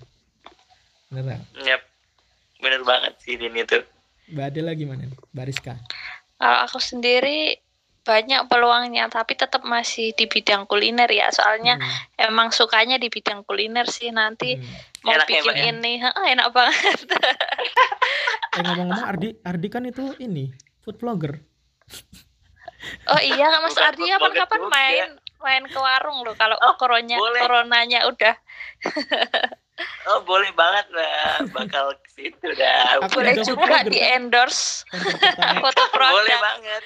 bener 1.07 1.23
nggak? 1.25 1.41
Yap. 1.61 1.81
Bener 2.59 2.81
banget 2.83 3.13
sih 3.17 3.33
ini 3.33 3.63
tuh. 3.63 3.83
Mbak 4.29 4.45
Adela 4.45 4.71
gimana 4.73 5.01
nih 5.03 5.17
Bariska 5.29 5.73
Kalau 6.35 6.59
aku 6.63 6.77
sendiri 6.77 7.57
banyak 8.01 8.47
peluangnya 8.47 9.05
tapi 9.07 9.35
tetap 9.35 9.61
masih 9.63 10.11
di 10.13 10.25
bidang 10.25 10.65
kuliner 10.65 11.07
ya. 11.07 11.29
Soalnya 11.29 11.77
Hmm, 11.77 12.31
emang 12.31 12.49
sukanya 12.49 12.97
di 12.97 13.07
bidang 13.07 13.43
kuliner 13.43 13.85
sih. 13.85 14.09
Nanti 14.09 14.55
hmm. 14.55 15.03
mau 15.05 15.13
Enak 15.15 15.27
ya, 15.29 15.41
bikin 15.45 15.55
ya? 15.55 15.65
ini 15.71 15.93
Heeh, 16.01 16.25
enak 16.33 16.49
banget. 16.51 16.99
Eh 18.49 18.61
ngomong-ngomong 18.65 19.05
Ardi 19.05 19.29
Ardi 19.45 19.67
kan 19.69 19.85
itu 19.85 20.17
ini 20.17 20.49
food 20.81 20.97
vlogger. 20.97 21.37
Oh 23.11 23.19
iya 23.19 23.59
mas 23.59 23.75
Bukan 23.75 23.85
Ardi 23.91 24.03
kapan-kapan 24.07 24.61
main 24.71 25.09
main 25.39 25.63
ke 25.67 25.79
warung 25.79 26.23
loh 26.23 26.35
kalau 26.35 26.55
Oh, 26.59 26.75
coronanya 26.75 27.15
boleh. 27.15 27.41
coronanya 27.43 27.99
udah 28.07 28.35
Oh 30.05 30.19
boleh 30.23 30.51
banget 30.53 30.87
lah, 30.91 31.43
bakal 31.51 31.95
ke 32.03 32.09
situ 32.11 32.47
dah. 32.55 32.99
Aku 32.99 33.15
boleh 33.15 33.35
juga 33.39 33.83
di 33.85 33.99
endorse 33.99 34.83
foto 35.63 35.83
Boleh 35.91 36.27
produk. 36.27 36.39
Banget. 36.41 36.83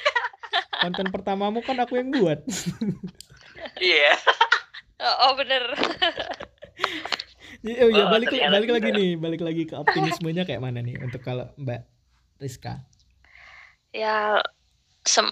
konten 0.82 1.08
pertamamu 1.10 1.60
kan 1.62 1.82
aku 1.82 1.98
yang 1.98 2.14
buat. 2.14 2.40
Iya. 3.80 4.14
oh, 5.00 5.16
oh 5.26 5.32
bener. 5.34 5.64
Oh 7.64 7.90
iya 7.90 8.04
Oh, 8.06 8.12
balik 8.12 8.28
balik 8.30 8.70
lagi 8.70 8.90
nih 8.92 9.10
balik 9.16 9.42
lagi 9.42 9.64
ke 9.64 9.74
optimismenya 9.74 10.44
kayak 10.44 10.60
mana 10.60 10.84
nih 10.84 11.00
untuk 11.00 11.24
kalau 11.24 11.48
Mbak 11.56 11.82
Rizka? 12.38 12.84
Ya 13.90 14.44
sem- 15.08 15.32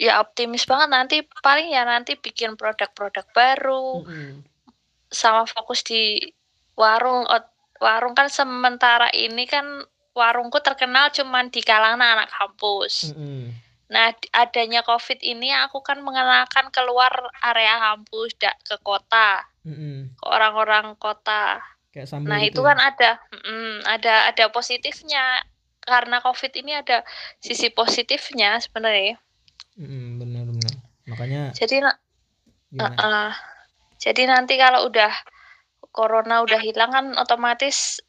ya 0.00 0.24
optimis 0.24 0.64
banget. 0.64 0.88
Nanti 0.88 1.16
paling 1.44 1.68
ya 1.68 1.84
nanti 1.84 2.16
bikin 2.16 2.56
produk-produk 2.56 3.26
baru 3.36 4.02
Mm-mm. 4.08 4.40
sama 5.12 5.44
fokus 5.44 5.84
di 5.84 6.16
warung 6.80 7.28
warung 7.76 8.16
kan 8.16 8.32
sementara 8.32 9.12
ini 9.12 9.44
kan 9.44 9.84
warungku 10.16 10.56
terkenal 10.64 11.12
cuman 11.12 11.52
di 11.52 11.60
kalangan 11.60 12.00
anak 12.00 12.32
kampus 12.32 13.12
Mm-mm. 13.12 13.52
nah 13.92 14.16
di- 14.16 14.32
adanya 14.32 14.80
covid 14.80 15.20
ini 15.20 15.52
aku 15.52 15.84
kan 15.84 16.00
mengenalkan 16.00 16.72
keluar 16.72 17.12
area 17.44 17.76
kampus 17.92 18.32
dak 18.40 18.56
ke 18.64 18.80
kota 18.80 19.44
Mm-mm. 19.68 20.16
ke 20.16 20.24
orang-orang 20.24 20.96
kota 20.96 21.60
kayak 21.92 22.08
nah 22.24 22.40
gitu 22.40 22.48
itu 22.48 22.60
ya. 22.64 22.66
kan 22.72 22.78
ada 22.80 23.10
mm, 23.44 23.76
ada 23.84 24.14
ada 24.32 24.44
positifnya 24.48 25.24
karena 25.84 26.22
covid 26.24 26.52
ini 26.56 26.80
ada 26.80 27.04
sisi 27.44 27.68
positifnya 27.68 28.56
sebenarnya 28.60 29.20
Mm-mm, 29.76 30.16
benar 30.16 30.44
benar 30.48 30.74
makanya 31.08 31.42
jadi 31.52 31.84
gimana 31.84 31.98
Uh-uh. 32.80 33.30
Jadi 34.00 34.24
nanti 34.24 34.56
kalau 34.56 34.88
udah 34.88 35.12
corona 35.90 36.42
udah 36.42 36.60
hilang 36.62 36.90
kan 36.90 37.06
otomatis 37.18 38.02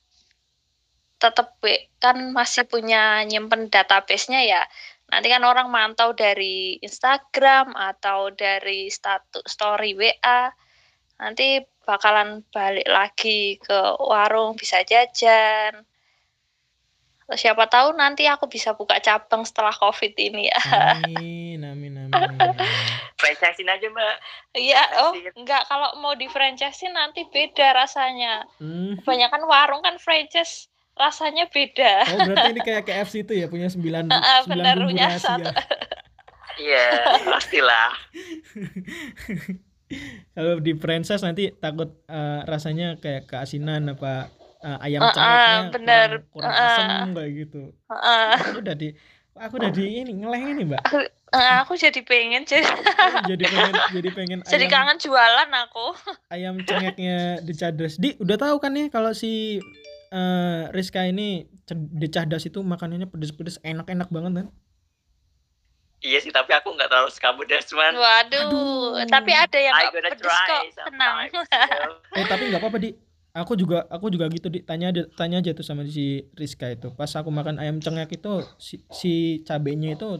tetap 1.22 1.54
kan 2.02 2.34
masih 2.34 2.66
punya 2.66 3.22
nyimpen 3.30 3.70
database-nya 3.70 4.42
ya. 4.42 4.62
Nanti 5.14 5.28
kan 5.30 5.46
orang 5.46 5.70
mantau 5.70 6.18
dari 6.18 6.82
Instagram 6.82 7.78
atau 7.78 8.34
dari 8.34 8.90
status 8.90 9.46
story 9.46 9.94
WA. 9.94 10.50
Nanti 11.22 11.62
bakalan 11.86 12.42
balik 12.50 12.90
lagi 12.90 13.62
ke 13.62 13.80
warung 14.02 14.58
bisa 14.58 14.82
jajan. 14.82 15.86
Terus 17.28 17.48
siapa 17.48 17.70
tahu 17.70 17.94
nanti 17.96 18.26
aku 18.26 18.50
bisa 18.50 18.74
buka 18.74 18.98
cabang 18.98 19.46
setelah 19.46 19.72
Covid 19.72 20.18
ini 20.18 20.50
ya. 20.50 20.60
amin 21.06 21.64
amin 21.64 21.94
amin, 22.10 22.12
amin. 22.12 22.58
Franchisein 23.42 23.74
aja 23.74 23.88
mbak. 23.90 24.16
Iya, 24.54 24.82
oh 25.02 25.12
enggak 25.34 25.66
kalau 25.66 25.98
mau 25.98 26.14
di 26.14 26.30
franchise 26.30 26.86
nanti 26.88 27.26
beda 27.26 27.74
rasanya. 27.74 28.46
Hmm. 28.62 29.02
Kebanyakan 29.02 29.42
warung 29.44 29.82
kan 29.82 29.98
franchise 29.98 30.70
rasanya 30.94 31.50
beda. 31.50 32.06
Oh 32.06 32.18
berarti 32.22 32.54
ini 32.54 32.62
kayak 32.62 32.84
KFC 32.86 33.26
itu 33.26 33.34
ya 33.34 33.50
punya 33.50 33.66
sembilan 33.66 34.06
Ah, 34.14 34.46
sembilan 34.46 34.46
benar, 34.46 34.76
bumbu 34.78 34.88
punya 34.88 35.06
rahasia. 35.10 35.26
satu. 35.42 35.50
Iya 36.54 36.86
pastilah. 37.26 37.90
Kalau 40.32 40.54
di 40.62 40.72
franchise 40.74 41.20
nanti 41.20 41.52
takut 41.52 41.90
eh, 42.06 42.42
rasanya 42.46 42.96
kayak 42.96 43.28
keasinan 43.28 43.92
apa 43.92 44.30
eh, 44.62 44.86
ayam 44.86 45.02
Ah, 45.02 45.10
ah, 45.10 45.12
cengeknya 45.12 45.60
benar. 45.74 46.10
kurang, 46.30 46.32
kurang 46.32 46.54
ah. 46.54 46.68
asem 46.70 47.10
kayak 47.12 47.32
gitu. 47.36 47.62
Heeh. 47.90 48.30
Aku 48.38 48.58
udah 48.62 48.76
di 48.78 48.90
aku 49.34 49.54
udah 49.58 49.72
di 49.72 49.86
ini 49.98 50.12
ngeleh 50.14 50.42
ini 50.54 50.64
mbak. 50.70 50.84
Eh, 51.32 51.56
aku 51.64 51.80
jadi 51.80 52.04
pengen 52.04 52.44
jadi, 52.44 52.68
jadi 53.24 53.44
pengen 53.48 53.74
jadi 53.96 54.10
pengen 54.12 54.40
jadi 54.52 54.68
ayam 54.68 54.76
kangen 54.76 54.98
jualan 55.00 55.50
aku. 55.64 55.88
ayam 56.36 56.60
cengeknya 56.68 57.40
di 57.40 57.56
Cadres. 57.56 57.96
Di 57.96 58.20
udah 58.20 58.36
tahu 58.36 58.60
kan 58.60 58.76
nih 58.76 58.92
kalau 58.92 59.16
si 59.16 59.64
eh, 60.12 60.62
Rizka 60.76 61.08
ini 61.08 61.48
di 61.72 62.08
Cadas 62.12 62.44
itu 62.44 62.60
makanannya 62.60 63.08
pedes-pedes 63.08 63.64
enak-enak 63.64 64.12
banget 64.12 64.44
kan? 64.44 64.48
Iya 66.04 66.20
sih 66.20 66.36
tapi 66.36 66.52
aku 66.52 66.76
nggak 66.76 66.92
terlalu 66.92 67.10
suka 67.16 67.32
pedas 67.40 67.64
cuman. 67.72 67.96
Waduh, 67.96 68.44
Aduh. 68.52 69.08
tapi 69.08 69.32
ada 69.32 69.56
yang 69.56 69.76
I 69.78 69.88
nggak 69.88 70.20
try 70.20 70.48
kok, 70.52 70.64
tenang. 70.84 71.16
Eh 72.20 72.26
tapi 72.28 72.44
nggak 72.52 72.60
apa-apa 72.60 72.80
di. 72.84 72.92
Aku 73.32 73.56
juga 73.56 73.88
aku 73.88 74.12
juga 74.12 74.28
gitu 74.28 74.52
di 74.52 74.60
tanya 74.60 74.92
aja 74.92 75.08
tanya 75.16 75.40
aja 75.40 75.56
tuh 75.56 75.64
sama 75.64 75.88
si 75.88 76.28
Rizka 76.36 76.68
itu. 76.68 76.92
Pas 76.92 77.08
aku 77.16 77.32
makan 77.32 77.64
ayam 77.64 77.80
cengek 77.80 78.20
itu 78.20 78.44
si, 78.60 78.84
si 78.92 79.40
cabenya 79.48 79.96
itu 79.96 80.20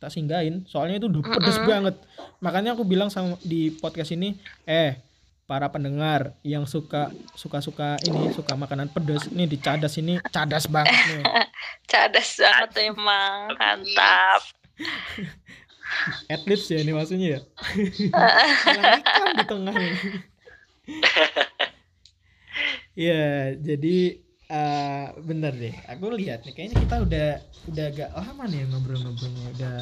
tak 0.00 0.10
singgahin. 0.10 0.64
Soalnya 0.64 0.96
itu 0.98 1.06
udah 1.12 1.22
pedes 1.22 1.60
Mm-mm. 1.60 1.68
banget. 1.68 1.94
Makanya 2.40 2.72
aku 2.72 2.88
bilang 2.88 3.12
sama 3.12 3.36
di 3.44 3.70
podcast 3.70 4.16
ini, 4.16 4.34
eh 4.64 4.96
para 5.44 5.66
pendengar 5.66 6.38
yang 6.46 6.62
suka 6.62 7.10
suka 7.34 7.58
suka 7.58 7.98
ini 8.06 8.30
suka 8.30 8.54
makanan 8.54 8.86
pedas 8.86 9.26
ini 9.34 9.50
di 9.50 9.58
cadas 9.58 9.98
ini 9.98 10.16
cadas 10.30 10.70
banget 10.70 10.94
nih. 11.10 11.22
Cadas 11.90 12.38
banget 12.38 12.70
emang, 12.86 13.50
mantap. 13.58 14.40
At 16.32 16.46
least 16.46 16.70
ya 16.70 16.78
ini 16.86 16.94
maksudnya 16.94 17.28
ya. 17.34 17.40
Di 19.42 19.44
tengah 19.50 19.74
nih. 19.74 19.98
Iya, 22.94 23.58
jadi 23.58 24.22
eh 24.50 25.06
bener 25.22 25.54
deh. 25.54 25.76
Aku 25.94 26.10
lihat 26.10 26.42
nih 26.42 26.54
kayaknya 26.58 26.76
kita 26.82 26.96
udah 27.06 27.28
udah 27.70 27.84
agak 27.86 28.10
lama 28.18 28.44
nih 28.50 28.66
ngobrol-ngobrolnya. 28.66 29.46
Udah 29.54 29.78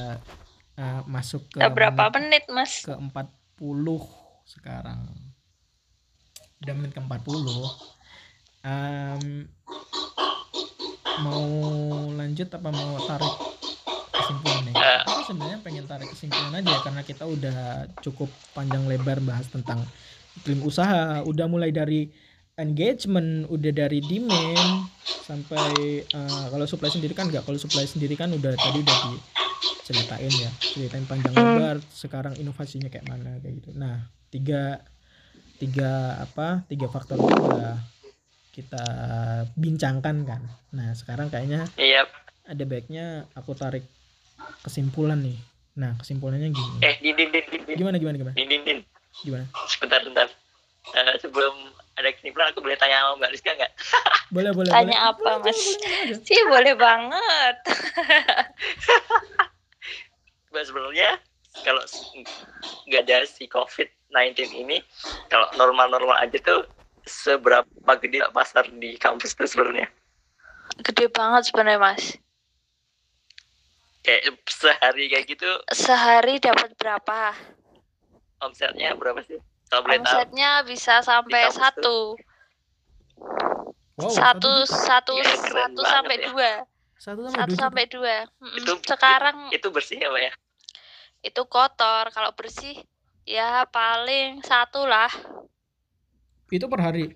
eh, 0.76 1.00
masuk 1.08 1.48
ke 1.48 1.58
Udah 1.64 1.72
berapa 1.72 2.02
menit 2.20 2.44
menit, 2.44 2.52
Mas? 2.52 2.84
ke 2.84 2.92
40 2.92 3.16
sekarang. 4.44 5.08
Udah 6.60 6.74
menit 6.76 6.92
ke 6.92 7.00
40. 7.00 7.16
Em, 8.68 9.48
mau 11.24 11.46
lanjut 12.12 12.48
apa 12.52 12.68
mau 12.68 13.00
tarik 13.08 13.34
kesimpulan 14.12 14.62
nih? 14.68 14.74
Eh. 14.76 15.00
Aku 15.08 15.22
sebenarnya 15.32 15.58
pengen 15.64 15.84
tarik 15.88 16.08
kesimpulan 16.12 16.60
aja 16.60 16.76
karena 16.84 17.02
kita 17.08 17.24
udah 17.24 17.60
cukup 18.04 18.28
panjang 18.52 18.84
lebar 18.84 19.24
bahas 19.24 19.48
tentang 19.48 19.80
iklim 20.44 20.60
usaha, 20.60 21.24
udah 21.24 21.46
mulai 21.48 21.72
dari 21.72 22.12
engagement, 22.58 23.46
udah 23.46 23.72
dari 23.72 24.02
demand 24.02 24.90
sampai 25.24 25.70
eh, 26.02 26.44
kalau 26.50 26.66
supply 26.66 26.90
sendiri 26.90 27.14
kan 27.14 27.30
enggak, 27.30 27.46
kalau 27.46 27.56
supply 27.56 27.86
sendiri 27.86 28.12
kan 28.12 28.28
udah 28.28 28.52
tadi 28.52 28.82
udah 28.82 28.98
diceritain 29.06 30.34
ya, 30.34 30.50
ceritain 30.58 31.06
panjang 31.06 31.32
lebar 31.32 31.78
sekarang 31.88 32.34
inovasinya 32.34 32.90
kayak 32.90 33.06
mana 33.06 33.38
kayak 33.38 33.62
gitu. 33.62 33.70
Nah, 33.72 34.02
tiga 34.28 34.82
tiga 35.56 35.90
apa? 36.18 36.66
Tiga 36.66 36.86
faktor 36.86 37.16
itu 37.16 37.30
udah 37.32 37.78
kita 38.50 38.84
bincangkan 39.54 40.16
kan. 40.22 40.42
Nah, 40.72 40.90
sekarang 40.92 41.30
kayaknya 41.30 41.62
Iya. 41.74 42.10
ada 42.44 42.64
baiknya 42.64 43.06
aku 43.32 43.54
tarik 43.54 43.86
kesimpulan 44.60 45.22
nih. 45.22 45.38
Nah, 45.78 45.94
kesimpulannya 45.94 46.50
gini. 46.50 46.78
Eh 46.82 46.98
din 46.98 47.14
din 47.14 47.30
din 47.30 47.44
din 47.46 47.76
Gimana 47.76 47.96
gimana 47.96 48.18
gimana? 48.18 48.34
din 48.34 48.50
din. 48.50 48.62
din. 48.66 48.78
Gimana? 49.22 49.46
Sebentar 49.68 50.02
sebentar. 50.02 50.26
Eh, 50.88 51.14
sebelum 51.22 51.54
ada 51.98 52.08
kesimpulan 52.14 52.48
aku 52.50 52.62
boleh 52.62 52.78
tanya 52.78 53.02
sama 53.02 53.18
Mbak 53.18 53.30
Rizka 53.34 53.50
nggak? 53.54 53.72
Boleh 54.34 54.52
boleh 54.52 54.70
Tanya 54.70 54.98
boleh. 55.00 55.08
apa, 55.10 55.30
Boleh, 55.40 55.50
Mas? 55.50 55.56
boleh, 55.56 55.78
boleh 55.80 55.98
aja. 56.04 56.14
Sih 56.22 56.40
boleh 56.46 56.74
banget. 56.76 57.56
Mbak 60.52 60.64
sebenarnya 60.64 61.10
kalau 61.64 61.82
nggak 62.86 63.02
ada 63.02 63.16
si 63.24 63.48
COVID-19 63.48 64.38
ini, 64.54 64.78
kalau 65.26 65.48
normal-normal 65.56 66.20
aja 66.20 66.38
tuh 66.38 66.62
seberapa 67.02 67.64
gede 67.98 68.20
pasar 68.30 68.68
di 68.70 68.94
kampus 68.96 69.32
tuh 69.32 69.48
sebenarnya? 69.48 69.88
gede 70.78 71.08
banget 71.10 71.48
sebenarnya 71.50 71.80
mas 71.80 72.04
kayak 74.04 74.36
sehari 74.46 75.10
kayak 75.10 75.26
gitu 75.26 75.50
sehari 75.74 76.38
dapat 76.38 76.70
berapa 76.78 77.34
omsetnya 78.38 78.94
berapa 78.94 79.24
sih 79.26 79.40
kalau 79.68 79.80
boleh 79.84 80.00
tahu 80.00 80.08
omsetnya 80.08 80.50
bisa 80.64 80.94
sampai 81.04 81.42
satu. 81.52 82.16
Wow, 83.98 84.14
satu 84.14 84.52
juta. 84.64 84.78
satu 84.88 85.12
Iya, 85.18 85.34
keren 85.42 85.74
satu 85.74 85.82
sampai 85.84 86.16
ya. 86.16 86.24
dua. 86.30 86.50
Satu 86.98 87.20
sampai 87.26 87.36
satu 87.36 87.52
dua 87.52 87.60
sampai 87.60 87.84
dua. 87.90 88.16
Itu- 88.56 88.80
sekarang 88.86 89.36
itu 89.52 89.68
bersih 89.68 89.98
ya 90.00 90.08
pak 90.08 90.22
ya? 90.22 90.32
Itu 91.20 91.42
kotor. 91.50 92.04
Kalau 92.14 92.30
bersih 92.32 92.78
ya 93.26 93.66
paling 93.68 94.40
satu 94.40 94.86
lah. 94.86 95.10
Itu 96.48 96.70
per 96.70 96.80
hari? 96.80 97.12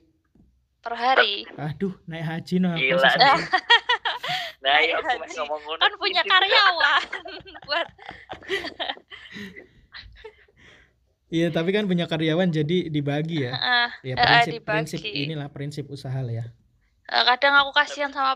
Per 0.82 0.94
hari. 0.98 1.46
Aduh 1.56 1.94
naik 2.10 2.26
haji 2.26 2.54
nah 2.58 2.74
Gila 2.74 3.10
nah 4.62 4.78
iya 4.78 4.94
aku 4.94 5.42
ngomong 5.42 5.74
kan 5.74 5.90
punya 5.98 6.22
karyawan 6.22 7.02
buat 7.66 7.86
iya 11.36 11.46
tapi 11.56 11.70
kan 11.76 11.84
punya 11.90 12.04
karyawan 12.12 12.48
jadi 12.58 12.76
dibagi 12.94 13.36
ya. 13.46 13.52
Ah, 13.54 13.88
ya 14.08 14.14
Eh, 14.18 14.22
prinsip 14.24 14.52
dibagi. 14.52 14.68
prinsip 14.68 15.00
inilah 15.22 15.48
prinsip 15.54 15.84
usaha 15.96 16.20
lah 16.26 16.34
ya. 16.40 16.44
Eh, 17.12 17.24
kadang 17.28 17.54
aku 17.60 17.70
kasihan 17.78 18.12
sama 18.16 18.32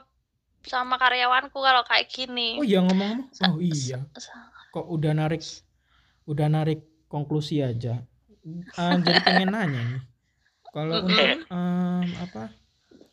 sama 0.72 0.94
karyawanku 1.02 1.58
kalau 1.66 1.82
kayak 1.88 2.08
gini. 2.14 2.58
Oh 2.60 2.64
iya 2.66 2.78
ngomong-ngomong. 2.82 3.30
Sa- 3.38 3.48
oh 3.54 3.60
iya. 3.62 3.98
kok 4.74 4.86
udah 4.96 5.12
narik 5.16 5.42
udah 6.30 6.48
narik 6.50 6.80
konklusi 7.12 7.62
aja. 7.62 8.02
Ah, 8.78 8.96
jadi 9.06 9.20
pengen 9.26 9.50
nanya 9.54 9.80
nih. 9.90 10.02
Kalau 10.74 10.96
untuk 11.08 11.28
em, 11.52 12.06
apa 12.24 12.42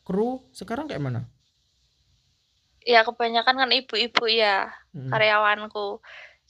kru 0.07 0.43
sekarang 0.55 0.85
kayak 0.89 1.03
mana? 1.07 1.21
Ya 2.93 2.99
kebanyakan 3.07 3.55
kan 3.61 3.71
ibu-ibu 3.79 4.23
ya 4.41 4.47
Mm. 4.95 5.09
karyawanku. 5.11 5.79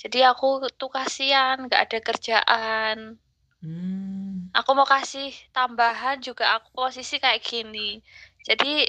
Jadi 0.02 0.18
aku 0.30 0.46
tuh 0.80 0.90
kasihan 0.98 1.56
nggak 1.66 1.82
ada 1.86 1.98
kerjaan 2.08 2.98
Hmm. 3.64 4.52
aku 4.52 4.76
mau 4.76 4.84
kasih 4.84 5.32
tambahan 5.56 6.20
juga 6.20 6.60
aku 6.60 6.76
posisi 6.76 7.16
kayak 7.16 7.40
gini 7.40 8.04
jadi 8.44 8.84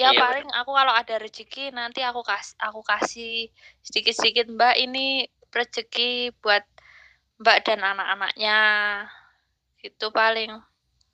ya 0.00 0.10
Iya, 0.10 0.18
paling 0.18 0.48
aku 0.48 0.70
kalau 0.72 0.96
ada 0.96 1.14
rezeki 1.20 1.76
nanti 1.76 2.00
aku 2.00 2.24
kas 2.24 2.56
aku 2.56 2.80
kasih 2.80 3.52
sedikit-sedikit 3.84 4.48
mbak 4.48 4.80
ini 4.80 5.28
rezeki 5.52 6.34
buat 6.40 6.64
mbak 7.36 7.68
dan 7.68 7.84
anak-anaknya 7.84 8.58
gitu 9.84 10.08
paling 10.08 10.56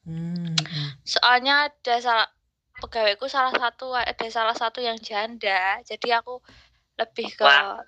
Hmm, 0.00 0.56
hmm. 0.56 0.88
soalnya 1.04 1.68
ada 1.68 1.94
salah 2.00 2.28
pegawaiku 2.80 3.28
salah 3.28 3.52
satu 3.52 3.92
ada 3.92 4.26
salah 4.32 4.56
satu 4.56 4.80
yang 4.80 4.96
janda 4.96 5.76
jadi 5.84 6.24
aku 6.24 6.40
lebih 6.96 7.36
ke 7.36 7.44
Wah. 7.44 7.84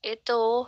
itu 0.00 0.64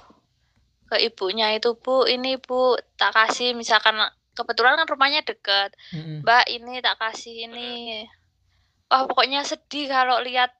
ke 0.92 1.00
ibunya 1.00 1.56
itu 1.56 1.72
bu 1.80 2.04
ini 2.04 2.36
bu 2.36 2.76
tak 3.00 3.16
kasih. 3.16 3.56
Misalkan 3.56 3.96
kebetulan 4.36 4.76
kan 4.76 4.88
rumahnya 4.88 5.24
deket 5.24 5.72
mbak 6.20 6.44
ini 6.52 6.84
tak 6.84 7.00
kasih 7.00 7.48
ini. 7.48 8.04
Wah 8.92 9.08
pokoknya 9.08 9.40
sedih 9.48 9.88
kalau 9.88 10.20
lihat 10.20 10.52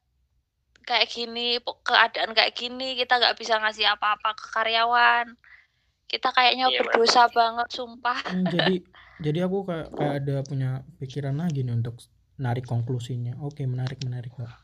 kayak 0.89 1.13
gini 1.13 1.61
keadaan 1.85 2.33
kayak 2.33 2.57
gini 2.57 2.97
kita 2.97 3.21
nggak 3.21 3.37
bisa 3.37 3.61
ngasih 3.61 3.93
apa-apa 3.93 4.33
ke 4.33 4.47
karyawan. 4.57 5.37
Kita 6.09 6.29
kayaknya 6.33 6.69
Iya, 6.69 6.81
berdosa 6.85 7.29
banget 7.33 7.69
sumpah. 7.73 8.21
Hmm, 8.25 8.45
jadi 8.49 8.85
jadi 9.25 9.49
aku 9.49 9.65
kayak 9.69 9.89
kayak 9.97 10.15
ada 10.25 10.37
punya 10.45 10.71
pikiran 11.01 11.37
lagi 11.41 11.65
nih 11.65 11.77
untuk 11.77 12.01
narik 12.41 12.65
konklusinya. 12.65 13.37
Oke 13.45 13.69
menarik 13.69 14.01
menarik 14.05 14.33
mbak 14.37 14.62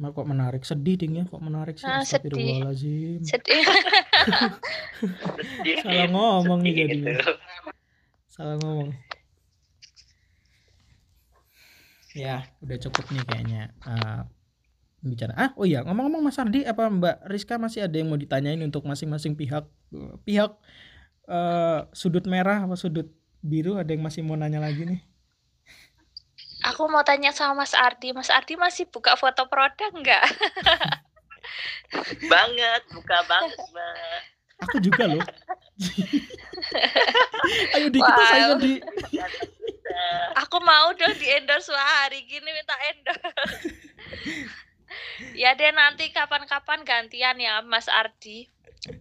Mbak 0.00 0.10
kok 0.16 0.28
menarik? 0.32 0.62
Sedih 0.64 0.96
ding 0.96 1.12
ya. 1.20 1.24
Kok 1.28 1.44
menarik 1.44 1.76
sih? 1.76 1.84
Ah, 1.84 2.00
sedih. 2.00 2.32
Sedih. 3.28 3.62
Salah 5.84 6.08
ngomong 6.08 6.64
nih 6.64 6.72
sedih 6.72 6.88
jadinya 6.88 7.12
gitu. 7.20 7.32
salah 8.32 8.56
ngomong. 8.64 8.90
Ya 12.16 12.48
udah 12.64 12.78
cukup 12.80 13.04
nih 13.12 13.22
kayaknya 13.28 13.62
eh, 13.84 14.20
bicara. 15.04 15.36
Ah 15.36 15.50
oh 15.60 15.68
iya 15.68 15.84
ngomong-ngomong 15.84 16.32
Mas 16.32 16.40
Ardi 16.40 16.64
apa 16.64 16.88
Mbak 16.88 17.16
Rizka 17.28 17.60
masih 17.60 17.84
ada 17.84 17.96
yang 18.00 18.08
mau 18.08 18.16
ditanyain 18.16 18.60
untuk 18.64 18.88
masing-masing 18.88 19.36
pihak 19.36 19.68
Eh, 19.90 20.14
pihak 20.22 20.54
eh, 21.26 21.80
sudut 21.90 22.24
merah 22.30 22.62
apa 22.62 22.78
sudut 22.78 23.10
biru? 23.42 23.74
Ada 23.74 23.90
yang 23.94 24.02
masih 24.06 24.22
mau 24.22 24.38
nanya 24.38 24.62
lagi 24.62 24.86
nih 24.86 25.00
aku 26.64 26.82
mau 26.88 27.02
tanya 27.04 27.32
sama 27.32 27.64
Mas 27.64 27.72
Ardi. 27.72 28.12
Mas 28.12 28.28
Ardi 28.28 28.56
masih 28.56 28.88
buka 28.88 29.16
foto 29.16 29.48
produk 29.48 29.90
nggak? 29.94 30.24
Banget 32.30 32.82
buka 32.94 33.18
banget 33.26 33.58
mbak. 33.72 34.20
Aku 34.68 34.76
juga 34.78 35.08
loh. 35.08 35.24
Ayo 37.74 37.88
di 37.88 37.98
kita 37.98 38.22
saingan 38.28 38.60
di. 38.60 38.72
Aku 40.36 40.60
mau 40.60 40.92
dong 40.92 41.16
di 41.16 41.26
endorse. 41.32 41.72
Wah 41.72 42.04
hari 42.04 42.28
gini 42.28 42.48
minta 42.52 42.76
endorse. 42.92 43.32
Ya 45.32 45.56
deh 45.56 45.72
nanti 45.72 46.12
kapan-kapan 46.12 46.84
gantian 46.84 47.40
ya 47.40 47.64
Mas 47.64 47.88
Ardi. 47.88 48.50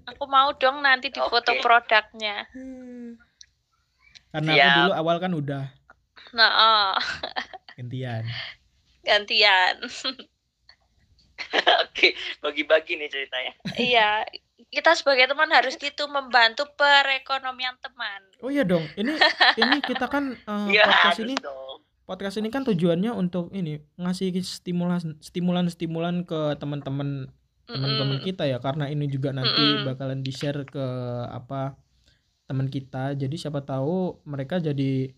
Aku 0.07 0.28
mau 0.32 0.55
dong 0.55 0.80
nanti 0.84 1.12
di 1.12 1.20
foto 1.20 1.51
Oke. 1.51 1.60
produknya. 1.60 2.47
Karena 4.30 4.51
aku 4.53 4.60
Siap. 4.62 4.76
dulu 4.78 4.91
awal 4.93 5.18
kan 5.20 5.34
udah 5.34 5.66
nah 6.38 6.52
oh, 6.52 6.96
gantian. 7.78 8.24
Gantian. 9.06 9.76
Oke 11.88 12.14
bagi-bagi 12.44 13.00
nih 13.00 13.10
ceritanya. 13.10 13.54
Iya 13.80 14.10
kita 14.70 14.92
sebagai 14.94 15.26
teman 15.32 15.50
harus 15.56 15.80
gitu 15.80 16.06
membantu 16.12 16.68
perekonomian 16.76 17.80
teman. 17.80 18.22
Oh 18.44 18.52
iya 18.52 18.68
dong 18.68 18.84
ini 19.00 19.16
ini 19.56 19.78
kita 19.82 20.12
kan 20.12 20.36
eh, 20.36 20.68
iya 20.76 20.84
podcast 20.86 21.16
harus 21.16 21.20
ini 21.24 21.36
dong. 21.40 21.78
podcast 22.04 22.36
ini 22.38 22.50
kan 22.52 22.68
tujuannya 22.68 23.12
untuk 23.16 23.50
ini 23.56 23.80
ngasih 23.96 24.36
stimulan 24.44 25.18
stimulan 25.24 25.72
stimulan 25.72 26.28
ke 26.28 26.60
teman-teman 26.60 27.32
teman-teman 27.70 28.20
kita 28.22 28.50
ya. 28.50 28.58
Karena 28.60 28.90
ini 28.90 29.06
juga 29.08 29.32
nanti 29.32 29.86
bakalan 29.86 30.26
di 30.26 30.32
share 30.34 30.66
ke 30.66 30.86
apa 31.30 31.78
teman 32.50 32.68
kita. 32.68 33.14
Jadi 33.14 33.36
siapa 33.38 33.62
tahu 33.62 34.26
mereka 34.26 34.58
jadi 34.58 35.14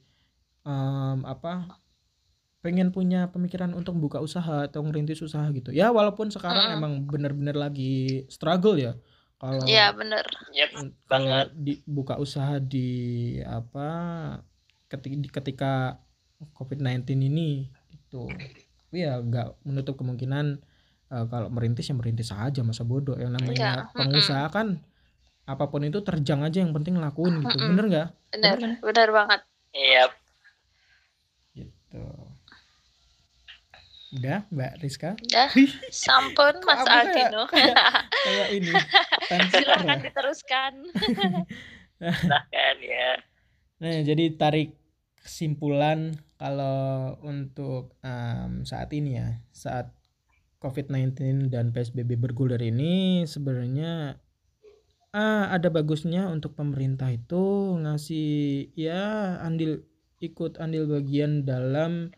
em, 0.62 1.20
apa 1.26 1.82
pengen 2.62 2.94
punya 2.94 3.26
pemikiran 3.34 3.74
untuk 3.74 3.98
buka 3.98 4.22
usaha 4.22 4.70
atau 4.70 4.86
ngerintis 4.86 5.26
usaha 5.26 5.50
gitu. 5.50 5.74
Ya 5.74 5.90
walaupun 5.90 6.30
sekarang 6.30 6.72
Mm. 6.72 6.78
emang 6.78 6.94
bener-bener 7.10 7.58
lagi 7.58 8.26
struggle 8.30 8.78
ya. 8.78 8.94
Kalau 9.42 9.66
Iya 9.66 9.90
bener. 9.98 10.22
Yep. 10.54 10.70
kalau 11.10 11.50
di 11.58 11.82
buka 11.90 12.22
usaha 12.22 12.62
di 12.62 13.42
apa 13.42 13.90
ketika, 14.86 15.42
ketika 15.42 15.72
COVID-19 16.54 17.18
ini 17.26 17.66
itu. 17.90 18.30
Ya 18.94 19.18
nggak 19.18 19.66
menutup 19.66 19.98
kemungkinan 19.98 20.62
eh, 21.10 21.26
kalau 21.34 21.50
merintis 21.50 21.90
ya 21.90 21.98
merintis 21.98 22.30
aja 22.30 22.62
masa 22.62 22.86
bodoh. 22.86 23.18
Yang 23.18 23.42
namanya 23.42 23.90
mm-mm. 23.90 23.98
pengusaha 23.98 24.46
kan 24.54 24.78
apa 25.50 25.66
pun 25.74 25.82
itu 25.82 25.98
terjang 26.06 26.46
aja 26.46 26.62
yang 26.62 26.78
penting 26.78 27.02
lakuin 27.02 27.42
gitu. 27.42 27.58
Mm-mm. 27.58 27.70
bener 27.74 27.86
nggak? 27.90 28.08
Bener 28.38 28.58
Bener 28.62 28.78
bener 28.86 29.10
banget. 29.10 29.42
Iya, 29.74 30.04
gitu 30.06 30.21
udah 34.12 34.44
mbak 34.52 34.84
Rizka? 34.84 35.16
Ya 35.32 35.48
sampun 35.92 36.60
Mas 36.68 36.84
Aldino. 36.84 37.48
kayak, 37.48 37.76
kayak 38.12 38.48
ini 38.52 38.72
silakan 39.56 39.98
ya. 39.98 40.04
diteruskan. 40.04 40.74
Silahkan 42.20 42.76
ya. 42.82 43.10
Nah, 43.82 44.02
jadi 44.04 44.36
tarik 44.36 44.76
kesimpulan 45.22 46.18
kalau 46.36 47.16
untuk 47.22 47.94
em, 48.02 48.66
saat 48.66 48.90
ini 48.92 49.22
ya, 49.22 49.38
saat 49.54 49.94
COVID-19 50.62 51.50
dan 51.50 51.74
PSBB 51.74 52.18
bergulir 52.18 52.62
ini 52.62 53.26
sebenarnya 53.26 54.22
ah, 55.16 55.50
ada 55.50 55.74
bagusnya 55.74 56.30
untuk 56.30 56.54
pemerintah 56.54 57.10
itu 57.10 57.78
ngasih 57.82 58.70
ya 58.78 59.38
andil 59.42 59.82
ikut 60.22 60.62
andil 60.62 60.86
bagian 60.86 61.44
dalam 61.44 62.14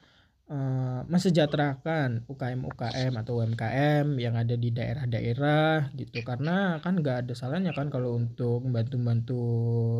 eh, 0.51 1.01
mensejahterakan 1.07 2.27
UKM-UKM 2.31 3.13
atau 3.21 3.39
UMKM 3.39 4.07
yang 4.19 4.35
ada 4.35 4.55
di 4.59 4.69
daerah-daerah 4.75 5.91
gitu 5.99 6.19
karena 6.23 6.79
kan 6.83 6.93
nggak 6.99 7.17
ada 7.27 7.33
salahnya 7.35 7.71
kan 7.75 7.87
kalau 7.93 8.15
untuk 8.19 8.63
membantu-bantu 8.65 9.41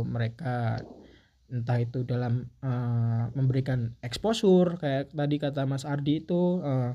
mereka 0.07 0.83
entah 1.53 1.77
itu 1.79 2.01
dalam 2.07 2.49
eh, 2.63 3.23
memberikan 3.37 3.93
exposure 4.01 4.75
kayak 4.81 5.13
tadi 5.13 5.35
kata 5.37 5.63
Mas 5.69 5.85
Ardi 5.85 6.23
itu 6.25 6.59
eh, 6.63 6.93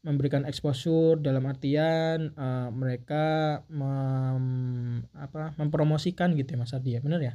memberikan 0.00 0.48
exposure 0.48 1.20
dalam 1.20 1.44
artian 1.44 2.32
eh, 2.32 2.68
mereka 2.72 3.60
mem- 3.68 5.04
apa 5.12 5.52
mempromosikan 5.60 6.32
gitu 6.38 6.56
ya 6.56 6.58
Mas 6.62 6.72
Ardi 6.72 6.96
ya 6.96 7.00
benar 7.04 7.20
ya 7.20 7.34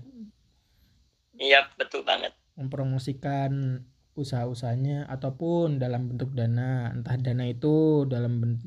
Iya, 1.35 1.67
betul 1.79 2.01
banget. 2.07 2.31
mempromosikan 2.55 3.83
usaha-usahanya 4.15 5.05
ataupun 5.11 5.77
dalam 5.77 6.11
bentuk 6.11 6.31
dana. 6.31 6.91
Entah 6.95 7.19
dana 7.19 7.45
itu 7.47 8.07
dalam 8.07 8.59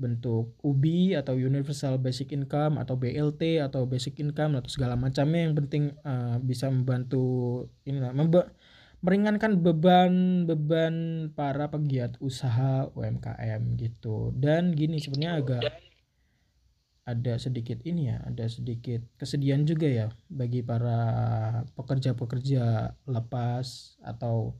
bentuk 0.00 0.56
UBI 0.64 1.20
atau 1.20 1.36
Universal 1.36 2.00
Basic 2.00 2.32
Income 2.32 2.80
atau 2.80 2.96
BLT 2.96 3.60
atau 3.60 3.84
Basic 3.84 4.16
Income 4.16 4.64
atau 4.64 4.70
segala 4.72 4.96
macamnya 4.96 5.44
yang 5.44 5.54
penting 5.54 5.92
uh, 6.02 6.40
bisa 6.40 6.72
membantu 6.72 7.68
inilah 7.84 8.16
meringankan 9.04 9.60
beban 9.60 10.44
beban 10.48 11.28
para 11.36 11.68
pegiat 11.68 12.16
usaha 12.24 12.88
UMKM 12.96 13.76
gitu. 13.76 14.32
Dan 14.32 14.72
gini 14.72 14.96
sebenarnya 14.96 15.32
agak 15.40 15.64
ada 17.10 17.34
sedikit 17.42 17.80
ini 17.82 18.12
ya 18.12 18.22
ada 18.22 18.46
sedikit 18.46 19.02
kesedihan 19.18 19.66
juga 19.66 19.88
ya 19.88 20.06
bagi 20.30 20.62
para 20.62 21.00
pekerja-pekerja 21.74 22.94
lepas 23.10 23.98
atau 24.04 24.54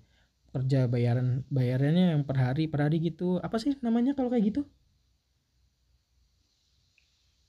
kerja 0.51 0.91
bayaran 0.91 1.47
bayarannya 1.51 2.19
yang 2.19 2.23
per 2.27 2.37
hari 2.39 2.67
per 2.67 2.87
hari 2.87 2.99
gitu. 3.03 3.39
Apa 3.43 3.57
sih 3.59 3.79
namanya 3.83 4.13
kalau 4.19 4.31
kayak 4.31 4.55
gitu? 4.55 4.63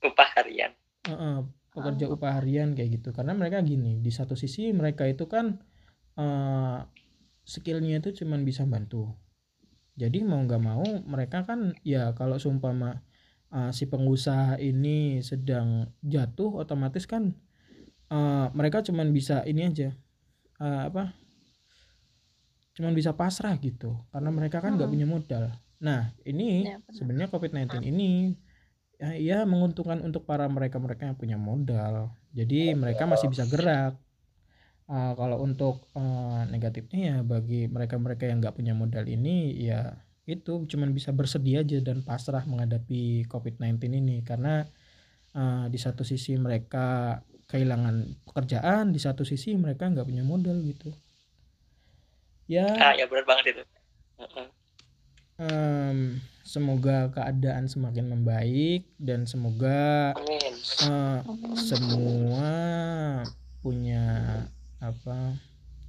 Upah 0.02 0.28
harian. 0.38 0.72
Uh, 1.06 1.14
uh, 1.14 1.36
pekerja 1.74 2.06
oh. 2.10 2.14
upah 2.14 2.38
harian 2.38 2.74
kayak 2.74 3.02
gitu. 3.02 3.10
Karena 3.10 3.34
mereka 3.34 3.62
gini 3.62 3.98
di 3.98 4.10
satu 4.10 4.38
sisi 4.38 4.70
mereka 4.70 5.06
itu 5.06 5.26
kan 5.26 5.58
uh, 6.18 6.82
skillnya 7.42 7.98
itu 7.98 8.14
cuman 8.22 8.46
bisa 8.46 8.66
bantu. 8.66 9.10
Jadi 9.98 10.24
mau 10.24 10.40
nggak 10.40 10.62
mau 10.62 10.86
mereka 11.04 11.44
kan 11.44 11.76
ya 11.84 12.16
kalau 12.16 12.40
sumpama 12.40 13.02
uh, 13.52 13.70
si 13.70 13.86
pengusaha 13.86 14.56
ini 14.58 15.20
sedang 15.20 15.92
jatuh 16.00 16.64
otomatis 16.64 17.04
kan 17.04 17.36
uh, 18.08 18.48
mereka 18.56 18.80
cuman 18.80 19.12
bisa 19.12 19.44
ini 19.44 19.68
aja 19.68 19.92
uh, 20.58 20.88
apa 20.88 21.12
cuman 22.72 22.92
bisa 22.96 23.12
pasrah 23.12 23.52
gitu 23.60 24.00
karena 24.08 24.32
mereka 24.32 24.64
kan 24.64 24.80
nggak 24.80 24.88
hmm. 24.88 24.96
punya 24.96 25.06
modal. 25.08 25.44
Nah 25.82 26.14
ini 26.24 26.64
ya, 26.64 26.78
sebenarnya 26.88 27.28
covid-19 27.28 27.84
ini 27.84 28.32
ya, 28.96 29.10
ya 29.18 29.38
menguntungkan 29.44 30.00
untuk 30.00 30.24
para 30.24 30.48
mereka 30.48 30.80
mereka 30.80 31.04
yang 31.04 31.18
punya 31.18 31.36
modal. 31.36 32.16
Jadi 32.32 32.72
mereka 32.72 33.04
masih 33.04 33.28
bisa 33.28 33.44
gerak. 33.44 33.98
Uh, 34.88 35.14
kalau 35.14 35.38
untuk 35.40 35.88
uh, 35.94 36.42
negatifnya 36.50 37.00
ya 37.00 37.16
bagi 37.22 37.70
mereka 37.70 37.96
mereka 37.96 38.26
yang 38.26 38.42
nggak 38.42 38.58
punya 38.58 38.74
modal 38.74 39.06
ini 39.06 39.54
ya 39.62 39.94
itu 40.26 40.66
cuman 40.68 40.90
bisa 40.92 41.14
bersedia 41.14 41.62
aja 41.62 41.78
dan 41.80 42.02
pasrah 42.02 42.44
menghadapi 42.48 43.28
covid-19 43.28 43.78
ini. 43.92 44.16
Karena 44.24 44.64
uh, 45.36 45.68
di 45.68 45.76
satu 45.76 46.08
sisi 46.08 46.40
mereka 46.40 47.20
kehilangan 47.52 48.24
pekerjaan 48.24 48.96
di 48.96 49.00
satu 49.02 49.28
sisi 49.28 49.52
mereka 49.60 49.84
nggak 49.92 50.08
punya 50.08 50.24
modal 50.24 50.56
gitu 50.64 50.88
ya. 52.52 52.68
Ah, 52.76 52.92
ya 52.92 53.08
benar 53.08 53.24
banget 53.24 53.56
itu. 53.56 53.62
Um, 55.40 56.20
semoga 56.44 57.08
keadaan 57.10 57.66
semakin 57.66 58.12
membaik 58.12 58.86
dan 59.00 59.24
semoga 59.24 60.12
Uh, 60.82 61.20
semua 61.58 62.54
punya 63.62 64.06
apa 64.78 65.34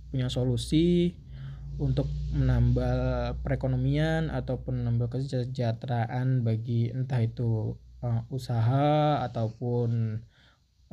punya 0.09 0.29
solusi 0.29 1.17
untuk 1.81 2.05
menambah 2.33 3.37
perekonomian 3.41 4.29
ataupun 4.29 4.81
menambah 4.81 5.17
kesejahteraan 5.17 6.45
bagi 6.45 6.93
entah 6.93 7.21
itu 7.25 7.73
uh, 8.05 8.21
usaha 8.29 9.25
ataupun 9.25 10.21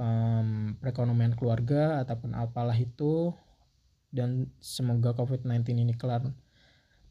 um, 0.00 0.48
perekonomian 0.80 1.36
keluarga 1.36 2.00
ataupun 2.00 2.32
apalah 2.32 2.76
itu 2.76 3.36
dan 4.10 4.50
semoga 4.58 5.14
COVID-19 5.14 5.62
ini 5.86 5.94
kelar 5.94 6.26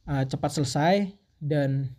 uh, 0.07 0.23
cepat 0.27 0.51
selesai 0.51 0.95
dan 1.39 1.91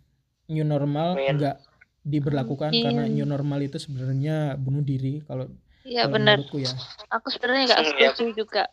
new 0.45 0.65
normal 0.65 1.17
enggak 1.17 1.61
diberlakukan 2.01 2.73
Amin. 2.73 2.83
karena 2.85 3.03
new 3.09 3.25
normal 3.25 3.61
itu 3.61 3.77
sebenarnya 3.77 4.57
bunuh 4.57 4.81
diri 4.81 5.21
kalau 5.25 5.49
Iya 5.81 6.05
benar. 6.05 6.37
ya. 6.53 6.73
Aku 7.09 7.33
sebenarnya 7.33 7.73
nggak 7.73 7.79
iya. 7.97 8.09
setuju 8.13 8.45
juga. 8.45 8.63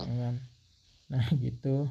Nah 0.00 1.26
gitu. 1.44 1.88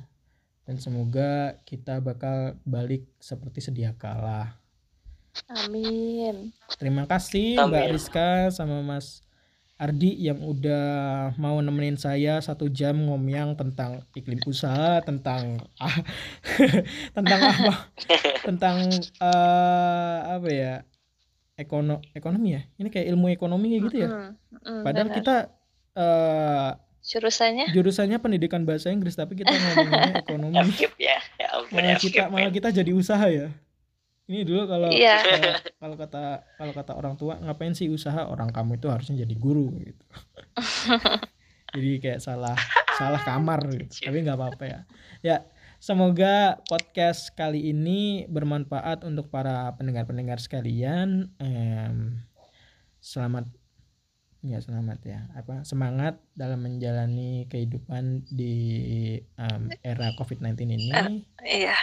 Dan 0.65 0.81
semoga 0.81 1.61
kita 1.61 2.01
bakal 2.01 2.57
balik 2.65 3.05
seperti 3.21 3.61
sedia 3.61 3.93
kala. 3.93 4.57
Amin. 5.45 6.49
Terima 6.81 7.05
kasih 7.05 7.61
Amin. 7.61 7.69
Mbak 7.69 7.85
Rizka 7.93 8.29
sama 8.49 8.81
Mas 8.81 9.21
Ardi 9.75 10.15
yang 10.23 10.39
udah 10.39 11.35
mau 11.35 11.59
nemenin 11.59 11.99
saya 11.99 12.39
satu 12.39 12.71
jam 12.71 12.95
ngomong 12.95 13.59
tentang 13.59 14.07
iklim 14.15 14.39
usaha, 14.47 15.03
tentang 15.03 15.59
ah, 15.83 15.99
tentang 17.17 17.39
apa? 17.43 17.73
tentang 18.47 18.75
uh, 19.19 20.39
apa 20.39 20.47
ya? 20.47 20.73
Ekono 21.59 21.99
ekonomi 22.15 22.55
ya. 22.55 22.61
Ini 22.79 22.87
kayak 22.87 23.07
ilmu 23.15 23.31
ekonomi 23.35 23.79
gitu 23.83 24.07
ya. 24.07 24.31
Mm, 24.63 24.83
Padahal 24.83 25.07
benar. 25.11 25.17
kita 25.19 25.35
uh, 25.99 26.71
jurusannya 27.05 27.69
jurusannya 27.69 28.17
pendidikan 28.17 28.65
bahasa 28.65 28.89
Inggris 28.89 29.13
tapi 29.19 29.37
kita 29.37 29.51
ngomongnya 29.51 30.13
ekonomi. 30.23 30.71
ya. 30.97 31.19
ya 31.37 31.47
malah 31.69 31.99
kita 32.01 32.23
malah 32.33 32.51
kita 32.51 32.73
jadi 32.73 32.91
usaha 32.95 33.27
ya 33.29 33.53
ini 34.25 34.41
dulu 34.41 34.65
kalau 34.65 34.89
yeah. 34.95 35.61
kalau, 35.77 35.95
kata 35.97 36.41
kalau 36.57 36.73
kata 36.73 36.91
orang 36.97 37.15
tua 37.17 37.37
ngapain 37.37 37.77
sih 37.77 37.89
usaha? 37.89 38.25
Orang 38.25 38.49
kamu 38.49 38.81
itu 38.81 38.87
harusnya 38.89 39.21
jadi 39.21 39.35
guru 39.37 39.69
gitu. 39.81 40.05
Jadi 41.75 41.99
kayak 41.99 42.23
salah 42.23 42.55
salah 42.95 43.19
kamar 43.19 43.67
gitu. 43.67 44.07
Tapi 44.07 44.23
nggak 44.23 44.39
apa-apa 44.39 44.63
ya. 44.63 44.79
Ya 45.19 45.37
semoga 45.83 46.63
podcast 46.71 47.35
kali 47.35 47.75
ini 47.75 48.23
bermanfaat 48.31 49.03
untuk 49.03 49.27
para 49.27 49.75
pendengar-pendengar 49.75 50.39
sekalian. 50.39 51.27
Um, 51.35 52.23
selamat 53.03 53.51
ya 54.39 54.63
selamat 54.63 54.99
ya. 55.03 55.27
Apa 55.35 55.67
semangat 55.67 56.15
dalam 56.31 56.63
menjalani 56.63 57.43
kehidupan 57.51 58.23
di 58.31 58.55
um, 59.35 59.67
era 59.83 60.15
COVID-19 60.15 60.55
ini. 60.63 60.87
Uh, 60.95 61.19
iya 61.43 61.75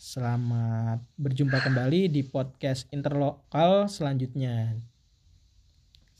Selamat 0.00 1.04
berjumpa 1.20 1.60
kembali 1.60 2.08
di 2.08 2.24
podcast 2.24 2.88
interlokal 2.88 3.84
selanjutnya. 3.84 4.80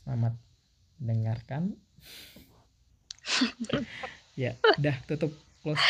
Selamat 0.05 0.37
mendengarkan. 1.01 1.73
ya, 4.37 4.53
udah 4.77 4.95
tutup 5.09 5.33
close. 5.65 5.81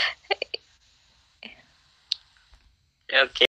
Oke. 3.11 3.43
Okay. 3.43 3.50